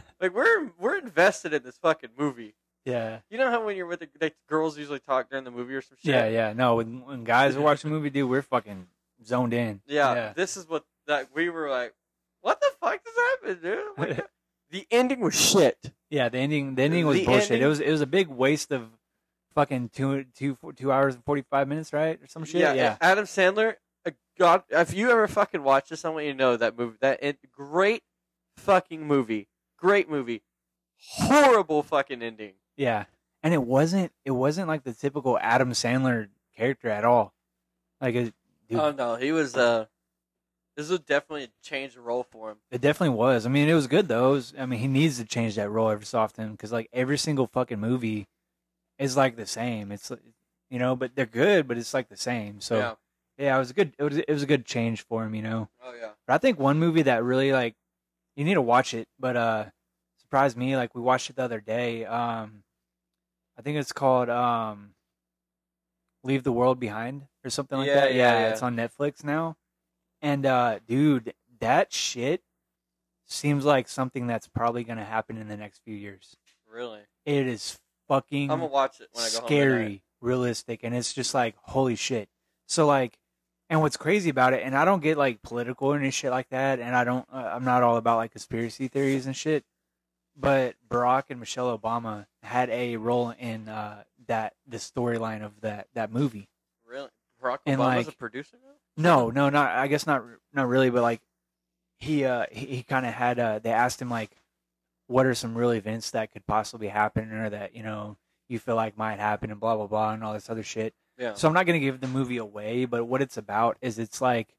like 0.20 0.34
we're 0.34 0.70
we're 0.78 0.98
invested 0.98 1.52
in 1.54 1.62
this 1.62 1.78
fucking 1.78 2.10
movie. 2.18 2.54
Yeah, 2.86 3.18
You 3.28 3.36
know 3.36 3.50
how 3.50 3.64
when 3.64 3.76
you're 3.76 3.86
with 3.86 4.00
the 4.00 4.08
like, 4.22 4.34
girls 4.48 4.78
usually 4.78 5.00
talk 5.00 5.28
during 5.28 5.44
the 5.44 5.50
movie 5.50 5.74
or 5.74 5.82
some 5.82 5.98
shit. 6.02 6.14
yeah, 6.14 6.26
yeah. 6.28 6.52
No, 6.54 6.76
when, 6.76 7.04
when 7.04 7.24
guys 7.24 7.54
are 7.56 7.60
watching 7.60 7.90
a 7.90 7.92
movie, 7.92 8.08
dude, 8.08 8.28
we're 8.28 8.40
fucking 8.40 8.86
zoned 9.22 9.52
in. 9.52 9.82
Yeah, 9.86 10.14
yeah. 10.14 10.32
This 10.32 10.56
is 10.56 10.66
what 10.66 10.84
that 11.10 11.28
we 11.34 11.48
were 11.50 11.68
like. 11.70 11.92
What 12.42 12.58
the 12.60 12.70
fuck 12.80 13.00
just 13.04 13.18
happened, 13.18 13.62
dude? 13.62 14.24
The 14.70 14.86
ending 14.92 15.18
was 15.20 15.34
shit. 15.34 15.76
Yeah, 16.10 16.28
the 16.28 16.38
ending, 16.38 16.76
the 16.76 16.82
ending 16.84 17.04
was 17.04 17.18
The 17.18 17.26
bullshit. 17.26 17.50
ending- 17.50 17.62
It 17.62 17.66
was, 17.68 17.80
it 17.80 17.90
was 17.90 18.00
a 18.02 18.06
big 18.06 18.28
waste 18.28 18.70
of 18.70 18.88
fucking 19.56 19.88
two, 19.92 20.24
two, 20.36 20.56
two 20.76 20.92
hours 20.92 21.16
and 21.16 21.24
forty 21.24 21.42
five 21.42 21.66
minutes, 21.66 21.92
right, 21.92 22.18
or 22.22 22.26
some 22.28 22.44
shit. 22.44 22.60
Yeah, 22.60 22.74
Yeah, 22.74 22.96
Adam 23.00 23.24
Sandler. 23.24 23.74
uh, 24.06 24.12
God, 24.38 24.62
if 24.70 24.94
you 24.94 25.10
ever 25.10 25.26
fucking 25.26 25.62
watch 25.64 25.88
this, 25.88 26.04
I 26.04 26.10
want 26.10 26.26
you 26.26 26.32
to 26.32 26.38
know 26.38 26.56
that 26.56 26.78
movie. 26.78 26.96
That 27.00 27.18
it, 27.20 27.38
great 27.50 28.04
fucking 28.58 29.04
movie, 29.04 29.48
great 29.76 30.08
movie, 30.08 30.42
horrible 30.98 31.82
fucking 31.82 32.22
ending. 32.22 32.52
yeah. 32.76 33.04
and 33.42 33.52
it 33.54 33.62
wasn't 33.62 34.12
it 34.24 34.30
wasn't 34.32 34.68
like 34.68 34.84
the 34.84 34.92
typical 34.92 35.38
Adam 35.40 35.72
Sandler 35.72 36.28
character 36.56 36.88
at 36.88 37.04
all. 37.04 37.34
Like 38.00 38.14
it, 38.14 38.34
dude, 38.68 38.78
Oh 38.78 38.92
no, 38.92 39.16
he 39.16 39.32
was. 39.32 39.56
Uh, 39.56 39.86
this 40.80 40.90
would 40.90 41.06
definitely 41.06 41.48
change 41.62 41.94
the 41.94 42.00
role 42.00 42.24
for 42.30 42.50
him. 42.50 42.56
it 42.70 42.80
definitely 42.80 43.16
was. 43.16 43.46
I 43.46 43.48
mean, 43.48 43.68
it 43.68 43.74
was 43.74 43.86
good 43.86 44.08
though. 44.08 44.30
It 44.30 44.32
was- 44.32 44.54
I 44.58 44.66
mean, 44.66 44.80
he 44.80 44.88
needs 44.88 45.18
to 45.18 45.24
change 45.24 45.56
that 45.56 45.68
role 45.70 45.90
every 45.90 46.06
so 46.06 46.18
often 46.18 46.52
because 46.52 46.72
like 46.72 46.88
every 46.92 47.18
single 47.18 47.46
fucking 47.46 47.78
movie 47.80 48.26
is 48.98 49.16
like 49.16 49.36
the 49.36 49.46
same. 49.46 49.92
It's 49.92 50.10
you 50.70 50.78
know, 50.78 50.94
but 50.96 51.14
they're 51.14 51.26
good, 51.26 51.66
but 51.68 51.76
it's 51.78 51.92
like 51.94 52.08
the 52.08 52.16
same. 52.16 52.60
So 52.60 52.78
yeah. 52.78 52.94
yeah, 53.38 53.56
it 53.56 53.58
was 53.58 53.70
a 53.70 53.74
good 53.74 53.94
it 53.98 54.02
was 54.04 54.16
it 54.16 54.28
was 54.30 54.42
a 54.42 54.46
good 54.46 54.64
change 54.66 55.02
for 55.02 55.24
him. 55.24 55.34
You 55.34 55.42
know. 55.42 55.68
Oh 55.82 55.92
yeah. 55.94 56.10
But 56.26 56.34
I 56.34 56.38
think 56.38 56.58
one 56.58 56.78
movie 56.78 57.02
that 57.02 57.24
really 57.24 57.52
like 57.52 57.74
you 58.36 58.44
need 58.44 58.54
to 58.54 58.62
watch 58.62 58.94
it, 58.94 59.08
but 59.18 59.36
uh 59.36 59.64
surprised 60.20 60.56
me, 60.56 60.76
like 60.76 60.94
we 60.94 61.00
watched 61.02 61.28
it 61.30 61.36
the 61.36 61.42
other 61.42 61.60
day. 61.60 62.04
Um 62.04 62.62
I 63.58 63.62
think 63.62 63.76
it's 63.78 63.92
called 63.92 64.28
um 64.30 64.94
Leave 66.22 66.42
the 66.44 66.52
World 66.52 66.78
Behind 66.78 67.26
or 67.44 67.50
something 67.50 67.78
like 67.78 67.88
Yeah, 67.88 67.94
that. 68.00 68.14
Yeah, 68.14 68.40
yeah. 68.40 68.48
it's 68.50 68.62
on 68.62 68.76
Netflix 68.76 69.24
now. 69.24 69.56
And 70.22 70.46
uh 70.46 70.80
dude, 70.86 71.34
that 71.60 71.92
shit 71.92 72.42
seems 73.26 73.64
like 73.64 73.88
something 73.88 74.26
that's 74.26 74.48
probably 74.48 74.84
gonna 74.84 75.04
happen 75.04 75.36
in 75.36 75.48
the 75.48 75.56
next 75.56 75.80
few 75.84 75.94
years. 75.94 76.36
Really. 76.70 77.00
It 77.24 77.46
is 77.46 77.78
fucking 78.08 78.50
I'm 78.50 78.60
gonna 78.60 78.70
watch 78.70 79.00
it 79.00 79.08
when 79.12 79.24
I 79.24 79.28
go 79.28 79.46
scary, 79.46 79.84
tonight. 79.84 80.02
realistic, 80.20 80.80
and 80.82 80.94
it's 80.94 81.12
just 81.12 81.34
like 81.34 81.54
holy 81.62 81.96
shit. 81.96 82.28
So 82.66 82.86
like, 82.86 83.18
and 83.68 83.80
what's 83.80 83.96
crazy 83.96 84.30
about 84.30 84.52
it, 84.52 84.62
and 84.64 84.76
I 84.76 84.84
don't 84.84 85.02
get 85.02 85.16
like 85.16 85.42
political 85.42 85.92
and 85.92 86.12
shit 86.12 86.30
like 86.30 86.48
that, 86.50 86.80
and 86.80 86.94
I 86.94 87.04
don't, 87.04 87.26
uh, 87.32 87.50
I'm 87.54 87.64
not 87.64 87.82
all 87.82 87.96
about 87.96 88.16
like 88.16 88.32
conspiracy 88.32 88.88
theories 88.88 89.26
and 89.26 89.36
shit. 89.36 89.64
But 90.36 90.76
Barack 90.88 91.24
and 91.30 91.38
Michelle 91.40 91.76
Obama 91.76 92.26
had 92.42 92.70
a 92.70 92.96
role 92.96 93.30
in 93.30 93.68
uh, 93.68 94.04
that 94.26 94.54
the 94.66 94.78
storyline 94.78 95.44
of 95.44 95.60
that 95.60 95.88
that 95.94 96.12
movie. 96.12 96.48
Really. 96.86 97.10
Barack 97.42 97.58
And, 97.66 97.80
Obama's 97.80 98.08
a 98.08 98.12
producer 98.12 98.56
now. 98.62 98.69
No, 98.96 99.30
no, 99.30 99.50
not. 99.50 99.70
I 99.70 99.86
guess 99.86 100.06
not. 100.06 100.24
Not 100.52 100.68
really, 100.68 100.90
but 100.90 101.02
like 101.02 101.20
he 101.96 102.24
uh 102.24 102.46
he, 102.50 102.66
he 102.66 102.82
kind 102.82 103.06
of 103.06 103.12
had 103.12 103.38
uh 103.38 103.58
they 103.58 103.70
asked 103.70 104.00
him 104.00 104.10
like 104.10 104.30
what 105.06 105.26
are 105.26 105.34
some 105.34 105.56
real 105.56 105.70
events 105.70 106.10
that 106.12 106.32
could 106.32 106.46
possibly 106.46 106.88
happen 106.88 107.32
or 107.32 107.50
that 107.50 107.74
you 107.74 107.82
know 107.82 108.16
you 108.48 108.58
feel 108.58 108.74
like 108.76 108.96
might 108.96 109.18
happen 109.18 109.50
and 109.50 109.60
blah 109.60 109.76
blah 109.76 109.86
blah 109.86 110.12
and 110.12 110.24
all 110.24 110.32
this 110.32 110.50
other 110.50 110.62
shit. 110.62 110.94
Yeah. 111.18 111.34
So 111.34 111.46
I'm 111.46 111.54
not 111.54 111.66
going 111.66 111.78
to 111.78 111.84
give 111.84 112.00
the 112.00 112.08
movie 112.08 112.38
away, 112.38 112.86
but 112.86 113.04
what 113.04 113.20
it's 113.20 113.36
about 113.36 113.76
is 113.82 113.98
it's 113.98 114.20
like 114.20 114.54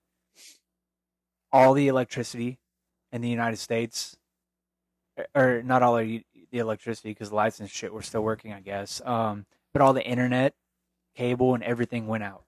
all 1.51 1.73
the 1.73 1.87
electricity 1.87 2.59
in 3.11 3.21
the 3.21 3.29
United 3.29 3.57
States, 3.57 4.15
or 5.35 5.61
not 5.63 5.83
all 5.83 5.95
the 5.97 6.23
electricity 6.51 7.09
because 7.09 7.29
the 7.29 7.35
lights 7.35 7.59
and 7.59 7.69
shit 7.69 7.93
were 7.93 8.01
still 8.01 8.21
working, 8.21 8.53
I 8.53 8.61
guess. 8.61 9.01
Um, 9.03 9.45
but 9.73 9.81
all 9.81 9.93
the 9.93 10.05
internet, 10.05 10.53
cable, 11.15 11.53
and 11.55 11.63
everything 11.63 12.07
went 12.07 12.23
out. 12.23 12.43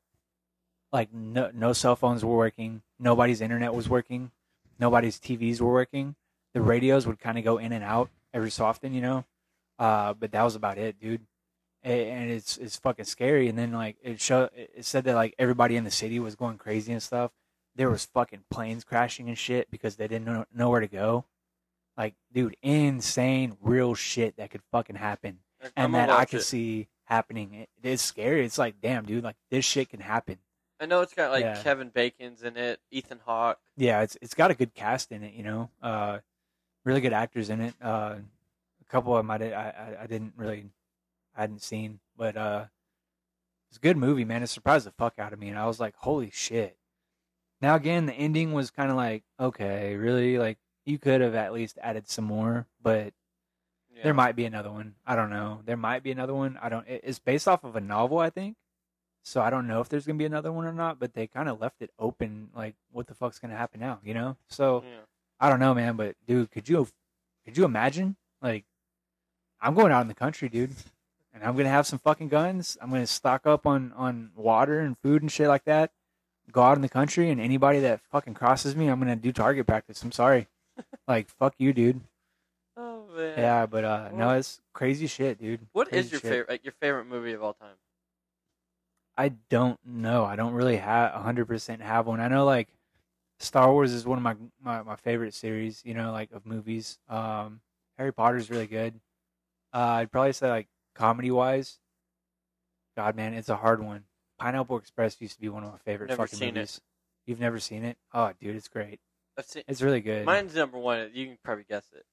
Like 0.93 1.13
no 1.13 1.51
no 1.53 1.73
cell 1.73 1.97
phones 1.97 2.23
were 2.23 2.38
working, 2.38 2.84
nobody's 2.99 3.41
internet 3.41 3.73
was 3.73 3.89
working, 3.89 4.32
nobody's 4.79 5.19
TVs 5.19 5.60
were 5.60 5.73
working. 5.73 6.15
The 6.53 6.62
radios 6.62 7.06
would 7.06 7.19
kind 7.19 7.38
of 7.38 7.43
go 7.43 7.58
in 7.58 7.73
and 7.73 7.84
out 7.84 8.10
every 8.34 8.51
so 8.51 8.63
often, 8.63 8.93
you 8.93 9.01
know. 9.01 9.25
Uh, 9.77 10.13
but 10.13 10.32
that 10.32 10.43
was 10.43 10.56
about 10.56 10.77
it, 10.77 10.99
dude 11.01 11.25
and 11.84 12.32
it's 12.32 12.58
it's 12.58 12.77
fucking 12.77 13.06
scary. 13.06 13.49
And 13.49 13.58
then 13.58 13.71
like 13.73 13.97
it 14.01 14.21
show 14.21 14.49
it 14.56 14.86
said 14.86 15.03
that 15.06 15.15
like 15.15 15.36
everybody 15.38 15.75
in 15.75 15.84
the 15.84 15.91
city 15.91 16.19
was 16.19 16.36
going 16.36 16.58
crazy 16.58 16.93
and 16.93 17.03
stuff. 17.03 17.32
There 17.75 17.89
was 17.89 18.06
fucking 18.06 18.45
planes 18.49 18.84
crashing 18.84 19.27
and 19.27 19.38
shit 19.38 19.69
because 19.71 19.95
they 19.95 20.08
didn't 20.08 20.25
know, 20.25 20.45
know 20.53 20.69
where 20.69 20.79
to 20.79 20.88
go. 20.88 21.25
Like, 21.97 22.13
dude, 22.32 22.56
insane, 22.62 23.58
real 23.62 23.95
shit 23.95 24.38
that 24.38 24.51
could 24.51 24.62
fucking 24.71 24.95
happen, 24.95 25.39
I'm 25.75 25.95
and 25.95 25.95
that 25.95 26.10
I 26.10 26.25
could 26.25 26.39
it. 26.39 26.43
see 26.43 26.88
happening. 27.06 27.53
It, 27.53 27.69
it's 27.84 28.03
scary. 28.03 28.45
It's 28.45 28.58
like, 28.58 28.75
damn, 28.82 29.06
dude, 29.06 29.23
like 29.23 29.36
this 29.49 29.65
shit 29.65 29.89
can 29.89 29.99
happen. 29.99 30.38
I 30.84 30.86
know 30.86 31.00
it's 31.00 31.13
got 31.13 31.32
like 31.32 31.43
Yeah. 31.46 31.63
Kevin 31.63 31.88
Bacon's 31.89 32.43
in 32.43 32.58
it, 32.58 32.82
Ethan 32.91 33.22
Hawke. 33.26 33.58
Yeah, 33.78 34.02
it's 34.02 34.17
it's 34.22 34.34
got 34.34 34.52
a 34.52 34.54
good 34.54 34.74
cast 34.74 35.13
in 35.13 35.24
it. 35.24 35.34
You 35.34 35.43
know, 35.43 35.69
uh, 35.82 36.19
really 36.84 37.00
good 37.00 37.13
actors 37.13 37.50
in 37.50 37.62
it. 37.62 37.74
Uh, 37.82 38.15
a 38.82 38.86
couple 38.89 39.13
of 39.15 39.19
them 39.19 39.32
I 39.32 39.38
did 39.38 39.54
I, 39.54 39.96
I, 40.00 40.04
I 40.04 40.08
didn't 40.08 40.34
really 40.36 40.65
I 41.36 41.41
hadn't 41.41 41.62
seen, 41.62 42.02
but 42.17 42.36
uh, 42.36 42.65
it's 43.69 43.78
a 43.78 43.80
good 43.82 43.96
movie, 43.96 44.26
man. 44.26 44.43
It 44.43 44.48
surprised 44.48 44.86
the 44.86 44.91
fuck 44.91 45.17
out 45.19 45.32
of 45.32 45.39
me, 45.39 45.48
and 45.48 45.58
I 45.58 45.65
was 45.67 45.80
like, 45.80 45.96
holy 45.96 46.30
shit. 46.32 46.76
Now 47.62 47.76
again, 47.76 48.06
the 48.06 48.13
ending 48.13 48.52
was 48.52 48.69
kind 48.69 48.91
of 48.91 48.98
like, 48.98 49.24
okay, 49.39 49.96
really, 49.96 50.38
like 50.38 50.58
you 50.86 51.00
could 51.00 51.22
have 51.22 51.34
at 51.34 51.54
least 51.54 51.78
added 51.82 52.10
some 52.10 52.26
more, 52.26 52.67
but 52.82 53.13
Yeah. 53.96 54.04
there 54.04 54.13
might 54.13 54.36
be 54.36 54.43
another 54.43 54.69
one. 54.69 54.96
I 55.06 55.15
don't 55.15 55.30
know. 55.30 55.62
There 55.63 55.78
might 55.78 56.04
be 56.04 56.12
another 56.12 56.34
one. 56.34 56.60
I 56.62 56.67
don't. 56.67 56.86
It's 56.89 57.19
based 57.19 57.48
off 57.48 57.63
of 57.63 57.78
a 57.78 57.82
novel, 57.82 58.19
I 58.19 58.30
think. 58.30 58.58
So 59.23 59.41
I 59.41 59.49
don't 59.49 59.67
know 59.67 59.79
if 59.79 59.89
there's 59.89 60.05
gonna 60.05 60.17
be 60.19 60.25
another 60.25 60.51
one 60.51 60.65
or 60.65 60.73
not. 60.73 60.99
But 60.99 61.13
they 61.13 61.27
kind 61.27 61.47
of 61.49 61.59
left 61.62 61.81
it 61.81 61.91
open, 61.97 62.49
like 62.55 62.75
what 62.91 63.07
the 63.07 63.15
fuck's 63.15 63.39
gonna 63.39 63.55
happen 63.57 63.79
now, 63.79 63.99
you 64.03 64.13
know? 64.13 64.38
So 64.47 64.83
Yeah. 64.86 64.99
I 65.39 65.49
don't 65.49 65.59
know, 65.59 65.73
man. 65.73 65.95
But 65.95 66.15
dude, 66.27 66.51
could 66.51 66.67
you 66.69 66.88
could 67.45 67.57
you 67.57 67.65
imagine? 67.65 68.15
Like, 68.41 68.65
I'm 69.62 69.73
going 69.75 69.91
out 69.91 70.01
in 70.01 70.07
the 70.07 70.13
country, 70.13 70.49
dude, 70.49 70.71
and 71.33 71.43
I'm 71.43 71.55
gonna 71.55 71.69
have 71.69 71.88
some 71.88 71.99
fucking 71.99 72.27
guns. 72.29 72.77
I'm 72.81 72.89
gonna 72.89 73.07
stock 73.07 73.45
up 73.47 73.65
on 73.65 73.93
on 73.93 74.31
water 74.36 74.79
and 74.79 74.97
food 74.99 75.21
and 75.21 75.31
shit 75.31 75.47
like 75.47 75.63
that. 75.65 75.91
Go 76.51 76.62
out 76.62 76.75
in 76.75 76.81
the 76.81 76.89
country, 76.89 77.29
and 77.29 77.39
anybody 77.39 77.79
that 77.79 78.01
fucking 78.12 78.33
crosses 78.33 78.75
me, 78.75 78.88
I'm 78.88 78.99
gonna 78.99 79.15
do 79.15 79.31
target 79.31 79.65
practice. 79.65 80.03
I'm 80.03 80.12
sorry. 80.12 80.47
like, 81.07 81.29
fuck 81.29 81.55
you, 81.57 81.71
dude. 81.71 82.01
Oh 82.75 83.05
man. 83.15 83.38
Yeah, 83.38 83.65
but 83.65 83.83
uh, 83.86 84.09
no, 84.13 84.31
it's 84.31 84.59
crazy 84.73 85.07
shit, 85.07 85.39
dude. 85.39 85.62
What 85.71 85.88
is 85.88 85.91
Crazy 85.91 86.09
your 86.12 86.19
shit. 86.19 86.29
favorite 86.29 86.49
like 86.49 86.65
your 86.65 86.73
favorite 86.81 87.05
movie 87.05 87.31
of 87.33 87.41
all 87.43 87.53
time? 87.53 87.75
I 89.17 89.30
don't 89.49 89.80
know. 89.86 90.26
I 90.26 90.36
don't 90.36 90.54
really 90.54 90.78
have 90.78 91.12
hundred 91.13 91.45
percent 91.47 91.82
have 91.82 92.08
one. 92.08 92.19
I 92.19 92.28
know 92.28 92.45
like 92.45 92.69
Star 93.39 93.71
Wars 93.71 93.93
is 93.93 94.06
one 94.06 94.17
of 94.17 94.23
my, 94.23 94.36
my 94.62 94.82
my 94.84 94.95
favorite 94.95 95.34
series. 95.34 95.82
You 95.86 95.93
know, 95.93 96.12
like 96.12 96.32
of 96.32 96.45
movies. 96.45 96.97
Um, 97.10 97.62
Harry 97.97 98.12
Potter's 98.13 98.49
really 98.49 98.67
good. 98.67 98.99
Uh, 99.73 99.78
I'd 100.02 100.12
probably 100.12 100.34
say 100.34 100.49
like 100.49 100.67
comedy 100.95 101.32
wise. 101.32 101.80
God, 102.97 103.15
man, 103.15 103.34
it's 103.34 103.49
a 103.49 103.56
hard 103.56 103.84
one. 103.84 104.04
Pineapple 104.39 104.78
Express 104.78 105.19
used 105.21 105.36
to 105.36 105.41
be 105.41 105.49
one 105.49 105.63
of 105.63 105.71
my 105.71 105.78
favorite 105.80 106.10
Never 106.10 106.23
fucking 106.23 106.38
seen 106.39 106.49
it. 106.49 106.54
movies. 106.56 106.82
You've 107.26 107.39
never 107.39 107.60
seen 107.60 107.84
it? 107.86 107.97
Oh, 108.13 108.32
dude, 108.39 108.56
it's 108.56 108.67
great. 108.67 108.99
I've 109.38 109.45
seen 109.45 109.63
It's 109.67 109.82
really 109.82 110.02
good. 110.02 110.26
mine's 110.26 110.54
number 110.56 110.78
one. 110.78 111.10
You 111.13 111.26
can 111.28 111.38
probably 111.43 111.65
guess 111.67 111.86
it. 111.95 112.06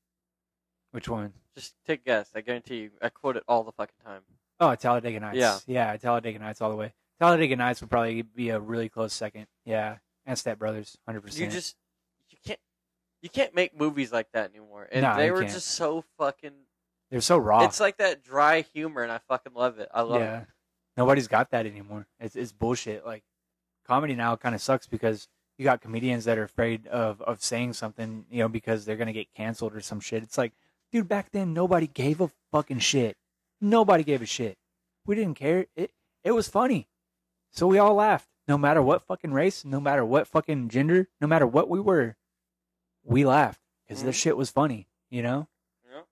Which 0.92 1.08
one? 1.08 1.32
Just 1.54 1.74
take 1.86 2.00
a 2.02 2.04
guess. 2.04 2.30
I 2.34 2.40
guarantee 2.40 2.76
you. 2.78 2.90
I 3.02 3.08
quote 3.10 3.36
it 3.36 3.42
all 3.48 3.62
the 3.64 3.72
fucking 3.72 3.96
time. 4.04 4.22
Oh, 4.60 4.74
Talladega 4.74 5.20
Nights. 5.20 5.38
Yeah. 5.38 5.58
yeah, 5.66 5.96
Talladega 5.96 6.38
Nights 6.38 6.60
all 6.60 6.70
the 6.70 6.76
way. 6.76 6.92
Talladega 7.18 7.56
Nights 7.56 7.80
would 7.80 7.90
probably 7.90 8.22
be 8.22 8.50
a 8.50 8.60
really 8.60 8.88
close 8.88 9.12
second. 9.12 9.46
Yeah, 9.64 9.96
and 10.26 10.38
Step 10.38 10.58
Brothers, 10.58 10.96
hundred 11.06 11.22
percent. 11.22 11.46
You 11.46 11.50
just 11.50 11.76
you 12.28 12.38
can't 12.44 12.60
you 13.22 13.28
can't 13.28 13.54
make 13.54 13.78
movies 13.78 14.12
like 14.12 14.28
that 14.32 14.50
anymore. 14.50 14.88
And 14.90 15.02
No, 15.02 15.16
they 15.16 15.30
were 15.30 15.40
can't. 15.42 15.52
just 15.52 15.68
so 15.68 16.04
fucking. 16.18 16.52
They're 17.10 17.20
so 17.20 17.38
raw. 17.38 17.64
It's 17.64 17.80
like 17.80 17.96
that 17.98 18.22
dry 18.22 18.60
humor, 18.72 19.02
and 19.02 19.10
I 19.10 19.18
fucking 19.28 19.52
love 19.54 19.78
it. 19.78 19.88
I 19.92 20.02
love 20.02 20.20
yeah, 20.20 20.40
it. 20.42 20.46
nobody's 20.96 21.26
got 21.28 21.50
that 21.50 21.66
anymore. 21.66 22.06
It's 22.20 22.36
it's 22.36 22.52
bullshit. 22.52 23.04
Like 23.04 23.24
comedy 23.86 24.14
now 24.14 24.36
kind 24.36 24.54
of 24.54 24.60
sucks 24.60 24.86
because 24.86 25.26
you 25.58 25.64
got 25.64 25.80
comedians 25.80 26.24
that 26.26 26.38
are 26.38 26.44
afraid 26.44 26.86
of 26.86 27.20
of 27.22 27.42
saying 27.42 27.72
something, 27.74 28.24
you 28.30 28.38
know, 28.38 28.48
because 28.48 28.84
they're 28.84 28.96
gonna 28.96 29.12
get 29.12 29.32
canceled 29.34 29.74
or 29.74 29.80
some 29.80 30.00
shit. 30.00 30.22
It's 30.22 30.38
like, 30.38 30.52
dude, 30.92 31.08
back 31.08 31.30
then 31.32 31.52
nobody 31.52 31.86
gave 31.86 32.20
a 32.20 32.30
fucking 32.52 32.78
shit. 32.78 33.16
Nobody 33.60 34.02
gave 34.04 34.22
a 34.22 34.26
shit. 34.26 34.56
We 35.06 35.14
didn't 35.14 35.34
care. 35.34 35.66
It 35.76 35.92
it 36.24 36.32
was 36.32 36.48
funny, 36.48 36.88
so 37.50 37.66
we 37.66 37.78
all 37.78 37.94
laughed. 37.94 38.28
No 38.48 38.58
matter 38.58 38.82
what 38.82 39.02
fucking 39.02 39.32
race, 39.32 39.64
no 39.64 39.80
matter 39.80 40.04
what 40.04 40.26
fucking 40.26 40.68
gender, 40.70 41.08
no 41.20 41.26
matter 41.26 41.46
what 41.46 41.68
we 41.68 41.78
were, 41.80 42.16
we 43.04 43.24
laughed 43.24 43.60
because 43.86 44.02
this 44.02 44.16
Mhm. 44.16 44.22
shit 44.22 44.36
was 44.36 44.50
funny. 44.50 44.88
You 45.10 45.22
know. 45.22 45.48
Yeah. 45.90 46.02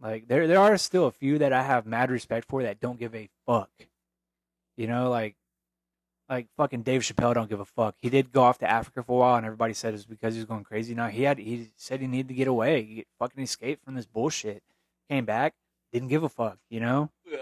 Like 0.00 0.28
there 0.28 0.46
there 0.46 0.58
are 0.60 0.76
still 0.78 1.06
a 1.06 1.10
few 1.12 1.38
that 1.38 1.52
I 1.52 1.62
have 1.62 1.86
mad 1.86 2.10
respect 2.10 2.46
for 2.48 2.62
that 2.62 2.80
don't 2.80 2.98
give 2.98 3.14
a 3.14 3.28
fuck. 3.46 3.70
You 4.76 4.86
know, 4.86 5.08
like 5.10 5.36
like 6.28 6.46
fucking 6.56 6.82
Dave 6.82 7.02
Chappelle 7.02 7.34
don't 7.34 7.50
give 7.50 7.58
a 7.60 7.64
fuck. 7.64 7.96
He 7.98 8.08
did 8.08 8.30
go 8.32 8.42
off 8.42 8.58
to 8.58 8.70
Africa 8.70 9.02
for 9.02 9.16
a 9.16 9.18
while 9.18 9.36
and 9.36 9.44
everybody 9.46 9.74
said 9.74 9.88
it 9.90 9.96
was 9.96 10.06
because 10.06 10.34
he 10.34 10.40
was 10.40 10.46
going 10.46 10.62
crazy. 10.64 10.94
Now 10.94 11.08
he 11.08 11.22
had 11.24 11.38
he 11.38 11.70
said 11.76 12.00
he 12.00 12.06
needed 12.06 12.28
to 12.28 12.34
get 12.34 12.48
away. 12.48 12.82
He 12.82 13.06
fucking 13.18 13.42
escape 13.42 13.82
from 13.84 13.94
this 13.94 14.06
bullshit. 14.06 14.62
Came 15.08 15.24
back, 15.24 15.54
didn't 15.92 16.08
give 16.08 16.22
a 16.22 16.28
fuck, 16.28 16.58
you 16.68 16.80
know? 16.80 17.10
Yeah. 17.30 17.38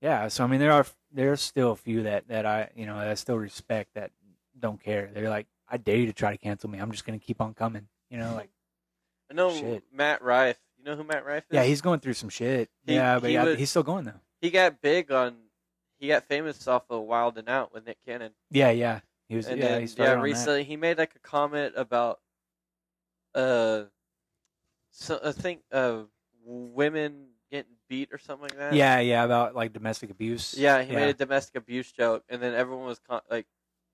Yeah, 0.00 0.28
so 0.28 0.44
I 0.44 0.46
mean 0.46 0.60
there 0.60 0.72
are 0.72 0.86
there's 1.12 1.40
still 1.40 1.72
a 1.72 1.76
few 1.76 2.02
that 2.02 2.28
that 2.28 2.44
I, 2.44 2.68
you 2.74 2.84
know, 2.86 2.98
that 2.98 3.08
I 3.08 3.14
still 3.14 3.36
respect 3.38 3.90
that 3.94 4.10
don't 4.58 4.78
care. 4.82 5.10
They're 5.14 5.30
like 5.30 5.46
I 5.68 5.78
dare 5.78 5.96
you 5.96 6.06
to 6.06 6.12
try 6.12 6.30
to 6.30 6.36
cancel 6.38 6.68
me. 6.68 6.78
I'm 6.78 6.90
just 6.92 7.06
going 7.06 7.18
to 7.18 7.24
keep 7.24 7.40
on 7.40 7.54
coming, 7.54 7.88
you 8.10 8.18
know, 8.18 8.34
like 8.34 8.50
I 9.30 9.34
know 9.34 9.50
Shit. 9.50 9.84
Matt 9.92 10.20
Rife. 10.22 10.58
You 10.78 10.84
know 10.84 10.96
who 10.96 11.04
Matt 11.04 11.24
Rife 11.24 11.44
is? 11.48 11.54
yeah, 11.54 11.62
he's 11.64 11.80
going 11.80 12.00
through 12.00 12.12
some 12.14 12.28
shit. 12.28 12.68
He- 12.86 12.94
yeah, 12.94 13.18
but 13.18 13.28
he 13.28 13.34
yeah, 13.34 13.44
was- 13.44 13.58
he's 13.58 13.70
still 13.70 13.82
going 13.82 14.04
though. 14.04 14.20
he 14.42 14.50
got 14.50 14.82
big 14.82 15.10
on. 15.10 15.36
He 15.98 16.08
got 16.08 16.24
famous 16.24 16.68
off 16.68 16.82
of 16.90 17.02
Wild 17.04 17.38
and 17.38 17.48
Out 17.48 17.72
with 17.72 17.86
Nick 17.86 17.96
Cannon. 18.06 18.32
Yeah, 18.50 18.70
yeah. 18.72 19.00
He 19.28 19.36
was 19.36 19.46
and 19.46 19.58
yeah, 19.58 19.78
then, 19.78 19.88
yeah, 19.96 20.10
on 20.10 20.18
that. 20.18 20.22
recently 20.22 20.64
he 20.64 20.76
made 20.76 20.98
like 20.98 21.14
a 21.14 21.18
comment 21.20 21.72
about, 21.78 22.20
uh, 23.34 23.84
so 24.90 25.18
I 25.24 25.32
think 25.32 25.60
uh, 25.72 26.02
women 26.44 27.28
getting 27.54 27.72
beat 27.88 28.08
or 28.12 28.18
something 28.18 28.42
like 28.48 28.56
that. 28.58 28.74
Yeah, 28.74 28.98
yeah, 28.98 29.22
about 29.24 29.54
like 29.54 29.72
domestic 29.72 30.10
abuse. 30.10 30.54
Yeah, 30.58 30.82
he 30.82 30.92
Yeah. 30.92 30.98
made 31.00 31.08
a 31.10 31.14
domestic 31.14 31.54
abuse 31.54 31.92
joke, 31.92 32.24
and 32.28 32.42
then 32.42 32.52
everyone 32.54 32.86
was 32.86 32.98
con- 32.98 33.20
like 33.30 33.46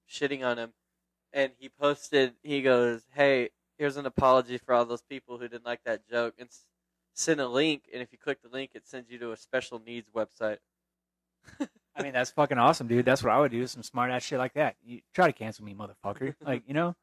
shitting 0.08 0.42
on 0.44 0.58
him. 0.58 0.72
And 1.32 1.52
he 1.58 1.68
posted, 1.68 2.34
he 2.42 2.62
goes, 2.62 3.02
"Hey, 3.12 3.50
here's 3.78 3.96
an 3.98 4.06
apology 4.06 4.56
for 4.58 4.72
all 4.74 4.84
those 4.86 5.02
people 5.02 5.38
who 5.38 5.46
didn't 5.46 5.66
like 5.66 5.82
that 5.84 6.08
joke," 6.08 6.34
and 6.38 6.48
s- 6.48 6.66
send 7.14 7.38
a 7.40 7.46
link. 7.48 7.84
And 7.92 8.02
if 8.02 8.10
you 8.12 8.18
click 8.18 8.40
the 8.42 8.48
link, 8.48 8.70
it 8.74 8.86
sends 8.86 9.10
you 9.10 9.18
to 9.18 9.32
a 9.32 9.36
special 9.36 9.78
needs 9.78 10.08
website. 10.10 10.58
I 11.94 12.02
mean, 12.02 12.12
that's 12.14 12.30
fucking 12.30 12.56
awesome, 12.58 12.86
dude. 12.86 13.04
That's 13.04 13.22
what 13.22 13.32
I 13.32 13.38
would 13.40 13.52
do. 13.52 13.66
Some 13.66 13.82
smart 13.82 14.10
ass 14.10 14.22
shit 14.24 14.38
like 14.38 14.54
that. 14.54 14.76
You 14.82 15.02
try 15.14 15.26
to 15.26 15.32
cancel 15.34 15.64
me, 15.66 15.74
motherfucker. 15.74 16.34
Like, 16.40 16.62
you 16.66 16.72
know, 16.74 16.96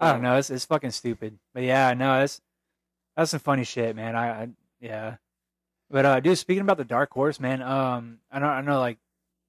I 0.00 0.12
don't 0.12 0.22
know. 0.22 0.36
It's 0.36 0.50
it's 0.50 0.66
fucking 0.66 0.90
stupid. 0.90 1.38
But 1.54 1.62
yeah, 1.62 1.94
no, 1.94 2.20
that's 2.20 2.40
that's 3.16 3.30
some 3.30 3.40
funny 3.40 3.64
shit, 3.64 3.96
man. 3.96 4.14
I, 4.14 4.42
I 4.42 4.48
yeah. 4.80 5.16
But 5.90 6.04
uh, 6.04 6.20
dude, 6.20 6.36
speaking 6.38 6.62
about 6.62 6.76
the 6.76 6.84
Dark 6.84 7.10
Horse, 7.12 7.40
man. 7.40 7.62
Um, 7.62 8.18
I 8.30 8.38
know, 8.38 8.46
I 8.46 8.60
know, 8.60 8.78
like 8.78 8.98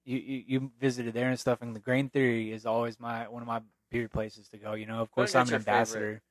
you, 0.05 0.17
you 0.17 0.43
you 0.47 0.71
visited 0.79 1.13
there 1.13 1.29
and 1.29 1.39
stuff, 1.39 1.61
and 1.61 1.75
the 1.75 1.79
Grain 1.79 2.09
Theory 2.09 2.51
is 2.51 2.65
always 2.65 2.99
my 2.99 3.27
one 3.27 3.41
of 3.41 3.47
my 3.47 3.61
beer 3.91 4.07
places 4.07 4.47
to 4.49 4.57
go. 4.57 4.73
You 4.73 4.85
know, 4.85 5.01
of 5.01 5.11
course, 5.11 5.35
I'm 5.35 5.43
an 5.43 5.49
your 5.49 5.59
favorite. 5.59 5.71
ambassador. 5.73 6.21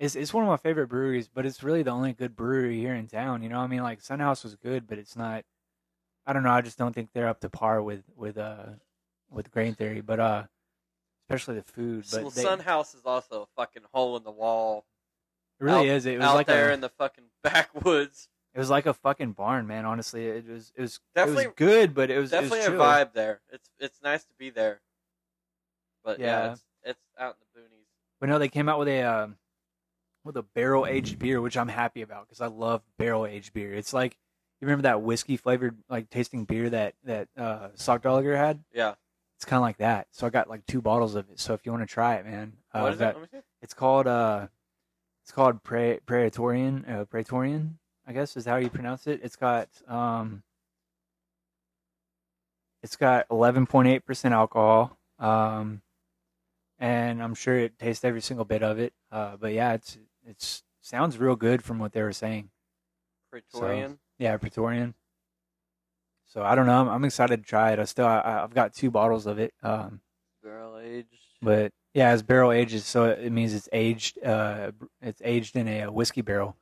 It's 0.00 0.16
it's 0.16 0.34
one 0.34 0.42
of 0.42 0.50
my 0.50 0.56
favorite 0.56 0.88
breweries, 0.88 1.28
but 1.32 1.46
it's 1.46 1.62
really 1.62 1.84
the 1.84 1.92
only 1.92 2.12
good 2.12 2.34
brewery 2.34 2.78
here 2.80 2.94
in 2.94 3.06
town. 3.06 3.42
You 3.44 3.48
know, 3.48 3.60
I 3.60 3.68
mean, 3.68 3.82
like 3.82 4.02
Sunhouse 4.02 4.42
was 4.42 4.56
good, 4.56 4.88
but 4.88 4.98
it's 4.98 5.14
not. 5.14 5.44
I 6.26 6.32
don't 6.32 6.42
know. 6.42 6.50
I 6.50 6.62
just 6.62 6.78
don't 6.78 6.92
think 6.92 7.10
they're 7.12 7.28
up 7.28 7.40
to 7.40 7.48
par 7.48 7.80
with 7.80 8.02
with 8.16 8.36
uh 8.36 8.64
with 9.30 9.52
Grain 9.52 9.74
Theory, 9.74 10.00
but 10.00 10.18
uh, 10.18 10.44
especially 11.28 11.56
the 11.56 11.62
food. 11.62 12.04
But 12.10 12.22
well, 12.22 12.30
they- 12.30 12.42
Sun 12.42 12.60
House 12.60 12.94
is 12.94 13.02
also 13.04 13.42
a 13.42 13.46
fucking 13.60 13.82
hole 13.92 14.16
in 14.16 14.24
the 14.24 14.30
wall 14.32 14.84
it 15.60 15.64
really 15.64 15.90
out- 15.90 15.96
is. 15.96 16.06
It 16.06 16.18
was 16.18 16.26
out 16.26 16.34
like 16.34 16.46
there 16.48 16.70
a, 16.70 16.74
in 16.74 16.80
the 16.80 16.88
fucking 16.88 17.24
backwoods. 17.44 18.28
It 18.54 18.58
was 18.60 18.70
like 18.70 18.86
a 18.86 18.94
fucking 18.94 19.32
barn, 19.32 19.66
man. 19.66 19.84
Honestly, 19.84 20.26
it 20.28 20.48
was 20.48 20.72
it 20.76 20.80
was 20.82 21.00
Definitely- 21.14 21.44
it 21.44 21.46
was 21.48 21.54
good, 21.56 21.94
but 21.94 22.10
it 22.10 22.18
was 22.18 22.32
it 22.32 22.40
was 22.42 22.50
Definitely 22.50 22.76
a 22.76 22.78
vibe 22.78 23.12
there. 23.12 23.40
It's 23.52 23.68
it's 23.80 24.00
nice 24.02 24.24
to 24.24 24.34
be 24.38 24.50
there. 24.50 24.80
But 26.04 26.18
yeah, 26.20 26.26
Yeah. 26.46 26.52
it's, 26.52 26.64
it's 26.84 27.00
out 27.18 27.34
in 27.34 27.40
the 27.54 27.60
boonies. 27.60 27.86
But 28.20 28.28
no, 28.28 28.38
they 28.38 28.48
came 28.48 28.68
out 28.68 28.78
with 28.78 28.88
a 28.88 29.02
um, 29.02 29.36
with 30.22 30.36
a 30.36 30.42
barrel 30.42 30.86
aged 30.86 31.18
beer, 31.18 31.40
which 31.40 31.56
I'm 31.56 31.68
happy 31.68 32.02
about 32.02 32.26
because 32.28 32.40
I 32.40 32.46
love 32.46 32.82
barrel 32.98 33.26
aged 33.26 33.52
beer. 33.52 33.74
It's 33.74 33.92
like 33.92 34.16
you 34.60 34.66
remember 34.66 34.82
that 34.82 35.02
whiskey 35.02 35.36
flavored 35.36 35.76
like 35.88 36.08
tasting 36.10 36.44
beer 36.44 36.70
that 36.70 36.94
that 37.04 37.28
uh, 37.36 37.68
Sockdolager 37.76 38.36
had. 38.36 38.62
Yeah. 38.72 38.94
It's 39.36 39.44
kind 39.44 39.58
of 39.58 39.62
like 39.62 39.78
that. 39.78 40.06
So 40.12 40.26
I 40.26 40.30
got 40.30 40.48
like 40.48 40.64
two 40.66 40.80
bottles 40.80 41.16
of 41.16 41.28
it. 41.28 41.40
So 41.40 41.54
if 41.54 41.66
you 41.66 41.72
want 41.72 41.82
to 41.86 41.92
try 41.92 42.14
it, 42.16 42.24
man, 42.24 42.52
uh, 42.72 42.80
what 42.80 42.92
is 42.92 42.98
that- 42.98 43.16
it? 43.16 43.18
Let 43.20 43.32
me 43.32 43.38
see. 43.40 43.44
It's 43.62 43.74
called 43.74 44.06
uh, 44.06 44.46
it's 45.24 45.32
called 45.32 45.62
Pre- 45.64 45.98
Praetorian. 46.06 46.84
Uh, 46.84 47.04
Praetorian, 47.06 47.78
I 48.06 48.12
guess 48.12 48.36
is 48.36 48.44
how 48.44 48.56
you 48.56 48.70
pronounce 48.70 49.06
it. 49.06 49.20
It's 49.22 49.36
got 49.36 49.68
um, 49.88 50.42
it's 52.82 52.96
got 52.96 53.28
11.8 53.28 54.04
percent 54.04 54.34
alcohol. 54.34 54.98
Um, 55.18 55.80
and 56.78 57.22
I'm 57.22 57.34
sure 57.34 57.56
it 57.56 57.78
tastes 57.78 58.04
every 58.04 58.20
single 58.20 58.44
bit 58.44 58.62
of 58.62 58.78
it. 58.78 58.92
Uh, 59.10 59.36
but 59.36 59.52
yeah, 59.52 59.72
it's 59.74 59.98
it's 60.26 60.62
sounds 60.80 61.18
real 61.18 61.36
good 61.36 61.62
from 61.62 61.78
what 61.78 61.92
they 61.92 62.02
were 62.02 62.12
saying. 62.12 62.50
Praetorian. 63.30 63.98
Yeah, 64.18 64.36
Praetorian. 64.36 64.94
So 66.26 66.42
I 66.42 66.54
don't 66.54 66.66
know. 66.66 66.80
I'm, 66.80 66.88
I'm 66.88 67.04
excited 67.04 67.42
to 67.42 67.48
try 67.48 67.72
it. 67.72 67.78
I 67.78 67.84
still 67.84 68.06
I, 68.06 68.42
I've 68.42 68.54
got 68.54 68.74
two 68.74 68.90
bottles 68.90 69.26
of 69.26 69.38
it. 69.38 69.54
Um, 69.62 70.00
Barrel 70.42 70.78
aged. 70.78 71.08
but 71.40 71.72
yeah, 71.94 72.12
it's 72.12 72.22
barrel 72.22 72.50
aged, 72.50 72.82
so 72.82 73.04
it 73.04 73.30
means 73.30 73.54
it's 73.54 73.68
aged. 73.72 74.22
Uh, 74.22 74.72
it's 75.00 75.22
aged 75.24 75.56
in 75.56 75.68
a, 75.68 75.82
uh, 75.82 75.92
whiskey 75.92 76.22
barrel, 76.22 76.56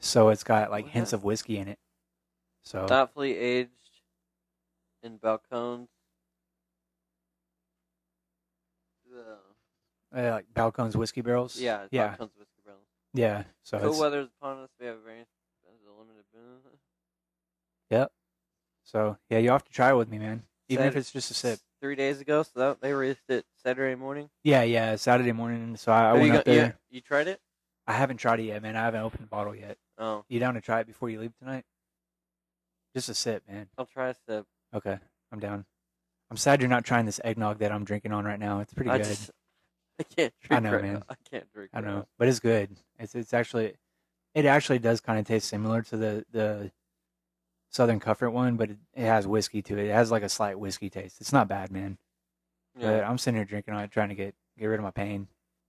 so 0.00 0.28
it's 0.28 0.44
got 0.44 0.70
like 0.70 0.88
hints 0.88 1.12
of 1.12 1.24
whiskey 1.24 1.58
in 1.58 1.68
it. 1.68 1.78
So 2.62 2.86
Thoughtfully 2.86 3.36
aged 3.36 3.70
in 5.02 5.18
Balcones. 5.18 5.88
The, 9.10 10.18
uh, 10.18 10.30
like 10.30 10.46
Balcones 10.54 10.96
whiskey 10.96 11.20
barrels. 11.20 11.60
yeah, 11.60 11.86
yeah, 11.90 12.16
Balcones 12.16 12.36
whiskey 12.38 12.60
brown. 12.64 12.76
yeah. 13.12 13.44
So 13.62 13.78
Cool 13.78 13.90
it's, 13.90 13.98
weather's 13.98 14.28
upon 14.40 14.62
us. 14.64 14.70
We 14.80 14.86
have 14.86 14.96
a 14.96 15.00
very 15.00 15.20
expensive 15.20 15.88
limited 15.98 16.24
business. 16.32 18.08
so 18.84 19.16
yeah, 19.28 19.38
you 19.38 19.50
have 19.50 19.64
to 19.64 19.72
try 19.72 19.90
it 19.90 19.96
with 19.96 20.08
me, 20.08 20.18
man. 20.18 20.42
Even 20.68 20.86
if 20.86 20.96
it's 20.96 21.12
just 21.12 21.30
a 21.30 21.34
sip. 21.34 21.60
Three 21.80 21.96
days 21.96 22.20
ago, 22.20 22.42
so 22.42 22.50
that, 22.58 22.80
they 22.80 22.94
released 22.94 23.28
it 23.28 23.44
Saturday 23.62 23.94
morning. 23.94 24.30
Yeah, 24.42 24.62
yeah. 24.62 24.96
Saturday 24.96 25.32
morning. 25.32 25.76
So 25.76 25.92
I, 25.92 26.10
I 26.10 26.12
went 26.14 26.26
you 26.26 26.32
up 26.38 26.44
there. 26.46 26.54
yeah, 26.54 26.72
you 26.90 27.02
tried 27.02 27.28
it? 27.28 27.40
I 27.86 27.92
haven't 27.92 28.16
tried 28.16 28.40
it 28.40 28.44
yet, 28.44 28.62
man. 28.62 28.74
I 28.74 28.84
haven't 28.84 29.02
opened 29.02 29.24
the 29.24 29.28
bottle 29.28 29.54
yet. 29.54 29.76
Oh, 29.98 30.24
You 30.28 30.40
down 30.40 30.54
to 30.54 30.60
try 30.60 30.80
it 30.80 30.86
before 30.86 31.08
you 31.10 31.20
leave 31.20 31.36
tonight? 31.38 31.64
Just 32.94 33.08
a 33.08 33.14
sip, 33.14 33.42
man. 33.48 33.68
I'll 33.78 33.86
try 33.86 34.08
a 34.10 34.14
sip. 34.28 34.46
Okay, 34.74 34.98
I'm 35.32 35.38
down. 35.40 35.64
I'm 36.30 36.36
sad 36.36 36.60
you're 36.60 36.70
not 36.70 36.84
trying 36.84 37.06
this 37.06 37.20
eggnog 37.22 37.58
that 37.58 37.70
I'm 37.72 37.84
drinking 37.84 38.12
on 38.12 38.24
right 38.24 38.38
now. 38.38 38.60
It's 38.60 38.72
pretty 38.74 38.90
I 38.90 38.98
good. 38.98 39.06
just, 39.06 39.30
I 40.00 40.02
can't 40.04 40.32
drink. 40.42 40.52
I 40.52 40.58
know, 40.60 40.72
right 40.72 40.82
man. 40.82 40.92
now. 40.94 41.02
I 41.08 41.14
can't 41.30 41.52
drink. 41.52 41.70
I 41.72 41.78
right 41.78 41.84
know, 41.86 41.96
now. 41.98 42.06
but 42.18 42.28
it's 42.28 42.40
good. 42.40 42.70
It's 42.98 43.14
it's 43.14 43.34
actually, 43.34 43.74
it 44.34 44.46
actually 44.46 44.78
does 44.80 45.00
kind 45.00 45.18
of 45.18 45.26
taste 45.26 45.48
similar 45.48 45.82
to 45.82 45.96
the 45.96 46.24
the 46.32 46.70
Southern 47.70 48.00
Comfort 48.00 48.30
one, 48.30 48.56
but 48.56 48.70
it, 48.70 48.78
it 48.94 49.04
has 49.04 49.26
whiskey 49.26 49.62
to 49.62 49.76
it. 49.78 49.86
It 49.88 49.92
has 49.92 50.10
like 50.10 50.22
a 50.22 50.28
slight 50.28 50.58
whiskey 50.58 50.88
taste. 50.90 51.20
It's 51.20 51.32
not 51.32 51.48
bad, 51.48 51.70
man. 51.70 51.98
But 52.74 52.82
Yeah. 52.84 53.08
I'm 53.10 53.18
sitting 53.18 53.36
here 53.36 53.44
drinking 53.44 53.74
on 53.74 53.82
it, 53.84 53.90
trying 53.92 54.08
to 54.08 54.14
get 54.16 54.34
get 54.58 54.66
rid 54.66 54.78
of 54.80 54.84
my 54.84 54.90
pain. 54.92 55.28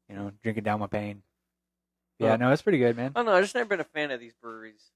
You 0.09 0.15
know, 0.15 0.31
drinking 0.41 0.63
down 0.63 0.79
my 0.79 0.87
pain. 0.87 1.21
Yeah, 2.19 2.35
no, 2.37 2.51
it's 2.51 2.61
pretty 2.61 2.77
good, 2.77 2.95
man. 2.95 3.11
I 3.15 3.19
don't 3.19 3.25
know. 3.25 3.33
I've 3.33 3.43
just 3.43 3.55
never 3.55 3.67
been 3.67 3.79
a 3.81 3.83
fan 3.85 4.11
of 4.11 4.19
these 4.19 4.33
breweries. 4.41 4.91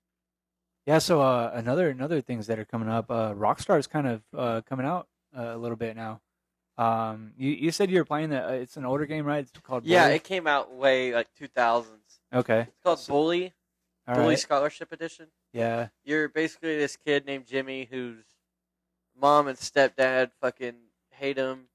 Yeah, 0.85 0.99
so 0.99 1.21
uh, 1.21 1.51
another 1.53 1.89
another 1.89 2.21
things 2.21 2.47
that 2.47 2.57
are 2.59 2.65
coming 2.65 2.89
up. 2.89 3.11
Uh, 3.11 3.33
Rockstar 3.33 3.77
is 3.77 3.87
kind 3.87 4.07
of 4.07 4.21
uh, 4.35 4.61
coming 4.67 4.85
out 4.85 5.07
uh, 5.37 5.55
a 5.55 5.57
little 5.57 5.75
bit 5.77 5.95
now. 5.95 6.21
Um, 6.77 7.33
you 7.37 7.51
you 7.51 7.71
said 7.71 7.91
you 7.91 7.97
were 7.99 8.05
playing 8.05 8.29
that. 8.29 8.45
Uh, 8.45 8.53
it's 8.53 8.77
an 8.77 8.85
older 8.85 9.05
game, 9.05 9.25
right? 9.25 9.39
It's 9.39 9.51
called 9.61 9.85
Yeah, 9.85 10.05
Bully? 10.05 10.15
it 10.15 10.23
came 10.23 10.47
out 10.47 10.73
way 10.73 11.13
like 11.13 11.27
2000s. 11.39 11.85
okay. 12.33 12.61
It's 12.61 12.79
called 12.83 12.99
So- 12.99 13.13
Bully. 13.13 13.53
All 14.07 14.15
Bully 14.15 14.27
right. 14.29 14.39
Scholarship 14.39 14.91
Edition. 14.91 15.27
Yeah. 15.53 15.89
You're 16.03 16.29
basically 16.29 16.77
this 16.77 16.95
kid 16.95 17.25
named 17.27 17.45
Jimmy 17.45 17.87
whose 17.91 18.23
mom 19.19 19.47
and 19.47 19.57
stepdad 19.57 20.31
fucking 20.41 20.75
hate 21.11 21.37
him, 21.37 21.65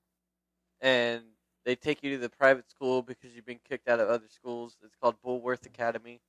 and 0.81 1.23
they 1.65 1.75
take 1.75 2.03
you 2.03 2.11
to 2.13 2.19
the 2.19 2.29
private 2.29 2.69
school 2.71 3.03
because 3.03 3.35
you've 3.35 3.47
been 3.47 3.61
kicked 3.69 3.89
out 3.89 4.01
of 4.01 4.09
other 4.09 4.29
schools. 4.29 4.77
It's 4.85 4.97
called 5.01 5.17
Bullworth 5.25 5.67
Academy. 5.67 6.21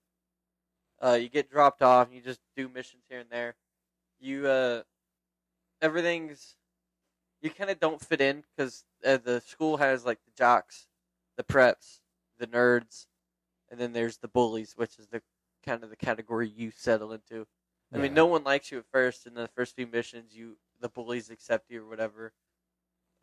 Uh, 1.01 1.17
you 1.21 1.29
get 1.29 1.51
dropped 1.51 1.81
off. 1.81 2.07
and 2.07 2.15
You 2.15 2.21
just 2.21 2.39
do 2.55 2.69
missions 2.69 3.03
here 3.09 3.19
and 3.19 3.29
there. 3.29 3.55
You 4.19 4.47
uh, 4.47 4.83
everything's 5.81 6.55
you 7.41 7.49
kind 7.49 7.69
of 7.69 7.79
don't 7.79 8.01
fit 8.01 8.21
in 8.21 8.43
because 8.55 8.85
uh, 9.05 9.17
the 9.17 9.41
school 9.41 9.77
has 9.77 10.05
like 10.05 10.19
the 10.25 10.31
jocks, 10.37 10.87
the 11.37 11.43
preps, 11.43 11.99
the 12.39 12.47
nerds, 12.47 13.07
and 13.69 13.79
then 13.79 13.93
there's 13.93 14.17
the 14.17 14.27
bullies, 14.27 14.73
which 14.75 14.97
is 14.97 15.07
the 15.07 15.21
kind 15.65 15.83
of 15.83 15.89
the 15.89 15.95
category 15.95 16.47
you 16.47 16.71
settle 16.71 17.11
into. 17.11 17.45
I 17.93 17.97
mean, 17.97 18.13
no 18.13 18.25
one 18.25 18.43
likes 18.43 18.71
you 18.71 18.79
at 18.79 18.85
first. 18.91 19.25
In 19.25 19.35
the 19.35 19.47
first 19.55 19.75
few 19.75 19.87
missions, 19.87 20.35
you 20.35 20.57
the 20.81 20.89
bullies 20.89 21.29
accept 21.29 21.69
you 21.69 21.83
or 21.83 21.87
whatever, 21.87 22.33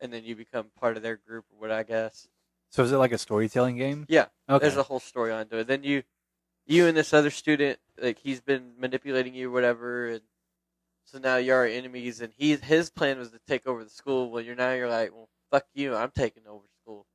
and 0.02 0.12
then 0.12 0.24
you 0.24 0.36
become 0.36 0.66
part 0.78 0.96
of 0.98 1.02
their 1.02 1.16
group 1.16 1.46
or 1.50 1.60
what 1.60 1.70
I 1.70 1.84
guess. 1.84 2.28
So 2.70 2.82
is 2.82 2.92
it 2.92 2.96
like 2.96 3.12
a 3.12 3.18
storytelling 3.18 3.76
game? 3.76 4.06
Yeah, 4.08 4.26
Okay. 4.48 4.66
There's 4.66 4.76
a 4.76 4.82
whole 4.82 5.00
story 5.00 5.32
onto 5.32 5.56
it. 5.56 5.66
Then 5.66 5.84
you, 5.84 6.02
you 6.66 6.86
and 6.86 6.96
this 6.96 7.14
other 7.14 7.30
student, 7.30 7.78
like 8.00 8.18
he's 8.18 8.40
been 8.40 8.72
manipulating 8.78 9.34
you 9.34 9.48
or 9.48 9.52
whatever, 9.52 10.08
and 10.08 10.22
so 11.04 11.18
now 11.18 11.36
you 11.36 11.54
are 11.54 11.64
enemies. 11.64 12.20
And 12.20 12.32
he 12.36 12.56
his 12.56 12.90
plan 12.90 13.18
was 13.18 13.30
to 13.30 13.40
take 13.46 13.66
over 13.66 13.84
the 13.84 13.90
school. 13.90 14.30
Well, 14.30 14.42
you're 14.42 14.56
now 14.56 14.72
you're 14.72 14.88
like, 14.88 15.12
well, 15.12 15.28
fuck 15.50 15.66
you, 15.74 15.94
I'm 15.94 16.10
taking 16.10 16.46
over 16.48 16.64
school. 16.82 17.06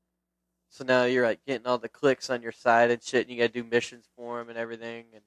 So 0.69 0.83
now 0.85 1.03
you're 1.03 1.25
like 1.25 1.43
getting 1.45 1.67
all 1.67 1.77
the 1.77 1.89
clicks 1.89 2.29
on 2.29 2.41
your 2.41 2.51
side 2.51 2.91
and 2.91 3.03
shit, 3.03 3.27
and 3.27 3.35
you 3.35 3.41
got 3.41 3.53
to 3.53 3.61
do 3.61 3.67
missions 3.67 4.05
for 4.15 4.39
him 4.39 4.49
and 4.49 4.57
everything, 4.57 5.05
and 5.13 5.23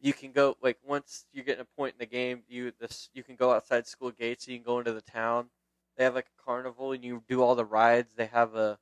you 0.00 0.12
can 0.12 0.32
go 0.32 0.56
like 0.62 0.78
once 0.84 1.26
you 1.32 1.42
get 1.42 1.60
a 1.60 1.64
point 1.64 1.94
in 1.94 1.98
the 1.98 2.06
game, 2.06 2.42
you 2.48 2.72
this 2.80 3.10
you 3.14 3.22
can 3.22 3.36
go 3.36 3.52
outside 3.52 3.86
school 3.86 4.10
gates, 4.10 4.48
you 4.48 4.56
can 4.56 4.64
go 4.64 4.78
into 4.78 4.92
the 4.92 5.02
town. 5.02 5.50
They 6.00 6.04
have 6.04 6.14
like 6.14 6.28
a 6.38 6.42
carnival, 6.42 6.92
and 6.92 7.04
you 7.04 7.22
do 7.28 7.42
all 7.42 7.54
the 7.54 7.64
rides. 7.66 8.14
They 8.16 8.24
have 8.24 8.54
a 8.54 8.78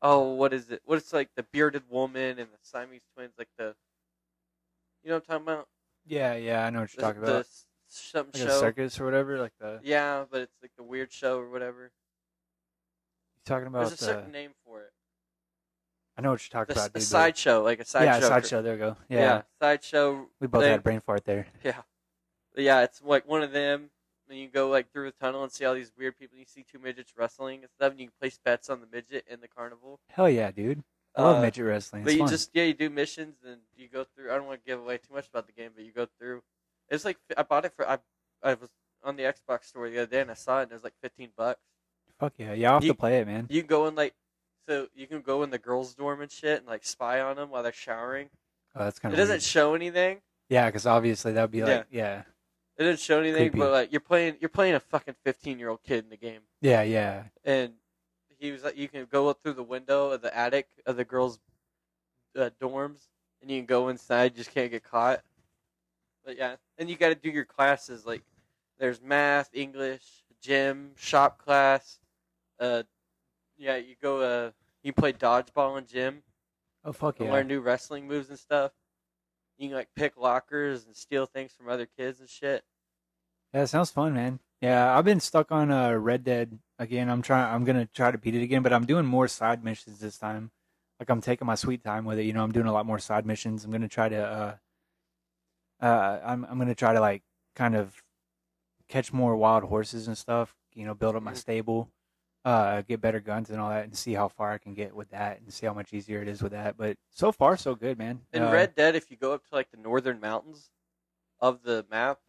oh, 0.00 0.32
what 0.32 0.54
is 0.54 0.70
it? 0.70 0.80
What 0.86 0.96
is 0.96 1.12
like 1.12 1.28
the 1.36 1.42
bearded 1.42 1.82
woman 1.90 2.38
and 2.38 2.48
the 2.50 2.56
Siamese 2.62 3.02
twins, 3.14 3.34
like 3.36 3.50
the 3.58 3.74
you 5.04 5.10
know 5.10 5.16
what 5.16 5.24
I'm 5.28 5.40
talking 5.44 5.52
about? 5.52 5.68
yeah, 6.06 6.34
yeah, 6.36 6.64
I 6.64 6.70
know 6.70 6.80
what 6.80 6.94
you're 6.94 7.02
The, 7.02 7.06
talking 7.08 7.22
about. 7.22 7.40
s- 7.40 7.66
something 7.88 8.40
Like 8.40 8.48
a 8.48 8.52
show. 8.54 8.60
circus 8.60 8.98
or 8.98 9.04
whatever, 9.04 9.38
like 9.38 9.52
the 9.60 9.80
Yeah, 9.82 10.24
but 10.30 10.40
it's 10.40 10.56
like 10.62 10.70
the 10.78 10.82
weird 10.82 11.12
show 11.12 11.38
or 11.40 11.50
whatever. 11.50 11.80
you're 11.82 11.90
talking 13.44 13.66
about 13.66 13.80
There's 13.88 14.00
a 14.00 14.06
the 14.06 14.12
certain 14.12 14.32
name 14.32 14.52
for 14.64 14.80
it. 14.84 14.92
I 16.16 16.22
know 16.22 16.30
what 16.30 16.40
you're 16.42 16.58
talking 16.58 16.74
The, 16.74 16.80
about, 16.80 16.86
a 16.86 16.88
dude. 16.88 16.94
but- 16.94 17.02
sideshow, 17.02 17.62
like 17.62 17.80
a 17.80 17.84
sideshow. 17.84 18.12
yeah, 18.22 18.28
sideshow. 18.28 18.62
There 18.62 18.72
we 18.72 18.78
go. 18.78 18.96
Yeah, 19.10 19.18
Yeah, 19.18 19.42
sideshow. 19.60 20.26
we 20.40 20.46
both 20.46 20.62
thing. 20.62 20.70
had 20.70 20.82
brain 20.82 21.00
fart 21.02 21.26
there. 21.26 21.48
Yeah, 21.62 21.82
yeah, 22.56 22.80
it's 22.84 23.02
like 23.02 23.28
one 23.28 23.42
of 23.42 23.52
them. 23.52 23.90
And 24.30 24.38
you 24.38 24.48
go 24.48 24.68
like 24.68 24.92
through 24.92 25.08
a 25.08 25.12
tunnel 25.12 25.42
and 25.42 25.50
see 25.52 25.64
all 25.64 25.74
these 25.74 25.92
weird 25.96 26.18
people. 26.18 26.34
And 26.34 26.40
you 26.40 26.46
see 26.46 26.64
two 26.70 26.78
midgets 26.78 27.12
wrestling 27.16 27.60
and 27.62 27.70
stuff, 27.70 27.92
and 27.92 28.00
you 28.00 28.06
can 28.08 28.14
place 28.20 28.38
bets 28.44 28.68
on 28.70 28.80
the 28.80 28.86
midget 28.92 29.24
in 29.28 29.40
the 29.40 29.48
carnival. 29.48 30.00
Hell 30.10 30.28
yeah, 30.28 30.50
dude. 30.50 30.82
I 31.16 31.22
love 31.22 31.36
Uh, 31.38 31.42
midget 31.42 31.64
wrestling. 31.64 32.04
But 32.04 32.12
you 32.12 32.20
fun. 32.20 32.28
just 32.28 32.50
yeah, 32.54 32.64
you 32.64 32.74
do 32.74 32.90
missions 32.90 33.36
and 33.46 33.60
you 33.76 33.88
go 33.88 34.04
through. 34.04 34.30
I 34.30 34.36
don't 34.36 34.46
want 34.46 34.60
to 34.62 34.66
give 34.66 34.78
away 34.80 34.98
too 34.98 35.14
much 35.14 35.28
about 35.28 35.46
the 35.46 35.52
game, 35.52 35.70
but 35.74 35.84
you 35.84 35.92
go 35.92 36.06
through 36.18 36.42
It's 36.90 37.04
like 37.04 37.18
I 37.36 37.42
bought 37.42 37.64
it 37.64 37.72
for 37.74 37.88
I 37.88 37.98
I 38.42 38.54
was 38.54 38.68
on 39.02 39.16
the 39.16 39.22
Xbox 39.24 39.64
store 39.64 39.88
the 39.88 39.98
other 39.98 40.06
day 40.10 40.20
and 40.20 40.30
I 40.30 40.34
saw 40.34 40.60
it 40.60 40.64
and 40.64 40.72
it 40.72 40.74
was 40.74 40.84
like 40.84 40.94
fifteen 41.02 41.30
bucks. 41.36 41.60
Fuck 42.20 42.34
yeah, 42.36 42.52
yeah. 42.52 42.68
I'll 42.68 42.74
have 42.74 42.84
You- 42.84 42.92
to 42.92 42.98
play 42.98 43.18
it, 43.20 43.26
man. 43.26 43.46
You 43.48 43.62
can 43.62 43.68
go 43.68 43.86
in 43.86 43.94
like 43.94 44.14
so 44.68 44.88
you 44.94 45.06
can 45.06 45.22
go 45.22 45.42
in 45.42 45.50
the 45.50 45.58
girls' 45.58 45.94
dorm 45.94 46.20
and 46.20 46.30
shit 46.30 46.58
and 46.58 46.66
like 46.66 46.84
spy 46.84 47.20
on 47.20 47.36
them 47.36 47.50
while 47.50 47.62
they're 47.62 47.72
showering. 47.72 48.28
Oh, 48.76 48.84
that's 48.84 48.98
kind 48.98 49.12
of. 49.14 49.18
It 49.18 49.22
of 49.22 49.28
doesn't 49.28 49.42
show 49.42 49.74
anything. 49.74 50.20
yeah, 50.50 50.66
because 50.66 50.86
obviously 50.86 51.32
that'd 51.32 51.50
be 51.50 51.62
like 51.62 51.86
yeah, 51.90 52.22
It 52.78 52.84
didn't 52.84 53.00
show 53.00 53.18
anything, 53.18 53.50
Creepy. 53.50 53.58
but 53.58 53.72
like 53.72 53.92
you're 53.92 54.00
playing 54.00 54.36
you're 54.40 54.48
playing 54.48 54.74
a 54.74 54.80
fucking 54.80 55.16
fifteen 55.24 55.58
year 55.58 55.68
old 55.68 55.82
kid 55.82 56.04
in 56.04 56.10
the 56.10 56.16
game. 56.16 56.40
yeah, 56.60 56.82
yeah. 56.82 57.24
and 57.44 57.72
he 58.38 58.52
was 58.52 58.62
like, 58.62 58.76
you 58.76 58.88
can 58.88 59.06
go 59.10 59.28
up 59.28 59.42
through 59.42 59.54
the 59.54 59.62
window 59.62 60.10
of 60.12 60.22
the 60.22 60.36
attic 60.36 60.68
of 60.86 60.96
the 60.96 61.04
girls' 61.04 61.40
uh, 62.38 62.50
dorms, 62.60 63.08
and 63.42 63.50
you 63.50 63.58
can 63.58 63.66
go 63.66 63.88
inside. 63.88 64.32
You 64.32 64.38
just 64.38 64.54
can't 64.54 64.70
get 64.70 64.84
caught. 64.84 65.22
But 66.24 66.36
yeah, 66.36 66.56
and 66.78 66.88
you 66.88 66.96
got 66.96 67.08
to 67.08 67.14
do 67.14 67.30
your 67.30 67.44
classes. 67.44 68.06
Like, 68.06 68.22
there's 68.78 69.02
math, 69.02 69.50
English, 69.52 70.04
gym, 70.40 70.92
shop 70.96 71.42
class. 71.42 71.98
Uh, 72.60 72.84
yeah, 73.56 73.76
you 73.76 73.96
go. 74.00 74.20
Uh, 74.20 74.50
you 74.82 74.92
play 74.92 75.12
dodgeball 75.12 75.78
in 75.78 75.86
gym. 75.86 76.22
Oh 76.84 76.92
fuck 76.92 77.18
and 77.18 77.26
yeah. 77.28 77.34
Learn 77.34 77.48
new 77.48 77.60
wrestling 77.60 78.06
moves 78.06 78.30
and 78.30 78.38
stuff. 78.38 78.72
You 79.58 79.68
can 79.68 79.76
like 79.76 79.88
pick 79.96 80.16
lockers 80.16 80.86
and 80.86 80.96
steal 80.96 81.26
things 81.26 81.52
from 81.52 81.68
other 81.68 81.86
kids 81.86 82.20
and 82.20 82.28
shit. 82.28 82.64
Yeah, 83.52 83.62
it 83.62 83.66
sounds 83.68 83.90
fun, 83.90 84.14
man. 84.14 84.40
Yeah, 84.60 84.96
I've 84.96 85.04
been 85.04 85.20
stuck 85.20 85.52
on 85.52 85.70
uh, 85.70 85.92
Red 85.92 86.24
Dead 86.24 86.58
again. 86.78 87.08
I'm 87.08 87.22
trying. 87.22 87.52
I'm 87.52 87.64
gonna 87.64 87.86
try 87.86 88.10
to 88.10 88.18
beat 88.18 88.34
it 88.34 88.42
again, 88.42 88.62
but 88.62 88.72
I'm 88.72 88.86
doing 88.86 89.06
more 89.06 89.28
side 89.28 89.64
missions 89.64 90.00
this 90.00 90.18
time. 90.18 90.50
Like 91.00 91.10
I'm 91.10 91.20
taking 91.20 91.46
my 91.46 91.54
sweet 91.54 91.82
time 91.84 92.04
with 92.04 92.18
it. 92.18 92.24
You 92.24 92.32
know, 92.32 92.42
I'm 92.42 92.52
doing 92.52 92.66
a 92.66 92.72
lot 92.72 92.86
more 92.86 92.98
side 92.98 93.26
missions. 93.26 93.64
I'm 93.64 93.70
gonna 93.70 93.88
try 93.88 94.08
to. 94.08 94.58
Uh, 95.80 95.84
uh, 95.84 96.20
I'm 96.24 96.44
I'm 96.44 96.58
gonna 96.58 96.74
try 96.74 96.92
to 96.92 97.00
like 97.00 97.22
kind 97.54 97.76
of 97.76 98.02
catch 98.88 99.12
more 99.12 99.36
wild 99.36 99.64
horses 99.64 100.08
and 100.08 100.18
stuff. 100.18 100.54
You 100.74 100.84
know, 100.86 100.94
build 100.94 101.16
up 101.16 101.22
my 101.22 101.32
Mhm. 101.32 101.36
stable, 101.36 101.90
uh, 102.48 102.80
get 102.80 102.98
better 103.02 103.20
guns 103.20 103.50
and 103.50 103.60
all 103.60 103.68
that, 103.68 103.84
and 103.84 103.94
see 103.94 104.14
how 104.14 104.26
far 104.26 104.52
I 104.52 104.58
can 104.58 104.72
get 104.72 104.96
with 104.96 105.10
that, 105.10 105.38
and 105.38 105.52
see 105.52 105.66
how 105.66 105.74
much 105.74 105.92
easier 105.92 106.22
it 106.22 106.28
is 106.28 106.42
with 106.42 106.52
that. 106.52 106.78
But 106.78 106.96
so 107.10 107.30
far, 107.30 107.58
so 107.58 107.74
good, 107.74 107.98
man. 107.98 108.22
In 108.32 108.42
Uh, 108.42 108.50
Red 108.50 108.74
Dead, 108.74 108.96
if 108.96 109.10
you 109.10 109.18
go 109.18 109.34
up 109.34 109.46
to 109.48 109.54
like 109.54 109.70
the 109.70 109.76
northern 109.76 110.18
mountains 110.18 110.70
of 111.40 111.62
the 111.62 111.84
map, 111.90 112.20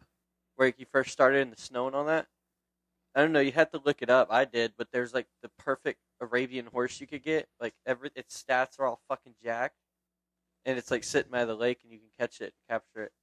where 0.58 0.74
you 0.78 0.86
first 0.92 1.12
started 1.12 1.40
in 1.40 1.52
the 1.52 1.62
snow 1.62 1.88
and 1.88 1.96
all 1.96 2.04
that, 2.04 2.28
I 3.16 3.22
don't 3.22 3.32
know. 3.32 3.40
You 3.40 3.54
had 3.54 3.72
to 3.72 3.82
look 3.86 4.02
it 4.02 4.10
up. 4.10 4.28
I 4.30 4.44
did, 4.44 4.74
but 4.78 4.90
there's 4.92 5.14
like 5.14 5.28
the 5.42 5.50
perfect 5.58 6.00
Arabian 6.20 6.66
horse 6.66 7.00
you 7.00 7.08
could 7.08 7.24
get. 7.24 7.48
Like 7.62 7.74
every 7.86 8.12
its 8.14 8.44
stats 8.44 8.78
are 8.78 8.86
all 8.88 9.00
fucking 9.08 9.36
jacked, 9.42 9.78
and 10.66 10.78
it's 10.78 10.92
like 10.92 11.06
sitting 11.06 11.32
by 11.32 11.46
the 11.46 11.56
lake, 11.56 11.80
and 11.84 11.94
you 11.94 12.00
can 12.00 12.10
catch 12.20 12.42
it, 12.42 12.54
and 12.54 12.78
capture 12.78 13.04
it. 13.04 13.14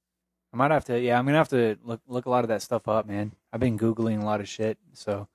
I 0.51 0.57
might 0.57 0.71
have 0.71 0.85
to. 0.85 0.99
Yeah, 0.99 1.19
I'm 1.19 1.27
gonna 1.27 1.37
have 1.37 1.49
to 1.49 1.77
look 1.83 2.01
look 2.07 2.25
a 2.25 2.29
lot 2.31 2.43
of 2.43 2.47
that 2.47 2.63
stuff 2.63 2.87
up, 2.87 3.05
man. 3.05 3.33
I've 3.53 3.59
been 3.59 3.77
googling 3.77 4.19
a 4.19 4.25
lot 4.25 4.41
of 4.41 4.49
shit, 4.49 4.79
so 4.93 5.27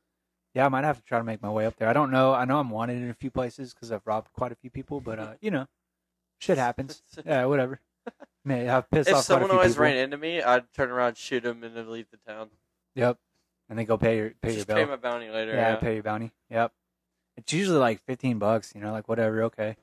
yeah, 0.55 0.67
I 0.67 0.69
might 0.69 0.85
have 0.85 0.99
to 0.99 1.03
try 1.05 1.19
to 1.19 1.25
make 1.25 1.43
my 1.43 1.51
way 1.51 1.67
up 1.67 1.77
there. 1.77 1.89
I 1.89 1.93
don't 1.93 2.11
know. 2.11 2.35
I 2.35 2.45
know 2.45 2.59
I'm 2.59 2.71
wanted 2.71 2.99
in 2.99 3.11
a 3.11 3.15
few 3.15 3.31
places 3.31 3.73
because 3.75 3.91
I've 3.93 4.07
robbed 4.07 4.33
quite 4.33 4.53
a 4.53 4.55
few 4.55 4.71
people, 4.71 5.01
but 5.01 5.19
uh, 5.19 5.35
you 5.41 5.51
know, 5.51 5.67
shit 6.39 6.59
happens. 6.59 7.03
Yeah, 7.25 7.45
whatever. 7.47 7.81
Man, 8.45 8.69
I've 8.69 8.91
pissed 8.91 9.09
if 9.09 9.15
off 9.15 9.19
quite 9.19 9.21
a 9.21 9.25
someone 9.25 9.51
few 9.51 9.59
always 9.59 9.73
people. 9.73 9.85
ran 9.85 9.97
into 9.97 10.17
me, 10.19 10.43
I'd 10.43 10.73
turn 10.73 10.91
around, 10.91 11.17
shoot 11.17 11.45
him, 11.45 11.63
and 11.63 11.77
then 11.77 11.91
leave 11.91 12.07
the 12.11 12.19
town. 12.31 12.51
Yep, 12.97 13.19
and 13.69 13.79
then 13.79 13.87
go 13.87 13.97
pay 13.97 14.17
your 14.17 14.31
pay 14.43 14.55
Just 14.55 14.69
your 14.69 14.77
pay 14.77 14.85
my 14.85 14.97
bounty 14.97 15.31
later. 15.31 15.53
yeah, 15.53 15.71
Yeah, 15.71 15.77
pay 15.77 15.95
your 15.95 16.03
bounty. 16.03 16.33
Yep, 16.51 16.73
it's 17.37 17.53
usually 17.53 17.79
like 17.79 18.01
fifteen 18.03 18.39
bucks. 18.39 18.75
You 18.75 18.81
know, 18.81 18.91
like 18.93 19.09
whatever. 19.09 19.45
Okay, 19.45 19.77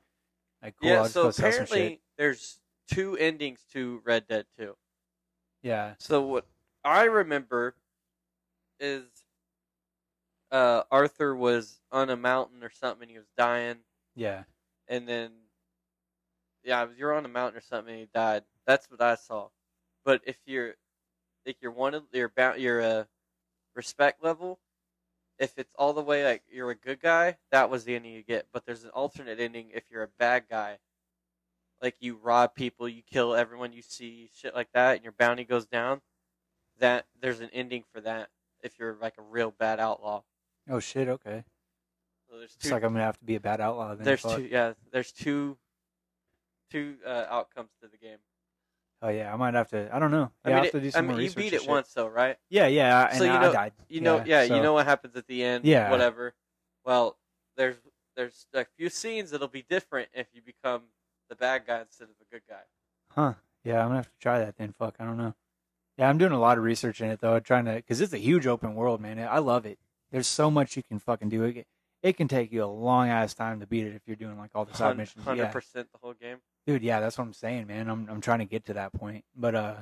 like 0.62 0.74
cool. 0.80 0.90
yeah. 0.90 0.98
I'll 0.98 1.04
So 1.06 1.22
go 1.24 1.30
some 1.30 1.44
shit. 1.50 1.54
apparently, 1.60 2.00
there's 2.18 2.60
two 2.88 3.16
endings 3.16 3.60
to 3.72 4.02
Red 4.04 4.26
Dead 4.28 4.46
2. 4.58 4.76
Yeah, 5.62 5.94
So 5.98 6.22
what 6.22 6.46
I 6.84 7.04
remember 7.04 7.74
is 8.80 9.04
uh, 10.50 10.82
Arthur 10.90 11.34
was 11.34 11.80
on 11.92 12.10
a 12.10 12.16
mountain 12.16 12.62
or 12.62 12.70
something, 12.70 13.02
and 13.02 13.10
he 13.10 13.18
was 13.18 13.30
dying, 13.36 13.78
yeah, 14.14 14.44
and 14.88 15.08
then 15.08 15.30
yeah, 16.64 16.86
you're 16.96 17.14
on 17.14 17.24
a 17.24 17.28
mountain 17.28 17.58
or 17.58 17.62
something, 17.62 17.92
and 17.92 18.00
he 18.00 18.08
died. 18.12 18.44
That's 18.66 18.90
what 18.90 19.00
I 19.00 19.14
saw. 19.14 19.48
But 20.04 20.22
if 20.24 20.36
you're 20.46 20.74
if 21.44 21.56
you're 21.60 21.72
one 21.72 21.94
of 21.94 22.04
your 22.12 22.28
bound 22.28 22.60
your 22.60 22.82
uh, 22.82 23.04
respect 23.74 24.22
level, 24.22 24.58
if 25.38 25.58
it's 25.58 25.74
all 25.78 25.92
the 25.92 26.02
way 26.02 26.24
like 26.24 26.42
you're 26.50 26.70
a 26.70 26.76
good 26.76 27.00
guy, 27.00 27.38
that 27.50 27.70
was 27.70 27.84
the 27.84 27.94
ending 27.96 28.12
you 28.12 28.22
get. 28.22 28.46
But 28.52 28.66
there's 28.66 28.84
an 28.84 28.90
alternate 28.90 29.40
ending 29.40 29.70
if 29.74 29.84
you're 29.90 30.02
a 30.02 30.08
bad 30.18 30.44
guy. 30.50 30.78
Like 31.82 31.96
you 32.00 32.18
rob 32.22 32.54
people, 32.54 32.88
you 32.88 33.02
kill 33.02 33.34
everyone 33.34 33.72
you 33.72 33.82
see, 33.82 34.30
shit 34.34 34.54
like 34.54 34.68
that, 34.74 34.96
and 34.96 35.04
your 35.04 35.14
bounty 35.18 35.44
goes 35.44 35.66
down. 35.66 36.02
That 36.78 37.06
there's 37.20 37.40
an 37.40 37.50
ending 37.52 37.84
for 37.92 38.00
that 38.02 38.28
if 38.62 38.78
you're 38.78 38.98
like 39.00 39.14
a 39.18 39.22
real 39.22 39.50
bad 39.50 39.80
outlaw. 39.80 40.22
Oh 40.68 40.80
shit. 40.80 41.08
Okay. 41.08 41.44
So 42.28 42.38
there's 42.38 42.54
It's 42.60 42.70
like 42.70 42.82
I'm 42.84 42.92
gonna 42.92 43.04
have 43.04 43.18
to 43.18 43.24
be 43.24 43.36
a 43.36 43.40
bad 43.40 43.60
outlaw. 43.60 43.94
Then. 43.94 44.04
there's 44.04 44.20
Fuck. 44.20 44.36
two. 44.36 44.48
Yeah, 44.50 44.72
there's 44.92 45.12
two. 45.12 45.56
Two 46.70 46.96
uh, 47.04 47.26
outcomes 47.28 47.70
to 47.82 47.88
the 47.88 47.96
game. 47.96 48.18
Oh 49.02 49.08
yeah, 49.08 49.32
I 49.32 49.36
might 49.36 49.54
have 49.54 49.68
to. 49.70 49.92
I 49.92 49.98
don't 49.98 50.12
know. 50.12 50.30
I 50.44 50.48
mean, 50.48 50.58
I 50.58 50.62
have 50.62 50.70
to 50.72 50.80
do 50.80 50.86
I 50.86 50.90
some 50.90 51.06
mean, 51.08 51.16
more 51.16 51.22
you 51.22 51.30
beat 51.32 51.52
it 51.52 51.62
shit. 51.62 51.68
once 51.68 51.92
though, 51.92 52.06
right? 52.06 52.36
Yeah, 52.48 52.68
yeah, 52.68 53.08
and 53.08 53.18
So 53.18 53.24
you 53.24 53.30
I 53.30 53.40
know- 53.40 53.52
died. 53.52 53.72
You 53.88 54.00
know, 54.02 54.22
yeah, 54.24 54.46
so- 54.46 54.54
you 54.54 54.62
know 54.62 54.72
what 54.74 54.86
happens 54.86 55.16
at 55.16 55.26
the 55.26 55.42
end. 55.42 55.64
Yeah. 55.64 55.90
whatever. 55.90 56.34
Well, 56.84 57.16
there's 57.56 57.76
there's 58.14 58.46
a 58.54 58.64
few 58.76 58.88
scenes 58.88 59.30
that'll 59.32 59.48
be 59.48 59.64
different 59.68 60.10
if 60.12 60.28
you 60.32 60.42
become 60.42 60.82
the 61.28 61.34
bad 61.34 61.66
guy 61.66 61.80
instead 61.80 62.04
of 62.04 62.14
the 62.20 62.26
good 62.30 62.42
guy. 62.48 62.62
Huh. 63.10 63.34
Yeah, 63.64 63.80
I'm 63.80 63.86
gonna 63.88 63.96
have 63.96 64.06
to 64.12 64.18
try 64.20 64.38
that 64.38 64.56
then. 64.56 64.72
Fuck, 64.78 64.94
I 65.00 65.04
don't 65.04 65.16
know. 65.18 65.34
Yeah, 65.98 66.08
I'm 66.08 66.18
doing 66.18 66.32
a 66.32 66.38
lot 66.38 66.56
of 66.58 66.62
research 66.64 67.00
in 67.00 67.10
it 67.10 67.20
though, 67.20 67.40
trying 67.40 67.64
to 67.64 67.72
because 67.74 68.00
it's 68.00 68.12
a 68.12 68.18
huge 68.18 68.46
open 68.46 68.74
world, 68.76 69.00
man. 69.00 69.18
I 69.18 69.38
love 69.38 69.66
it. 69.66 69.78
There's 70.10 70.26
so 70.26 70.50
much 70.50 70.76
you 70.76 70.82
can 70.82 70.98
fucking 70.98 71.28
do. 71.28 71.44
It, 71.44 71.66
it 72.02 72.16
can 72.16 72.28
take 72.28 72.50
you 72.52 72.64
a 72.64 72.66
long 72.66 73.08
ass 73.08 73.34
time 73.34 73.60
to 73.60 73.66
beat 73.66 73.86
it 73.86 73.94
if 73.94 74.02
you're 74.06 74.16
doing 74.16 74.38
like 74.38 74.50
all 74.54 74.64
the 74.64 74.74
side 74.74 74.96
missions. 74.96 75.24
Hundred 75.24 75.44
Yeah, 75.44 75.50
percent 75.52 75.88
the 75.92 75.98
whole 76.02 76.14
game. 76.14 76.38
dude. 76.66 76.82
Yeah, 76.82 77.00
that's 77.00 77.16
what 77.18 77.24
I'm 77.24 77.32
saying, 77.32 77.66
man. 77.66 77.88
I'm 77.88 78.08
I'm 78.10 78.20
trying 78.20 78.38
to 78.40 78.44
get 78.46 78.64
to 78.66 78.74
that 78.74 78.92
point, 78.92 79.24
but 79.36 79.54
uh, 79.54 79.74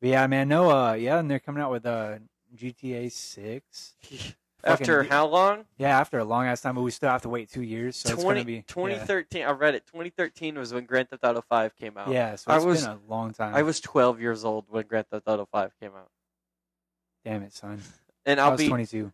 but 0.00 0.08
yeah, 0.10 0.26
man. 0.26 0.48
No, 0.48 0.70
uh, 0.70 0.92
yeah, 0.94 1.18
and 1.18 1.30
they're 1.30 1.38
coming 1.38 1.62
out 1.62 1.70
with 1.70 1.86
uh 1.86 2.18
GTA 2.56 3.10
Six. 3.12 3.94
After 4.62 5.04
how 5.04 5.26
long? 5.26 5.64
Yeah, 5.78 5.98
after 5.98 6.18
a 6.18 6.24
long 6.24 6.44
ass 6.44 6.60
time, 6.60 6.74
but 6.74 6.82
we 6.82 6.90
still 6.90 7.08
have 7.08 7.22
to 7.22 7.30
wait 7.30 7.48
two 7.50 7.62
years, 7.62 7.96
so 7.96 8.12
it's 8.12 8.22
gonna 8.22 8.44
be 8.44 8.56
yeah. 8.56 8.62
2013. 8.66 9.42
I 9.46 9.52
read 9.52 9.74
it. 9.74 9.86
2013 9.86 10.58
was 10.58 10.74
when 10.74 10.84
Grand 10.84 11.08
Theft 11.08 11.24
Auto 11.24 11.40
5 11.48 11.74
came 11.76 11.96
out. 11.96 12.08
Yeah, 12.08 12.34
so 12.36 12.50
I 12.50 12.56
it's 12.56 12.66
was- 12.66 12.82
been 12.82 12.90
a 12.90 12.98
long 13.08 13.32
time. 13.32 13.54
I 13.54 13.62
was 13.62 13.80
12 13.80 14.20
years 14.20 14.44
old 14.44 14.66
when 14.68 14.84
Grand 14.86 15.06
Theft 15.06 15.22
Auto 15.26 15.46
5 15.50 15.72
came 15.80 15.92
out, 15.96 16.10
Damn 17.24 17.42
it, 17.44 17.54
son. 17.54 17.80
and 18.26 18.38
I 18.38 18.44
I'll 18.44 18.50
was 18.52 18.60
be 18.60 18.68
22. 18.68 19.10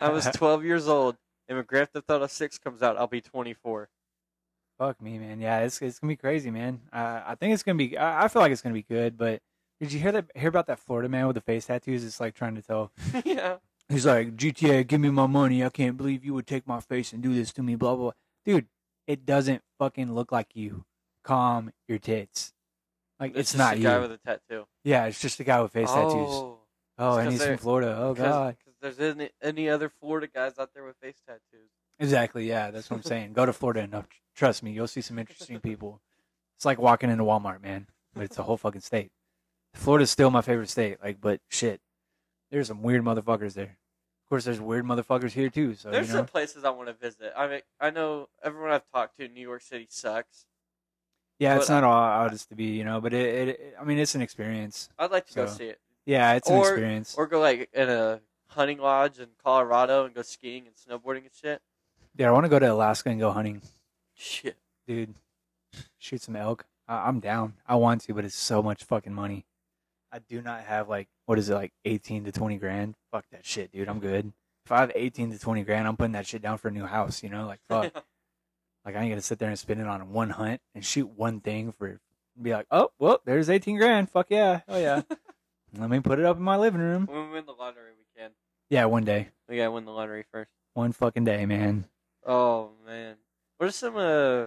I 0.00 0.10
was 0.10 0.26
12 0.34 0.64
years 0.64 0.88
old, 0.88 1.16
and 1.48 1.56
when 1.56 1.64
Grand 1.66 1.88
Theft 1.90 2.10
Auto 2.10 2.26
6 2.26 2.58
comes 2.58 2.82
out, 2.82 2.96
I'll 2.96 3.06
be 3.06 3.20
24. 3.20 3.88
Fuck 4.78 5.00
me, 5.00 5.18
man. 5.18 5.40
Yeah, 5.40 5.60
it's 5.60 5.80
it's 5.80 6.00
gonna 6.00 6.10
be 6.10 6.16
crazy, 6.16 6.50
man. 6.50 6.80
Uh, 6.92 7.22
I 7.24 7.36
think 7.36 7.54
it's 7.54 7.62
gonna 7.62 7.78
be. 7.78 7.96
I, 7.96 8.24
I 8.24 8.28
feel 8.28 8.42
like 8.42 8.50
it's 8.50 8.60
gonna 8.60 8.74
be 8.74 8.82
good. 8.82 9.16
But 9.16 9.40
did 9.80 9.92
you 9.92 10.00
hear 10.00 10.10
that? 10.10 10.26
Hear 10.34 10.48
about 10.48 10.66
that 10.66 10.80
Florida 10.80 11.08
man 11.08 11.28
with 11.28 11.34
the 11.34 11.40
face 11.40 11.66
tattoos? 11.66 12.04
It's 12.04 12.18
like 12.18 12.34
trying 12.34 12.56
to 12.56 12.62
tell. 12.62 12.90
yeah. 13.24 13.58
He's 13.88 14.04
like, 14.04 14.34
GTA, 14.34 14.84
give 14.86 15.00
me 15.00 15.10
my 15.10 15.26
money. 15.26 15.62
I 15.62 15.68
can't 15.68 15.96
believe 15.96 16.24
you 16.24 16.34
would 16.34 16.46
take 16.46 16.66
my 16.66 16.80
face 16.80 17.12
and 17.12 17.22
do 17.22 17.32
this 17.32 17.52
to 17.52 17.62
me. 17.62 17.76
Blah 17.76 17.94
blah. 17.94 18.02
blah. 18.04 18.12
Dude, 18.44 18.66
it 19.06 19.24
doesn't 19.24 19.62
fucking 19.78 20.12
look 20.12 20.32
like 20.32 20.48
you. 20.54 20.84
Calm 21.22 21.72
your 21.86 21.98
tits. 21.98 22.52
Like 23.20 23.36
it's, 23.36 23.52
just 23.52 23.58
not 23.58 23.74
a 23.74 23.76
you. 23.76 23.84
guy 23.84 23.98
with 24.00 24.10
a 24.10 24.18
tattoo. 24.18 24.66
yeah, 24.82 25.06
it's 25.06 25.20
just 25.20 25.38
a 25.38 25.44
guy 25.44 25.60
with 25.60 25.72
face 25.72 25.88
tattoos. 25.88 26.12
oh, 26.12 26.58
Oh, 26.98 27.16
it's 27.16 27.22
and 27.22 27.32
he's 27.32 27.44
from 27.44 27.58
Florida. 27.58 27.96
Oh 27.98 28.14
god. 28.14 28.56
There's 28.84 29.00
any, 29.00 29.30
any 29.42 29.68
other 29.70 29.88
Florida 29.88 30.26
guys 30.32 30.58
out 30.58 30.70
there 30.74 30.84
with 30.84 30.96
face 30.98 31.22
tattoos. 31.26 31.70
Exactly. 31.98 32.46
Yeah, 32.46 32.70
that's 32.70 32.90
what 32.90 32.98
I'm 32.98 33.02
saying. 33.02 33.32
Go 33.32 33.46
to 33.46 33.52
Florida 33.60 33.80
enough. 33.80 34.06
Trust 34.36 34.62
me, 34.62 34.72
you'll 34.72 34.86
see 34.88 35.00
some 35.00 35.18
interesting 35.18 35.58
people. 35.60 36.00
It's 36.56 36.64
like 36.64 36.78
walking 36.78 37.08
into 37.10 37.24
Walmart, 37.24 37.62
man. 37.62 37.86
But 38.14 38.24
it's 38.24 38.38
a 38.38 38.42
whole 38.42 38.56
fucking 38.56 38.82
state. 38.82 39.10
Florida's 39.74 40.10
still 40.10 40.30
my 40.30 40.42
favorite 40.42 40.68
state. 40.68 40.98
Like, 41.02 41.20
but 41.20 41.40
shit, 41.48 41.80
there's 42.50 42.68
some 42.68 42.82
weird 42.82 43.02
motherfuckers 43.02 43.54
there. 43.54 43.78
Of 44.24 44.28
course, 44.28 44.44
there's 44.44 44.60
weird 44.60 44.84
motherfuckers 44.84 45.32
here 45.32 45.48
too. 45.50 45.74
So 45.74 45.90
There's 45.90 46.08
you 46.08 46.12
know, 46.14 46.20
some 46.20 46.26
places 46.26 46.64
I 46.64 46.70
want 46.70 46.88
to 46.88 46.94
visit. 46.94 47.32
I 47.36 47.46
mean, 47.48 47.60
I 47.80 47.90
know 47.90 48.28
everyone 48.42 48.70
I've 48.70 48.88
talked 48.92 49.16
to, 49.18 49.28
New 49.28 49.40
York 49.40 49.62
City 49.62 49.86
sucks. 49.90 50.46
yeah, 51.38 51.56
it's 51.56 51.68
not 51.68 51.84
all 51.84 51.92
out 51.92 52.32
as 52.32 52.46
to 52.46 52.54
be, 52.54 52.66
you 52.66 52.84
know. 52.84 53.00
But 53.00 53.12
it, 53.14 53.48
it, 53.48 53.74
I 53.80 53.84
mean, 53.84 53.98
it's 53.98 54.14
an 54.14 54.22
experience. 54.22 54.88
I'd 54.98 55.10
like 55.10 55.26
to 55.28 55.34
go 55.34 55.46
see 55.46 55.64
it, 55.66 55.80
Yeah, 56.06 56.34
it's 56.34 56.48
an 56.48 56.58
experience. 56.58 57.14
or 57.16 57.26
go 57.26 57.40
like 57.40 57.68
in 57.72 57.88
a 57.90 58.20
hunting 58.54 58.78
lodge 58.78 59.18
in 59.18 59.28
Colorado 59.42 60.04
and 60.04 60.14
go 60.14 60.22
skiing 60.22 60.66
and 60.66 60.74
snowboarding 60.76 61.18
and 61.22 61.30
shit. 61.34 61.60
yeah, 62.16 62.28
I 62.28 62.32
want 62.32 62.44
to 62.44 62.48
go 62.48 62.58
to 62.58 62.72
Alaska 62.72 63.10
and 63.10 63.20
go 63.20 63.30
hunting, 63.32 63.62
Shit. 64.14 64.56
dude. 64.86 65.14
Shoot 65.98 66.22
some 66.22 66.36
elk. 66.36 66.64
I, 66.86 67.08
I'm 67.08 67.20
down. 67.20 67.54
I 67.66 67.76
want 67.76 68.02
to, 68.02 68.14
but 68.14 68.24
it's 68.24 68.36
so 68.36 68.62
much 68.62 68.84
fucking 68.84 69.12
money. 69.12 69.44
I 70.12 70.18
do 70.20 70.40
not 70.40 70.62
have 70.64 70.88
like 70.88 71.08
what 71.26 71.38
is 71.38 71.50
it 71.50 71.54
like 71.54 71.72
eighteen 71.84 72.24
to 72.24 72.32
twenty 72.32 72.56
grand. 72.56 72.94
Fuck 73.10 73.24
that 73.32 73.44
shit, 73.44 73.72
dude. 73.72 73.88
I'm 73.88 73.98
good. 73.98 74.32
If 74.64 74.72
I 74.72 74.80
have 74.80 74.92
eighteen 74.94 75.32
to 75.32 75.38
twenty 75.38 75.64
grand, 75.64 75.88
I'm 75.88 75.96
putting 75.96 76.12
that 76.12 76.26
shit 76.26 76.42
down 76.42 76.58
for 76.58 76.68
a 76.68 76.70
new 76.70 76.86
house. 76.86 77.22
You 77.22 77.30
know, 77.30 77.46
like 77.46 77.60
fuck. 77.68 77.92
like 78.84 78.94
I 78.94 79.00
ain't 79.00 79.10
gonna 79.10 79.20
sit 79.22 79.38
there 79.40 79.48
and 79.48 79.58
spend 79.58 79.80
it 79.80 79.86
on 79.88 80.12
one 80.12 80.30
hunt 80.30 80.60
and 80.74 80.84
shoot 80.84 81.08
one 81.08 81.40
thing 81.40 81.72
for 81.72 81.98
be 82.40 82.52
like, 82.52 82.66
oh, 82.70 82.90
well, 82.98 83.20
there's 83.24 83.48
18 83.48 83.76
grand. 83.78 84.10
Fuck 84.10 84.26
yeah. 84.30 84.60
Oh, 84.68 84.78
yeah. 84.78 85.02
Let 85.78 85.90
me 85.90 86.00
put 86.00 86.18
it 86.18 86.24
up 86.24 86.36
in 86.36 86.42
my 86.42 86.56
living 86.56 86.80
room. 86.80 87.06
When 87.06 87.26
we 87.28 87.32
win 87.34 87.46
the 87.46 87.52
lottery, 87.52 87.92
we. 87.96 88.03
Yeah, 88.70 88.86
one 88.86 89.04
day. 89.04 89.28
We 89.48 89.56
gotta 89.56 89.70
win 89.70 89.84
the 89.84 89.92
lottery 89.92 90.24
first. 90.30 90.50
One 90.74 90.92
fucking 90.92 91.24
day, 91.24 91.46
man. 91.46 91.86
Oh 92.26 92.70
man, 92.86 93.16
what 93.58 93.68
are 93.68 93.72
some 93.72 93.96
uh 93.96 94.46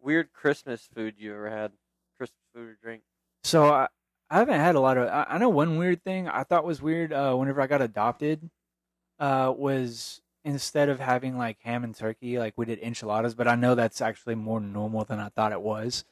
weird 0.00 0.32
Christmas 0.32 0.88
food 0.94 1.14
you 1.18 1.34
ever 1.34 1.50
had? 1.50 1.72
Christmas 2.16 2.44
food 2.54 2.68
or 2.68 2.78
drink? 2.82 3.02
So 3.44 3.64
I, 3.64 3.88
I 4.30 4.38
haven't 4.38 4.60
had 4.60 4.74
a 4.74 4.80
lot 4.80 4.98
of. 4.98 5.08
I, 5.08 5.26
I 5.28 5.38
know 5.38 5.48
one 5.48 5.78
weird 5.78 6.04
thing 6.04 6.28
I 6.28 6.44
thought 6.44 6.64
was 6.64 6.82
weird. 6.82 7.12
Uh, 7.12 7.34
whenever 7.34 7.60
I 7.60 7.66
got 7.66 7.82
adopted, 7.82 8.50
uh, 9.18 9.52
was 9.56 10.20
instead 10.44 10.88
of 10.88 11.00
having 11.00 11.36
like 11.36 11.58
ham 11.62 11.84
and 11.84 11.94
turkey, 11.94 12.38
like 12.38 12.54
we 12.56 12.66
did 12.66 12.78
enchiladas. 12.80 13.34
But 13.34 13.48
I 13.48 13.54
know 13.54 13.74
that's 13.74 14.00
actually 14.00 14.34
more 14.34 14.60
normal 14.60 15.04
than 15.04 15.18
I 15.18 15.30
thought 15.30 15.52
it 15.52 15.60
was. 15.62 16.04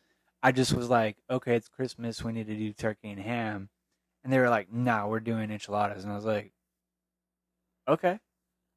I 0.42 0.52
just 0.52 0.72
was 0.74 0.88
like, 0.88 1.16
okay, 1.30 1.56
it's 1.56 1.68
Christmas, 1.68 2.22
we 2.22 2.32
need 2.32 2.46
to 2.46 2.56
do 2.56 2.72
turkey 2.72 3.10
and 3.10 3.20
ham, 3.20 3.68
and 4.22 4.32
they 4.32 4.38
were 4.38 4.50
like, 4.50 4.72
nah, 4.72 5.06
we're 5.08 5.18
doing 5.20 5.50
enchiladas, 5.50 6.04
and 6.04 6.12
I 6.12 6.16
was 6.16 6.24
like, 6.24 6.52
okay, 7.88 8.18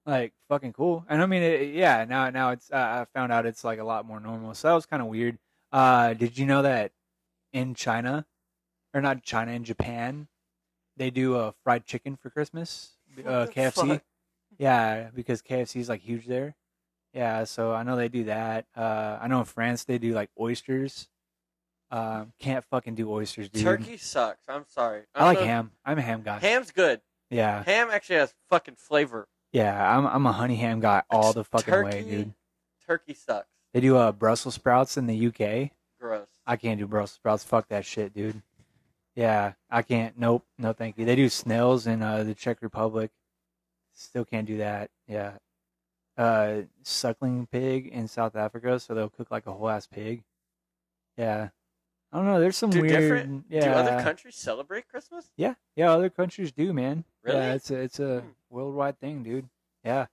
like 0.06 0.34
fucking 0.48 0.74
cool. 0.74 1.06
And 1.10 1.22
I 1.22 1.26
mean, 1.26 1.44
it, 1.44 1.74
yeah, 1.74 2.06
now 2.06 2.30
now 2.30 2.52
it's 2.52 2.72
uh, 2.72 2.76
I 2.76 3.06
found 3.14 3.32
out 3.32 3.46
it's 3.46 3.64
like 3.64 3.80
a 3.80 3.84
lot 3.84 4.06
more 4.06 4.20
normal. 4.20 4.54
So 4.54 4.68
that 4.68 4.74
was 4.74 4.86
kind 4.86 5.02
of 5.02 5.08
weird. 5.08 5.38
Uh, 5.72 6.14
did 6.14 6.38
you 6.38 6.46
know 6.46 6.62
that 6.62 6.92
in 7.54 7.76
China, 7.76 8.26
or 8.94 9.02
not 9.02 9.24
China, 9.24 9.52
in 9.52 9.64
Japan, 9.64 10.28
they 10.98 11.10
do 11.10 11.36
a 11.36 11.48
uh, 11.50 11.52
fried 11.64 11.86
chicken 11.86 12.16
for 12.16 12.30
Christmas? 12.30 12.92
Uh, 13.18 13.48
KFC. 13.48 13.88
fuck? 13.88 14.04
Yeah, 14.58 15.10
because 15.14 15.42
KFC 15.42 15.78
is 15.80 15.90
like 15.90 16.02
huge 16.02 16.26
there. 16.26 16.56
Yeah, 17.14 17.44
so 17.46 17.74
I 17.74 17.84
know 17.84 17.96
they 17.96 18.10
do 18.10 18.26
that. 18.26 18.66
Uh, 18.76 19.18
I 19.20 19.28
know 19.28 19.40
in 19.40 19.46
France 19.46 19.84
they 19.84 19.98
do 19.98 20.14
like 20.14 20.30
oysters. 20.40 21.08
Um, 21.92 22.34
can't 22.40 22.64
fucking 22.66 22.96
do 22.96 23.12
oysters, 23.12 23.50
dude. 23.50 23.64
Turkey 23.64 23.98
sucks. 23.98 24.44
I'm 24.48 24.66
sorry. 24.68 25.04
I 25.16 25.26
like 25.26 25.40
ham. 25.40 25.72
I'm 25.84 25.98
a 25.98 26.02
ham 26.02 26.22
guy. 26.24 26.38
Ham's 26.40 26.72
good. 26.72 27.02
Yeah, 27.30 27.64
Ham 27.64 27.90
actually 27.92 28.18
has 28.18 28.34
fucking 28.50 28.76
flavor. 28.76 29.28
yeah. 29.52 29.98
I'm 29.98 30.08
I'm 30.08 30.26
a 30.26 30.32
honey 30.32 30.56
ham 30.56 30.80
guy 30.80 31.04
all 31.10 31.32
the 31.34 31.44
fucking 31.44 31.84
way, 31.84 32.04
dude. 32.04 32.34
Turkey 32.86 33.14
sucks. 33.14 33.48
They 33.74 33.82
do 33.82 33.98
uh 33.98 34.12
Brussels 34.12 34.56
sprouts 34.56 34.98
in 34.98 35.06
the 35.06 35.28
UK. 35.28 35.72
Gross. 36.00 36.28
I 36.48 36.56
can't 36.56 36.80
do 36.80 36.88
Brussels 36.88 37.16
sprouts. 37.16 37.44
Fuck 37.44 37.68
that 37.70 37.86
shit, 37.86 38.14
dude. 38.14 38.42
Yeah, 39.16 39.54
I 39.70 39.82
can't. 39.82 40.18
Nope, 40.18 40.46
no, 40.58 40.74
thank 40.74 40.98
you. 40.98 41.06
They 41.06 41.16
do 41.16 41.30
snails 41.30 41.86
in 41.88 42.02
uh, 42.02 42.24
the 42.24 42.34
Czech 42.34 42.62
Republic. 42.62 43.12
Still 43.94 44.24
can't 44.26 44.48
do 44.48 44.58
that. 44.58 44.90
Yeah, 45.08 45.34
uh, 46.18 46.62
suckling 46.84 47.48
pig 47.52 47.88
in 47.88 48.08
South 48.08 48.36
Africa, 48.36 48.80
so 48.80 48.94
they'll 48.96 49.10
cook 49.10 49.30
like 49.30 49.46
a 49.46 49.52
whole 49.52 49.70
ass 49.70 49.88
pig. 49.88 50.24
Yeah, 51.18 51.50
I 52.12 52.18
don't 52.18 52.26
know. 52.26 52.40
There's 52.40 52.58
some 52.58 52.72
Do 52.72 52.82
weird. 52.82 52.94
different- 52.94 53.46
Yeah, 53.50 53.66
Do 53.66 53.72
other 53.72 54.02
countries 54.04 54.36
celebrate 54.36 54.88
Christmas? 54.88 55.32
yeah, 55.38 55.54
yeah. 55.76 55.92
Other 55.92 56.10
countries 56.10 56.52
do, 56.52 56.74
man. 56.74 57.04
Really? 57.24 57.38
Yeah, 57.38 57.54
it's 57.54 57.70
a 57.72 57.76
it's 57.78 58.00
a 58.00 58.22
Hmm. 58.22 58.28
worldwide 58.50 59.00
thing, 59.00 59.22
dude. 59.24 59.48
Yeah, 59.84 60.08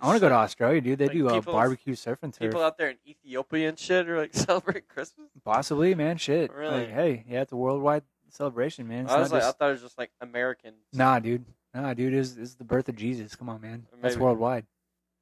I 0.00 0.06
want 0.06 0.16
to 0.16 0.20
go 0.20 0.28
to 0.30 0.34
Australia, 0.34 0.80
dude. 0.80 0.98
They 0.98 1.06
like 1.06 1.12
do 1.14 1.28
people- 1.30 1.52
barbecue 1.52 1.94
surf 1.94 2.20
and 2.22 2.32
turf. 2.32 2.40
People 2.50 2.62
out 2.62 2.78
there 2.78 2.88
in 2.90 2.98
Ethiopia 3.06 3.68
and 3.68 3.78
shit 3.78 4.08
are 4.08 4.16
like 4.18 4.32
celebrate 4.78 4.88
Christmas. 4.88 5.28
Possibly, 5.44 5.94
man. 5.94 6.16
Shit. 6.16 6.50
Really? 6.52 6.86
Like, 6.86 6.90
hey, 6.90 7.24
yeah, 7.28 7.42
it's 7.42 7.52
a 7.52 7.56
worldwide 7.56 8.04
celebration, 8.28 8.88
man. 8.88 9.04
It's 9.04 9.12
I 9.12 9.20
was 9.20 9.30
like, 9.32 9.42
just- 9.42 9.56
I 9.56 9.58
thought 9.58 9.68
it 9.68 9.72
was 9.72 9.82
just 9.82 9.98
like 9.98 10.10
American. 10.22 10.74
Nah, 10.94 11.18
dude. 11.18 11.44
Nah, 11.74 11.92
dude. 11.92 12.14
Is 12.14 12.38
is 12.38 12.54
the 12.56 12.64
birth 12.64 12.88
of 12.88 12.96
Jesus? 12.96 13.36
Come 13.36 13.48
on, 13.50 13.60
man. 13.60 13.86
That's 14.00 14.16
worldwide. 14.16 14.64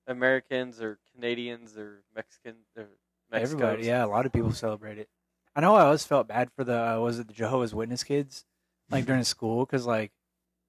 Americans 0.06 0.80
or 0.80 0.98
Canadians 1.14 1.76
or 1.76 2.02
Mexicans 2.14 2.66
or 2.76 2.88
Mexicans. 3.30 3.62
Everybody. 3.62 3.86
Yeah, 3.86 4.04
a 4.04 4.06
lot 4.08 4.26
of 4.26 4.32
people 4.32 4.52
celebrate 4.52 4.98
it. 4.98 5.08
I 5.54 5.60
know. 5.60 5.74
I 5.74 5.82
always 5.82 6.04
felt 6.04 6.28
bad 6.28 6.50
for 6.54 6.64
the 6.64 6.94
uh, 6.94 7.00
was 7.00 7.18
it 7.18 7.26
the 7.26 7.34
Jehovah's 7.34 7.74
Witness 7.74 8.04
kids, 8.04 8.44
like 8.90 9.06
during 9.06 9.24
school, 9.24 9.64
because 9.66 9.86
like 9.86 10.12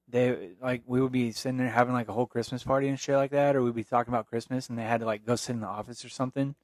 they 0.08 0.52
like 0.62 0.84
we 0.86 1.02
would 1.02 1.12
be 1.12 1.32
sitting 1.32 1.58
there 1.58 1.70
having 1.70 1.94
like 1.94 2.10
a 2.10 2.14
whole 2.14 2.26
Christmas 2.26 2.64
party 2.64 2.88
and 2.88 3.00
shit 3.00 3.16
like 3.16 3.32
that, 3.32 3.56
or 3.56 3.62
we'd 3.62 3.76
be 3.76 3.84
talking 3.84 4.14
about 4.14 4.28
Christmas, 4.28 4.70
and 4.70 4.78
they 4.78 4.84
had 4.84 5.02
to 5.02 5.06
like 5.06 5.26
go 5.26 5.36
sit 5.36 5.54
in 5.54 5.62
the 5.62 5.68
office 5.68 6.04
or 6.04 6.10
something 6.10 6.56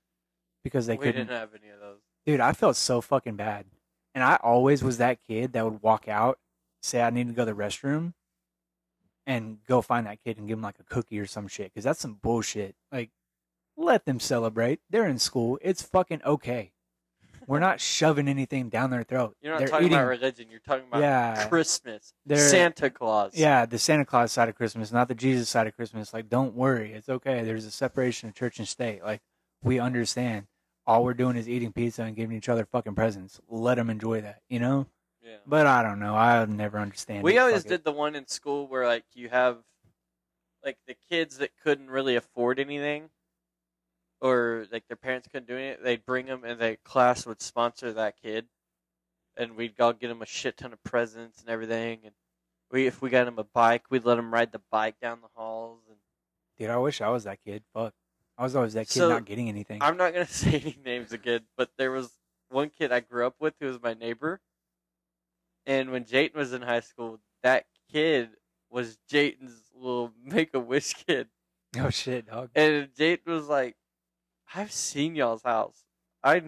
because 0.63 0.88
they 0.88 0.93
we 0.93 1.05
couldn't. 1.05 1.28
didn't 1.28 1.39
have 1.39 1.49
any 1.53 1.72
of 1.72 1.80
those. 1.80 1.99
Dude, 2.26 2.39
I 2.39 2.53
felt 2.53 2.76
so 2.76 3.01
fucking 3.01 3.36
bad. 3.36 3.65
And 4.13 4.24
I 4.24 4.36
always 4.38 4.84
was 4.84 4.97
that 4.97 5.20
kid 5.28 5.53
that 5.53 5.63
would 5.63 5.82
walk 5.84 6.07
out, 6.07 6.39
say 6.82 7.01
I 7.01 7.09
need 7.11 7.28
to 7.28 7.34
go 7.34 7.45
to 7.45 7.53
the 7.53 7.57
restroom, 7.57 8.13
and 9.28 9.59
go 9.68 9.82
find 9.82 10.07
that 10.07 10.24
kid 10.24 10.38
and 10.38 10.47
give 10.47 10.57
him 10.57 10.63
like 10.63 10.80
a 10.80 10.84
cookie 10.84 11.20
or 11.20 11.28
some 11.28 11.47
shit. 11.47 11.72
Because 11.72 11.84
that's 11.84 11.99
some 11.99 12.15
bullshit. 12.15 12.76
Like, 12.91 13.11
let 13.78 14.05
them 14.05 14.20
celebrate. 14.20 14.80
They're 14.89 15.07
in 15.07 15.20
school. 15.20 15.59
It's 15.61 15.84
fucking 15.84 16.22
okay. 16.26 16.72
We're 17.48 17.60
not 17.60 17.80
shoving 17.80 18.28
anything 18.28 18.68
down 18.70 18.89
their 18.91 19.04
throat. 19.04 19.38
You're 19.41 19.54
not 19.54 19.60
They're 19.60 19.68
talking 19.70 19.86
eating, 19.88 19.98
about 19.98 20.10
religion. 20.10 20.48
You're 20.52 20.60
talking 20.60 20.86
about 20.88 21.00
Yeah. 21.02 21.48
Christmas. 21.48 22.14
They're- 22.26 22.38
Santa 22.39 22.89
Claus. 22.89 23.34
Yeah, 23.36 23.66
the 23.66 23.80
Santa 23.80 24.04
Claus 24.06 24.34
side 24.34 24.50
of 24.50 24.56
Christmas, 24.56 24.91
not 24.91 25.08
the 25.08 25.16
Jesus 25.16 25.48
side 25.48 25.66
of 25.66 25.76
Christmas. 25.76 26.14
Like, 26.14 26.28
don't 26.28 26.54
worry. 26.56 26.91
It's 26.91 27.08
okay. 27.08 27.43
There's 27.45 27.64
a 27.66 27.72
separation 27.72 28.28
of 28.28 28.36
church 28.36 28.60
and 28.60 28.68
state. 28.68 29.02
Like, 29.02 29.22
we 29.64 29.80
understand. 29.80 30.48
All 30.86 31.04
we're 31.06 31.14
doing 31.14 31.38
is 31.38 31.48
eating 31.50 31.72
pizza 31.72 32.04
and 32.04 32.16
giving 32.16 32.36
each 32.36 32.50
other 32.50 32.66
fucking 32.66 32.95
presents. 32.95 33.39
Let 33.50 33.76
them 33.76 33.89
enjoy 33.89 34.22
that, 34.22 34.41
you 34.50 34.60
know? 34.60 34.88
Yeah. 35.22 35.38
But 35.45 35.68
I 35.68 35.84
don't 35.84 36.00
know. 36.00 36.16
I'll 36.16 36.48
never 36.48 36.80
understand. 36.80 37.24
We 37.24 37.36
it. 37.36 37.39
always 37.39 37.58
Fuck 37.64 37.66
it. 37.66 37.70
did 37.70 37.84
the 37.86 37.91
one 37.91 38.16
in 38.16 38.28
school 38.28 38.68
where 38.68 38.86
like 38.86 39.04
you 39.14 39.28
have 39.30 39.58
like 40.64 40.78
the 40.88 40.95
kids 41.10 41.38
that 41.39 41.52
couldn't 41.64 41.89
really 41.89 42.16
afford 42.16 42.60
anything 42.60 43.10
or 44.22 44.65
like 44.72 44.88
their 44.88 44.97
parents 44.97 45.28
couldn't 45.32 45.47
do 45.47 45.55
it, 45.57 45.84
they'd 45.84 46.05
bring 46.05 46.26
them 46.26 46.43
and 46.43 46.59
the 46.59 46.78
class 46.84 47.26
would 47.26 47.41
sponsor 47.41 47.93
that 47.93 48.15
kid. 48.22 48.45
And 49.36 49.55
we'd 49.55 49.80
all 49.80 49.93
get 49.93 50.09
him 50.09 50.22
a 50.24 50.26
shit 50.26 50.57
ton 50.57 50.74
of 50.74 50.84
presents 50.84 51.41
and 51.41 51.49
everything 51.49 51.99
and 52.03 52.13
we 52.72 52.88
if 52.88 53.01
we 53.01 53.09
got 53.09 53.28
him 53.28 53.38
a 53.39 53.43
bike, 53.43 53.84
we'd 53.89 54.03
let 54.05 54.18
him 54.18 54.34
ride 54.34 54.51
the 54.51 54.61
bike 54.72 54.95
down 55.01 55.22
the 55.22 55.30
halls 55.36 55.82
and 55.88 55.97
Dude, 56.57 56.70
I 56.72 56.78
wish 56.78 57.01
I 57.01 57.09
was 57.09 57.26
that 57.26 57.39
kid. 57.45 57.63
Fuck. 57.74 57.93
I 58.38 58.43
was 58.43 58.55
always 58.55 58.74
that 58.74 58.88
kid 58.88 58.93
So, 58.99 59.09
not 59.09 59.26
getting 59.26 59.47
anything. 59.47 59.82
I'm 59.82 59.95
not 59.97 60.13
gonna 60.13 60.26
say 60.28 60.53
any 60.59 60.78
names 60.84 61.11
again, 61.13 61.41
but 61.55 61.70
there 61.78 61.91
was 61.91 62.11
one 62.49 62.70
kid 62.70 62.91
I 62.91 62.99
grew 63.01 63.26
up 63.28 63.36
with 63.39 63.53
who 63.59 63.68
was 63.68 63.82
my 63.82 63.93
neighbor, 63.93 64.41
and 65.65 65.91
when 65.91 66.05
Jayton 66.05 66.36
was 66.38 66.53
in 66.53 66.61
high 66.61 66.80
school, 66.80 67.20
that 67.43 67.65
kid 67.91 68.30
was 68.70 68.97
Jayton's 69.09 69.53
little 69.76 70.11
Make 70.24 70.53
a 70.53 70.59
Wish 70.59 70.93
kid, 71.05 71.28
oh 71.80 71.89
shit, 71.89 72.28
dog. 72.28 72.49
and 72.55 72.89
Jayton 72.97 73.32
was 73.34 73.47
like, 73.47 73.76
"I've 74.54 74.72
seen 74.72 75.16
y'all's 75.16 75.43
house. 75.43 75.84
I 76.24 76.41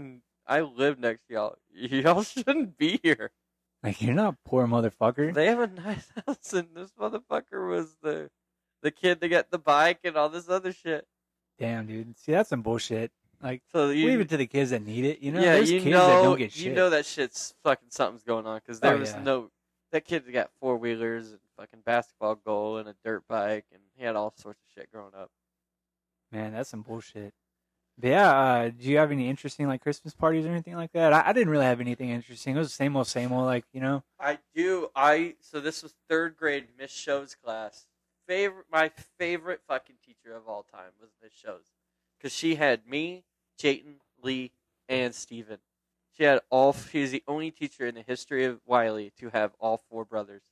I 0.48 0.62
live 0.62 1.00
next 1.00 1.28
to 1.28 1.34
y'all. 1.34 1.56
Y'all 1.74 2.24
shouldn't 2.24 2.78
be 2.78 3.00
here. 3.04 3.32
Like 3.84 4.02
you're 4.02 4.14
not 4.16 4.36
poor 4.44 4.68
motherfucker. 4.68 5.34
They 5.34 5.46
have 5.46 5.60
a 5.60 5.68
nice 5.68 6.12
house, 6.28 6.54
and 6.54 6.68
this 6.76 6.92
motherfucker 7.00 7.70
was 7.70 7.96
the 8.02 8.30
the 8.82 8.92
kid 8.92 9.20
that 9.22 9.30
got 9.30 9.52
the 9.52 9.60
bike 9.60 10.00
and 10.04 10.16
all 10.18 10.30
this 10.30 10.50
other 10.50 10.72
shit. 10.74 11.06
Damn, 11.58 11.86
dude. 11.88 12.18
See, 12.18 12.32
that's 12.32 12.50
some 12.50 12.62
bullshit. 12.62 13.12
Like 13.42 13.62
So 13.72 13.90
you 13.90 14.08
leave 14.08 14.20
it 14.22 14.30
to 14.30 14.38
the 14.38 14.48
kids 14.48 14.72
that 14.72 14.86
need 14.86 15.06
it. 15.06 15.20
You 15.20 15.32
know, 15.32 15.40
yeah, 15.40 15.54
there's 15.54 15.72
you 15.72 15.80
kids 15.80 15.92
know, 15.92 16.08
that 16.08 16.24
don't 16.24 16.38
get 16.38 16.52
shit. 16.52 16.66
you 16.66 16.74
know 16.74 16.90
that 16.90 17.06
shit's 17.06 17.54
fucking 17.64 17.90
something's 17.90 18.24
going 18.24 18.46
on 18.46 18.58
because 18.60 18.80
there 18.82 18.96
Oh, 18.96 19.00
was 19.00 19.12
yeah. 19.12 19.24
no 19.24 19.50
that 19.92 20.04
kid 20.06 20.24
got 20.34 20.50
four 20.60 20.78
wheelers 20.78 21.32
and 21.32 21.40
fucking 21.58 21.80
basketball 21.86 22.36
goal 22.36 22.78
and 22.78 22.90
a 22.90 22.96
dirt 23.04 23.24
bike 23.30 23.66
and 23.72 23.82
he 23.96 24.04
had 24.04 24.16
all 24.18 24.34
sorts 24.36 24.60
of 24.62 24.68
shit 24.74 24.92
growing 24.92 25.14
up. 25.18 25.30
Man, 26.34 26.52
that's 26.54 26.70
some 26.70 26.82
bullshit. 26.82 27.34
Yeah, 28.02 28.30
uh, 28.30 28.70
do 28.70 28.88
you 28.88 28.98
have 28.98 29.12
any 29.12 29.30
interesting 29.30 29.68
like 29.68 29.82
Christmas 29.82 30.14
parties 30.14 30.46
or 30.46 30.50
anything 30.50 30.76
like 30.76 30.94
that? 30.94 31.12
I, 31.12 31.24
I 31.28 31.34
didn't 31.34 31.50
really 31.50 31.66
have 31.66 31.82
anything 31.82 32.10
interesting. 32.10 32.56
It 32.56 32.60
was 32.60 32.70
the 32.70 32.74
same 32.74 32.96
old, 32.96 33.08
same 33.08 33.32
old. 33.34 33.46
Like 33.46 33.66
you 33.74 33.82
know, 33.82 34.04
I 34.20 34.40
do. 34.56 34.90
I 34.96 35.36
so 35.42 35.60
this 35.60 35.84
was 35.84 35.94
third 36.10 36.38
grade 36.38 36.68
Miss 36.78 36.92
Shows 36.92 37.36
class. 37.36 37.88
Favorite, 38.28 38.68
my 38.72 38.92
favorite 39.18 39.62
fucking 39.68 39.98
teacher 40.06 40.36
of 40.36 40.48
all 40.48 40.64
time 40.64 40.92
was 41.02 41.10
Miss 41.22 41.34
Shows 41.34 41.74
because 42.18 42.34
she 42.34 42.56
had 42.56 42.88
me, 42.88 43.24
Jayton, 43.58 43.96
Lee, 44.22 44.52
and 44.88 45.14
Steven. 45.14 45.58
She 46.16 46.24
had 46.24 46.40
all. 46.50 46.74
She 46.74 47.02
was 47.02 47.12
the 47.12 47.24
only 47.28 47.52
teacher 47.52 47.86
in 47.86 47.96
the 47.96 48.02
history 48.02 48.46
of 48.46 48.62
Wylie 48.66 49.12
to 49.20 49.30
have 49.30 49.52
all 49.60 49.82
four 49.90 50.06
brothers 50.06 50.44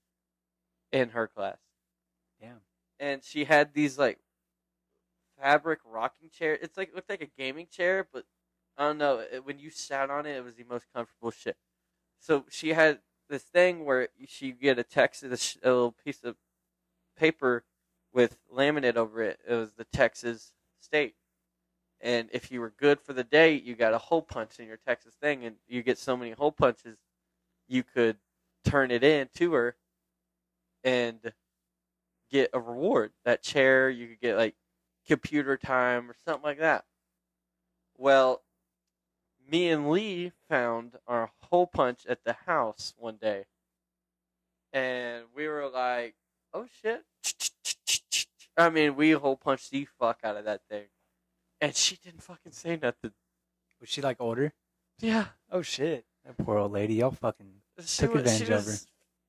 in 0.92 1.10
her 1.10 1.28
class. 1.28 1.60
Damn. 2.42 2.62
And 3.00 3.24
she 3.24 3.46
had 3.46 3.74
these 3.74 3.98
like 3.98 4.20
fabric 5.40 5.80
rocking 5.86 6.30
chair. 6.30 6.58
It's 6.62 6.78
like 6.78 6.94
looked 6.96 7.10
like 7.10 7.22
a 7.22 7.42
gaming 7.42 7.68
chair, 7.72 8.08
but 8.12 8.26
I 8.78 8.84
don't 8.88 8.98
know. 8.98 9.20
It, 9.20 9.46
when 9.46 9.60
you 9.60 9.70
sat 9.70 10.10
on 10.10 10.26
it, 10.26 10.38
it 10.38 10.44
was 10.44 10.56
the 10.56 10.66
most 10.70 10.86
comfortable 10.94 11.32
shit. 11.32 11.58
So 12.20 12.46
she 12.50 12.70
had 12.70 13.00
this 13.30 13.44
thing 13.44 13.86
where 13.86 14.10
she 14.28 14.52
get 14.52 14.80
a 14.80 14.84
text, 14.84 15.24
a, 15.24 15.28
a 15.64 15.70
little 15.70 15.96
piece 16.04 16.24
of 16.24 16.36
paper 17.18 17.64
with 18.14 18.38
laminate 18.54 18.96
over 18.96 19.22
it. 19.22 19.40
It 19.48 19.54
was 19.54 19.74
the 19.74 19.86
Texas 19.86 20.54
state. 20.80 21.16
And 22.00 22.30
if 22.32 22.52
you 22.52 22.62
were 22.62 22.74
good 22.78 23.00
for 23.00 23.14
the 23.14 23.24
day, 23.24 23.54
you 23.54 23.76
got 23.76 23.94
a 23.94 23.98
hole 23.98 24.22
punch 24.22 24.60
in 24.60 24.68
your 24.68 24.78
Texas 24.78 25.16
thing, 25.20 25.46
and 25.46 25.56
you 25.68 25.82
get 25.82 25.98
so 25.98 26.16
many 26.16 26.32
hole 26.32 26.52
punches, 26.52 26.98
you 27.68 27.84
could 27.84 28.18
turn 28.64 28.92
it 28.92 29.04
in 29.04 29.30
to 29.36 29.54
her 29.54 29.76
and 30.84 31.34
get 32.30 32.52
a 32.54 32.60
reward. 32.60 33.12
That 33.26 33.42
chair, 33.42 33.90
you 33.90 34.08
could 34.08 34.22
get 34.22 34.38
like 34.38 34.56
computer 35.08 35.58
time 35.58 36.10
or 36.10 36.16
something 36.26 36.44
like 36.44 36.60
that. 36.60 36.86
Well, 37.98 38.44
me 39.50 39.70
and 39.70 39.90
Lee 39.90 40.34
found 40.50 40.94
our 41.08 41.32
hole 41.44 41.68
punch 41.68 42.06
at 42.08 42.24
the 42.24 42.34
house 42.46 42.94
one 42.98 43.18
day, 43.18 43.46
and 44.74 45.26
we 45.36 45.48
were 45.48 45.68
like, 45.70 46.16
"Oh 46.54 46.66
shit!" 46.82 47.04
I 48.58 48.70
mean, 48.70 48.96
we 48.96 49.12
hole 49.12 49.38
punched 49.38 49.72
the 49.72 49.88
fuck 50.00 50.20
out 50.24 50.36
of 50.38 50.46
that 50.46 50.62
thing, 50.70 50.86
and 51.62 51.76
she 51.76 51.96
didn't 51.98 52.24
fucking 52.24 52.52
say 52.52 52.78
nothing. 52.82 53.12
Was 53.80 53.90
she 53.90 54.02
like 54.02 54.18
older? 54.20 54.54
Yeah, 55.00 55.28
Oh 55.52 55.62
shit. 55.62 56.06
That 56.26 56.38
poor 56.38 56.58
old 56.58 56.72
lady. 56.72 56.96
Y'all 56.96 57.12
fucking 57.12 57.62
she 57.86 58.06
Took 58.06 58.16
was, 58.16 58.22
advantage 58.24 58.48
she 58.48 58.54
of 58.54 58.66
her. 58.66 58.78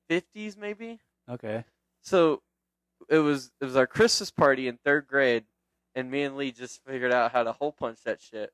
fifties 0.09 0.57
maybe. 0.57 0.99
okay. 1.29 1.63
So 2.01 2.41
it 3.07 3.19
was 3.19 3.51
it 3.61 3.65
was 3.65 3.75
our 3.75 3.87
Christmas 3.87 4.31
party 4.31 4.67
in 4.67 4.77
third 4.83 5.07
grade, 5.07 5.45
and 5.99 6.09
me 6.09 6.23
and 6.23 6.37
Lee 6.37 6.51
just 6.51 6.83
figured 6.83 7.11
out 7.11 7.31
how 7.31 7.43
to 7.43 7.51
hole 7.51 7.73
punch 7.73 7.99
that 8.05 8.21
shit. 8.21 8.53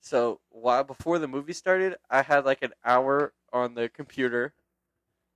So 0.00 0.40
while 0.50 0.84
before 0.84 1.18
the 1.18 1.26
movie 1.26 1.54
started, 1.54 1.96
I 2.10 2.22
had 2.22 2.44
like 2.44 2.62
an 2.62 2.74
hour 2.84 3.32
on 3.52 3.74
the 3.74 3.88
computer, 3.88 4.52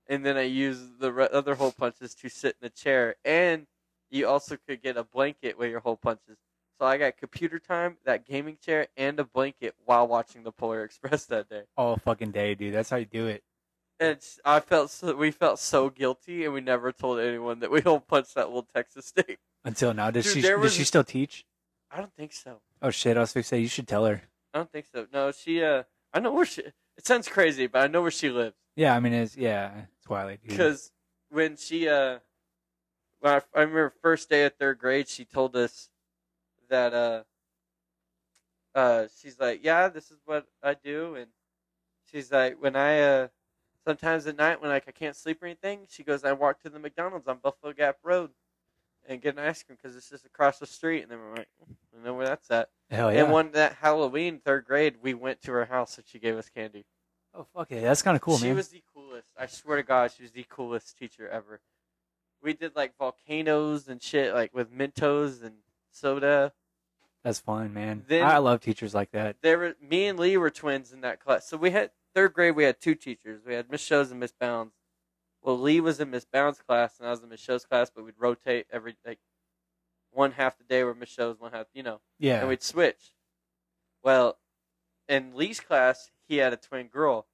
and 0.07 0.25
then 0.25 0.37
I 0.37 0.43
used 0.43 0.99
the 0.99 1.11
re- 1.11 1.27
other 1.31 1.55
hole 1.55 1.73
punches 1.77 2.15
to 2.15 2.29
sit 2.29 2.55
in 2.61 2.67
the 2.67 2.69
chair, 2.69 3.15
and 3.25 3.65
you 4.09 4.27
also 4.27 4.57
could 4.67 4.81
get 4.81 4.97
a 4.97 5.03
blanket 5.03 5.57
with 5.57 5.71
your 5.71 5.79
hole 5.79 5.97
punches. 5.97 6.37
So 6.79 6.85
I 6.85 6.97
got 6.97 7.17
computer 7.17 7.59
time, 7.59 7.97
that 8.05 8.25
gaming 8.25 8.57
chair, 8.63 8.87
and 8.95 9.19
a 9.19 9.23
blanket 9.23 9.75
while 9.85 10.07
watching 10.07 10.43
the 10.43 10.51
Polar 10.51 10.83
Express 10.85 11.25
that 11.25 11.49
day. 11.49 11.63
All 11.75 11.97
fucking 11.97 12.31
day, 12.31 12.55
dude. 12.55 12.73
That's 12.73 12.89
how 12.89 12.97
you 12.97 13.05
do 13.05 13.27
it. 13.27 13.43
And 13.99 14.17
I 14.45 14.59
felt 14.61 14.89
so, 14.89 15.15
we 15.15 15.31
felt 15.31 15.59
so 15.59 15.89
guilty, 15.89 16.45
and 16.45 16.53
we 16.53 16.61
never 16.61 16.91
told 16.91 17.19
anyone 17.19 17.59
that 17.59 17.71
we 17.71 17.81
hole 17.81 17.99
punched 17.99 18.35
that 18.35 18.47
little 18.47 18.67
Texas 18.73 19.05
State. 19.07 19.39
Until 19.63 19.93
now. 19.93 20.09
Does 20.11 20.25
Dude, 20.25 20.33
she 20.35 20.41
there 20.41 20.55
does 20.55 20.63
was- 20.63 20.73
she 20.73 20.83
still 20.83 21.03
teach? 21.03 21.45
I 21.91 21.97
don't 21.97 22.13
think 22.15 22.33
so. 22.33 22.61
Oh 22.81 22.89
shit, 22.89 23.17
I 23.17 23.19
was 23.19 23.33
gonna 23.33 23.43
say 23.43 23.59
you 23.59 23.67
should 23.67 23.87
tell 23.87 24.05
her. 24.05 24.21
I 24.53 24.57
don't 24.59 24.71
think 24.71 24.85
so. 24.93 25.07
No, 25.13 25.31
she. 25.31 25.61
Uh, 25.63 25.83
I 26.13 26.19
know 26.19 26.31
where 26.31 26.45
she. 26.45 26.61
It 26.61 27.05
sounds 27.05 27.27
crazy, 27.27 27.67
but 27.67 27.81
I 27.83 27.87
know 27.87 28.01
where 28.01 28.11
she 28.11 28.29
lives 28.29 28.55
Yeah, 28.75 28.95
I 28.95 28.99
mean 28.99 29.13
it's 29.13 29.35
yeah, 29.37 29.71
it's 29.83 30.05
Twilight, 30.05 30.41
dude. 30.41 30.51
because 30.51 30.91
when 31.29 31.57
she. 31.57 31.87
Uh, 31.89 32.19
when 33.19 33.33
I, 33.33 33.41
I 33.53 33.61
remember 33.61 33.93
first 34.01 34.29
day 34.29 34.45
of 34.45 34.53
third 34.55 34.79
grade, 34.79 35.07
she 35.09 35.25
told 35.25 35.55
us 35.55 35.89
that. 36.69 36.93
Uh, 36.93 37.23
uh, 38.73 39.07
she's 39.21 39.37
like, 39.39 39.59
yeah, 39.63 39.89
this 39.89 40.11
is 40.11 40.19
what 40.25 40.45
I 40.63 40.73
do, 40.75 41.15
and 41.15 41.27
she's 42.09 42.31
like, 42.31 42.61
when 42.61 42.75
I. 42.75 42.99
Uh, 43.01 43.27
sometimes 43.85 44.27
at 44.27 44.37
night 44.37 44.61
when 44.61 44.69
like 44.69 44.85
I 44.87 44.91
can't 44.91 45.15
sleep 45.15 45.41
or 45.41 45.45
anything, 45.47 45.87
she 45.89 46.03
goes, 46.03 46.23
I 46.23 46.31
walk 46.33 46.61
to 46.61 46.69
the 46.69 46.79
McDonald's 46.79 47.27
on 47.27 47.39
Buffalo 47.43 47.73
Gap 47.73 47.97
Road. 48.03 48.29
And 49.11 49.21
get 49.21 49.35
an 49.37 49.43
ice 49.43 49.61
cream 49.61 49.77
because 49.81 49.97
it's 49.97 50.09
just 50.09 50.25
across 50.25 50.57
the 50.57 50.65
street, 50.65 51.01
and 51.03 51.11
then 51.11 51.19
we're 51.19 51.35
like, 51.35 51.49
mm, 51.61 51.75
I 51.99 52.05
know 52.05 52.13
where 52.13 52.25
that's 52.25 52.49
at. 52.49 52.69
Hell 52.89 53.11
yeah. 53.11 53.23
And 53.23 53.31
one 53.31 53.51
that 53.51 53.73
Halloween, 53.81 54.39
third 54.39 54.63
grade, 54.63 54.95
we 55.01 55.13
went 55.13 55.41
to 55.41 55.51
her 55.51 55.65
house 55.65 55.97
and 55.97 56.07
she 56.07 56.17
gave 56.17 56.37
us 56.37 56.47
candy. 56.47 56.85
oh 57.33 57.45
fuck 57.53 57.71
it, 57.73 57.81
that's 57.81 58.01
kinda 58.01 58.19
cool, 58.19 58.37
she 58.37 58.45
man. 58.45 58.53
She 58.53 58.55
was 58.55 58.69
the 58.69 58.83
coolest. 58.93 59.27
I 59.37 59.47
swear 59.47 59.75
to 59.77 59.83
God, 59.83 60.11
she 60.15 60.23
was 60.23 60.31
the 60.31 60.45
coolest 60.49 60.97
teacher 60.97 61.27
ever. 61.27 61.59
We 62.41 62.53
did 62.53 62.73
like 62.75 62.97
volcanoes 62.97 63.89
and 63.89 64.01
shit, 64.01 64.33
like 64.33 64.53
with 64.53 64.71
Mentos 64.71 65.43
and 65.43 65.55
soda. 65.91 66.53
That's 67.23 67.39
fun, 67.39 67.73
man. 67.73 68.05
Then- 68.07 68.23
I 68.25 68.37
love 68.37 68.61
teachers 68.61 68.95
like 68.95 69.11
that. 69.11 69.35
There 69.41 69.57
were 69.59 69.75
me 69.81 70.07
and 70.07 70.17
Lee 70.17 70.37
were 70.37 70.49
twins 70.49 70.93
in 70.93 71.01
that 71.01 71.19
class. 71.19 71.47
So 71.47 71.57
we 71.57 71.71
had 71.71 71.91
third 72.15 72.31
grade. 72.33 72.55
We 72.55 72.63
had 72.63 72.79
two 72.79 72.95
teachers. 72.95 73.41
We 73.45 73.53
had 73.55 73.69
Miss 73.69 73.81
Shows 73.81 74.09
and 74.09 74.19
Miss 74.21 74.31
Bounds. 74.31 74.73
Well, 75.41 75.59
Lee 75.59 75.79
was 75.81 75.99
in 75.99 76.11
Miss 76.11 76.25
Bounds' 76.25 76.59
class 76.59 76.99
and 76.99 77.07
I 77.07 77.11
was 77.11 77.21
in 77.23 77.29
Miss 77.29 77.39
Shows' 77.39 77.65
class, 77.65 77.89
but 77.93 78.05
we'd 78.05 78.13
rotate 78.19 78.67
every 78.71 78.95
like 79.05 79.19
one 80.11 80.31
half 80.31 80.57
the 80.57 80.63
day 80.63 80.83
where 80.83 80.93
Miss 80.93 81.09
Shows, 81.09 81.39
one 81.39 81.51
half, 81.51 81.67
you 81.73 81.83
know. 81.83 82.01
Yeah. 82.19 82.39
and 82.39 82.49
we'd 82.49 82.61
switch. 82.61 83.15
Well, 84.03 84.37
in 85.07 85.33
Lee's 85.35 85.59
class, 85.59 86.11
he 86.27 86.37
had 86.37 86.53
a 86.53 86.57
twin 86.57 86.87
girl, 86.87 87.27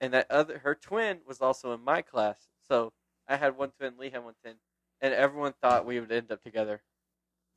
and 0.00 0.12
that 0.14 0.30
other 0.30 0.58
her 0.58 0.74
twin 0.74 1.18
was 1.26 1.40
also 1.40 1.72
in 1.72 1.82
my 1.82 2.02
class. 2.02 2.48
So 2.68 2.92
I 3.28 3.36
had 3.36 3.56
one 3.56 3.70
twin, 3.70 3.94
Lee 3.98 4.10
had 4.10 4.24
one 4.24 4.34
twin, 4.42 4.56
and 5.00 5.14
everyone 5.14 5.54
thought 5.60 5.86
we 5.86 6.00
would 6.00 6.12
end 6.12 6.30
up 6.32 6.42
together, 6.42 6.82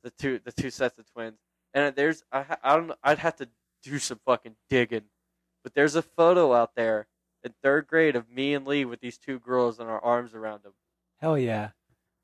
the 0.02 0.10
two 0.10 0.38
the 0.44 0.52
two 0.52 0.70
sets 0.70 0.98
of 0.98 1.10
twins. 1.12 1.38
And 1.74 1.94
there's 1.94 2.22
I 2.32 2.56
I 2.62 2.76
don't 2.76 2.88
know 2.88 2.96
I'd 3.02 3.18
have 3.18 3.36
to 3.36 3.48
do 3.82 3.98
some 3.98 4.20
fucking 4.24 4.56
digging, 4.70 5.04
but 5.62 5.74
there's 5.74 5.96
a 5.96 6.02
photo 6.02 6.54
out 6.54 6.74
there 6.76 7.06
in 7.46 7.54
third 7.62 7.86
grade 7.86 8.16
of 8.16 8.28
me 8.28 8.52
and 8.54 8.66
Lee 8.66 8.84
with 8.84 9.00
these 9.00 9.16
two 9.16 9.38
girls 9.38 9.78
and 9.78 9.88
our 9.88 10.02
arms 10.04 10.34
around 10.34 10.62
them. 10.64 10.72
Hell 11.20 11.38
yeah. 11.38 11.70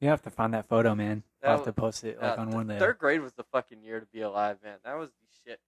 You 0.01 0.09
have 0.09 0.23
to 0.23 0.31
find 0.31 0.53
that 0.53 0.69
photo, 0.69 0.95
man. 0.95 1.23
That 1.41 1.51
I'll 1.51 1.57
have 1.59 1.65
to 1.65 1.73
post 1.73 2.05
it 2.05 2.21
like 2.21 2.37
Uh, 2.39 2.43
on 2.43 2.51
one 2.51 2.69
of 2.71 2.79
third 2.79 2.99
grade 2.99 3.21
was 3.21 3.33
the 3.35 3.45
fucking 3.45 3.83
year 3.83 4.01
to 4.01 4.07
be 4.07 4.21
alive, 4.21 4.59
man. 4.63 4.79
That 4.85 4.95
was 4.99 5.11
the 5.11 5.51
shit. 5.51 5.61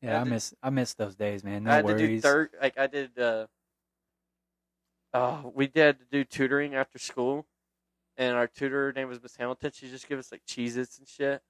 Yeah, 0.00 0.16
I 0.18 0.20
I 0.20 0.24
did- 0.24 0.30
miss 0.30 0.54
I 0.62 0.70
miss 0.70 0.94
those 0.94 1.14
days, 1.16 1.44
man. 1.44 1.64
No 1.64 1.70
I 1.70 1.74
had 1.76 1.86
to 1.86 1.96
do 1.98 2.20
third. 2.20 2.50
Like 2.60 2.78
I 2.78 2.86
did. 2.86 3.18
Uh, 3.18 3.46
oh, 5.14 5.52
we 5.54 5.66
did 5.66 5.98
to 5.98 6.04
do 6.10 6.24
tutoring 6.24 6.74
after 6.74 6.98
school, 6.98 7.46
and 8.16 8.36
our 8.36 8.46
tutor 8.46 8.86
her 8.86 8.92
name 8.92 9.08
was 9.08 9.22
Miss 9.22 9.36
Hamilton. 9.36 9.70
She 9.72 9.88
just 9.90 10.08
give 10.08 10.18
us 10.18 10.32
like 10.32 10.44
Cheez-Its 10.46 10.98
and 10.98 11.06
shit, 11.08 11.42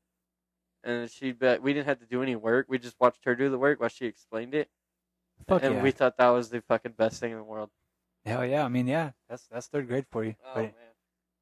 and 0.85 1.11
she 1.11 1.33
bet 1.33 1.63
we 1.63 1.73
didn't 1.73 1.87
have 1.87 2.01
to 2.01 2.07
do 2.07 2.23
any 2.23 2.37
work. 2.37 2.67
We 2.69 2.79
just 2.79 2.99
watched 3.01 3.25
her 3.25 3.35
do 3.37 3.49
the 3.49 3.59
work 3.59 3.79
while 3.81 3.89
she 3.89 4.07
explained 4.07 4.55
it, 4.55 4.69
Fuck 5.47 5.63
and 5.63 5.77
yeah. 5.77 5.83
we 5.83 5.91
thought 5.91 6.17
that 6.19 6.29
was 6.29 6.51
the 6.51 6.61
fucking 6.63 6.93
best 6.93 7.21
thing 7.21 7.33
in 7.33 7.39
the 7.39 7.45
world. 7.45 7.71
Hell 8.25 8.45
yeah. 8.45 8.65
I 8.65 8.69
mean, 8.69 8.87
yeah, 8.87 9.11
that's 9.29 9.47
that's 9.47 9.69
third 9.69 9.87
grade 9.89 10.07
for 10.11 10.25
you. 10.25 10.35
Oh 10.45 10.55
But- 10.55 10.63
man, 10.63 10.73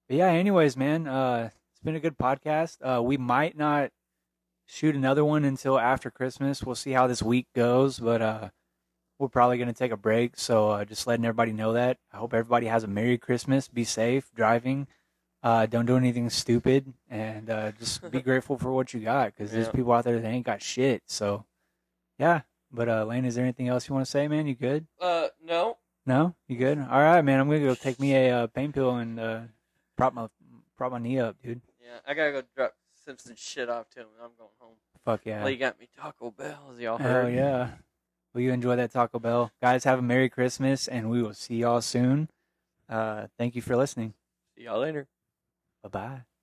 But 0.09 0.17
yeah, 0.17 0.27
anyways, 0.29 0.77
man, 0.77 1.07
uh, 1.07 1.51
it's 1.73 1.81
been 1.81 1.95
a 1.97 2.01
good 2.01 2.19
podcast. 2.19 2.77
Uh, 2.83 3.03
we 3.03 3.17
might 3.17 3.57
not 3.57 3.91
shoot 4.67 4.95
another 4.95 5.25
one 5.25 5.45
until 5.45 5.79
after 5.79 6.11
Christmas. 6.11 6.63
We'll 6.63 6.75
see 6.75 6.93
how 6.93 7.07
this 7.07 7.23
week 7.23 7.47
goes, 7.55 7.99
but 7.99 8.21
uh, 8.21 8.49
we're 9.19 9.29
probably 9.29 9.59
gonna 9.59 9.73
take 9.73 9.93
a 9.93 9.97
break. 9.97 10.37
So 10.37 10.71
uh, 10.71 10.85
just 10.85 11.07
letting 11.07 11.25
everybody 11.25 11.53
know 11.53 11.73
that. 11.73 11.99
I 12.13 12.19
hope 12.19 12.35
everybody 12.35 12.67
has 12.67 12.85
a 12.85 12.89
Merry 12.89 13.17
Christmas. 13.17 13.69
Be 13.69 13.85
safe 13.85 14.31
driving. 14.35 14.87
Uh, 15.43 15.67
don't 15.67 15.85
do 15.85 15.97
anything 15.99 16.31
stupid, 16.31 16.93
and 17.11 17.51
uh, 17.51 17.73
just 17.73 18.11
be 18.11 18.21
grateful 18.23 18.57
for 18.57 18.73
what 18.73 18.95
you 18.95 19.01
got, 19.01 19.27
because 19.27 19.53
there's 19.53 19.69
people 19.69 19.93
out 19.93 20.05
there 20.05 20.19
that 20.19 20.27
ain't 20.27 20.47
got 20.47 20.63
shit. 20.63 21.03
So, 21.07 21.45
yeah. 22.19 22.41
But 22.75 22.89
uh, 22.89 23.05
Lane, 23.05 23.25
is 23.25 23.37
there 23.37 23.45
anything 23.45 23.69
else 23.69 23.89
you 23.89 23.95
want 23.95 24.05
to 24.05 24.11
say, 24.11 24.27
man? 24.29 24.47
You 24.47 24.55
good? 24.55 24.87
uh, 25.01 25.29
no, 25.45 25.77
No, 26.07 26.35
you 26.49 26.57
good? 26.57 26.79
All 26.79 27.01
right, 27.01 27.23
man. 27.23 27.39
I'm 27.41 27.49
gonna 27.49 27.61
go 27.61 27.75
take 27.75 28.01
me 28.01 28.15
a 28.15 28.37
uh, 28.43 28.47
pain 28.49 28.73
pill 28.73 28.97
and 28.97 29.21
uh, 29.21 29.41
prop 29.97 30.13
my 30.13 30.27
prop 30.77 30.91
my 30.93 30.99
knee 30.99 31.21
up, 31.21 31.37
dude. 31.43 31.61
yeah, 31.81 31.99
I 32.07 32.15
gotta 32.15 32.33
go 32.33 32.43
drop 32.57 32.75
Simpson 33.05 33.37
shit 33.37 33.69
off 33.71 33.89
to 33.91 34.01
him. 34.01 34.07
I'm 34.23 34.31
going 34.37 34.51
home. 34.59 34.75
Fuck 35.05 35.21
yeah. 35.25 35.45
Lee 35.45 35.57
got 35.57 35.79
me 35.79 35.89
Taco 35.97 36.31
Bell, 36.31 36.59
as 36.73 36.81
y'all 36.81 36.99
Hell 36.99 37.11
heard. 37.13 37.35
yeah. 37.35 37.71
Will 38.33 38.41
you 38.41 38.53
enjoy 38.53 38.75
that 38.77 38.91
Taco 38.91 39.19
Bell? 39.21 39.53
Guys, 39.63 39.85
have 39.85 40.01
a 40.01 40.03
Merry 40.03 40.29
Christmas 40.29 40.89
and 40.89 41.09
we 41.11 41.23
will 41.23 41.35
see 41.35 41.57
y'all 41.57 41.81
soon. 41.81 42.29
Uh, 42.89 43.29
thank 43.39 43.55
you 43.55 43.63
for 43.63 43.77
listening. 43.77 44.15
See 44.57 44.65
y'all 44.65 44.81
later. 44.81 45.07
Bye 45.85 45.89
bye. 45.91 46.34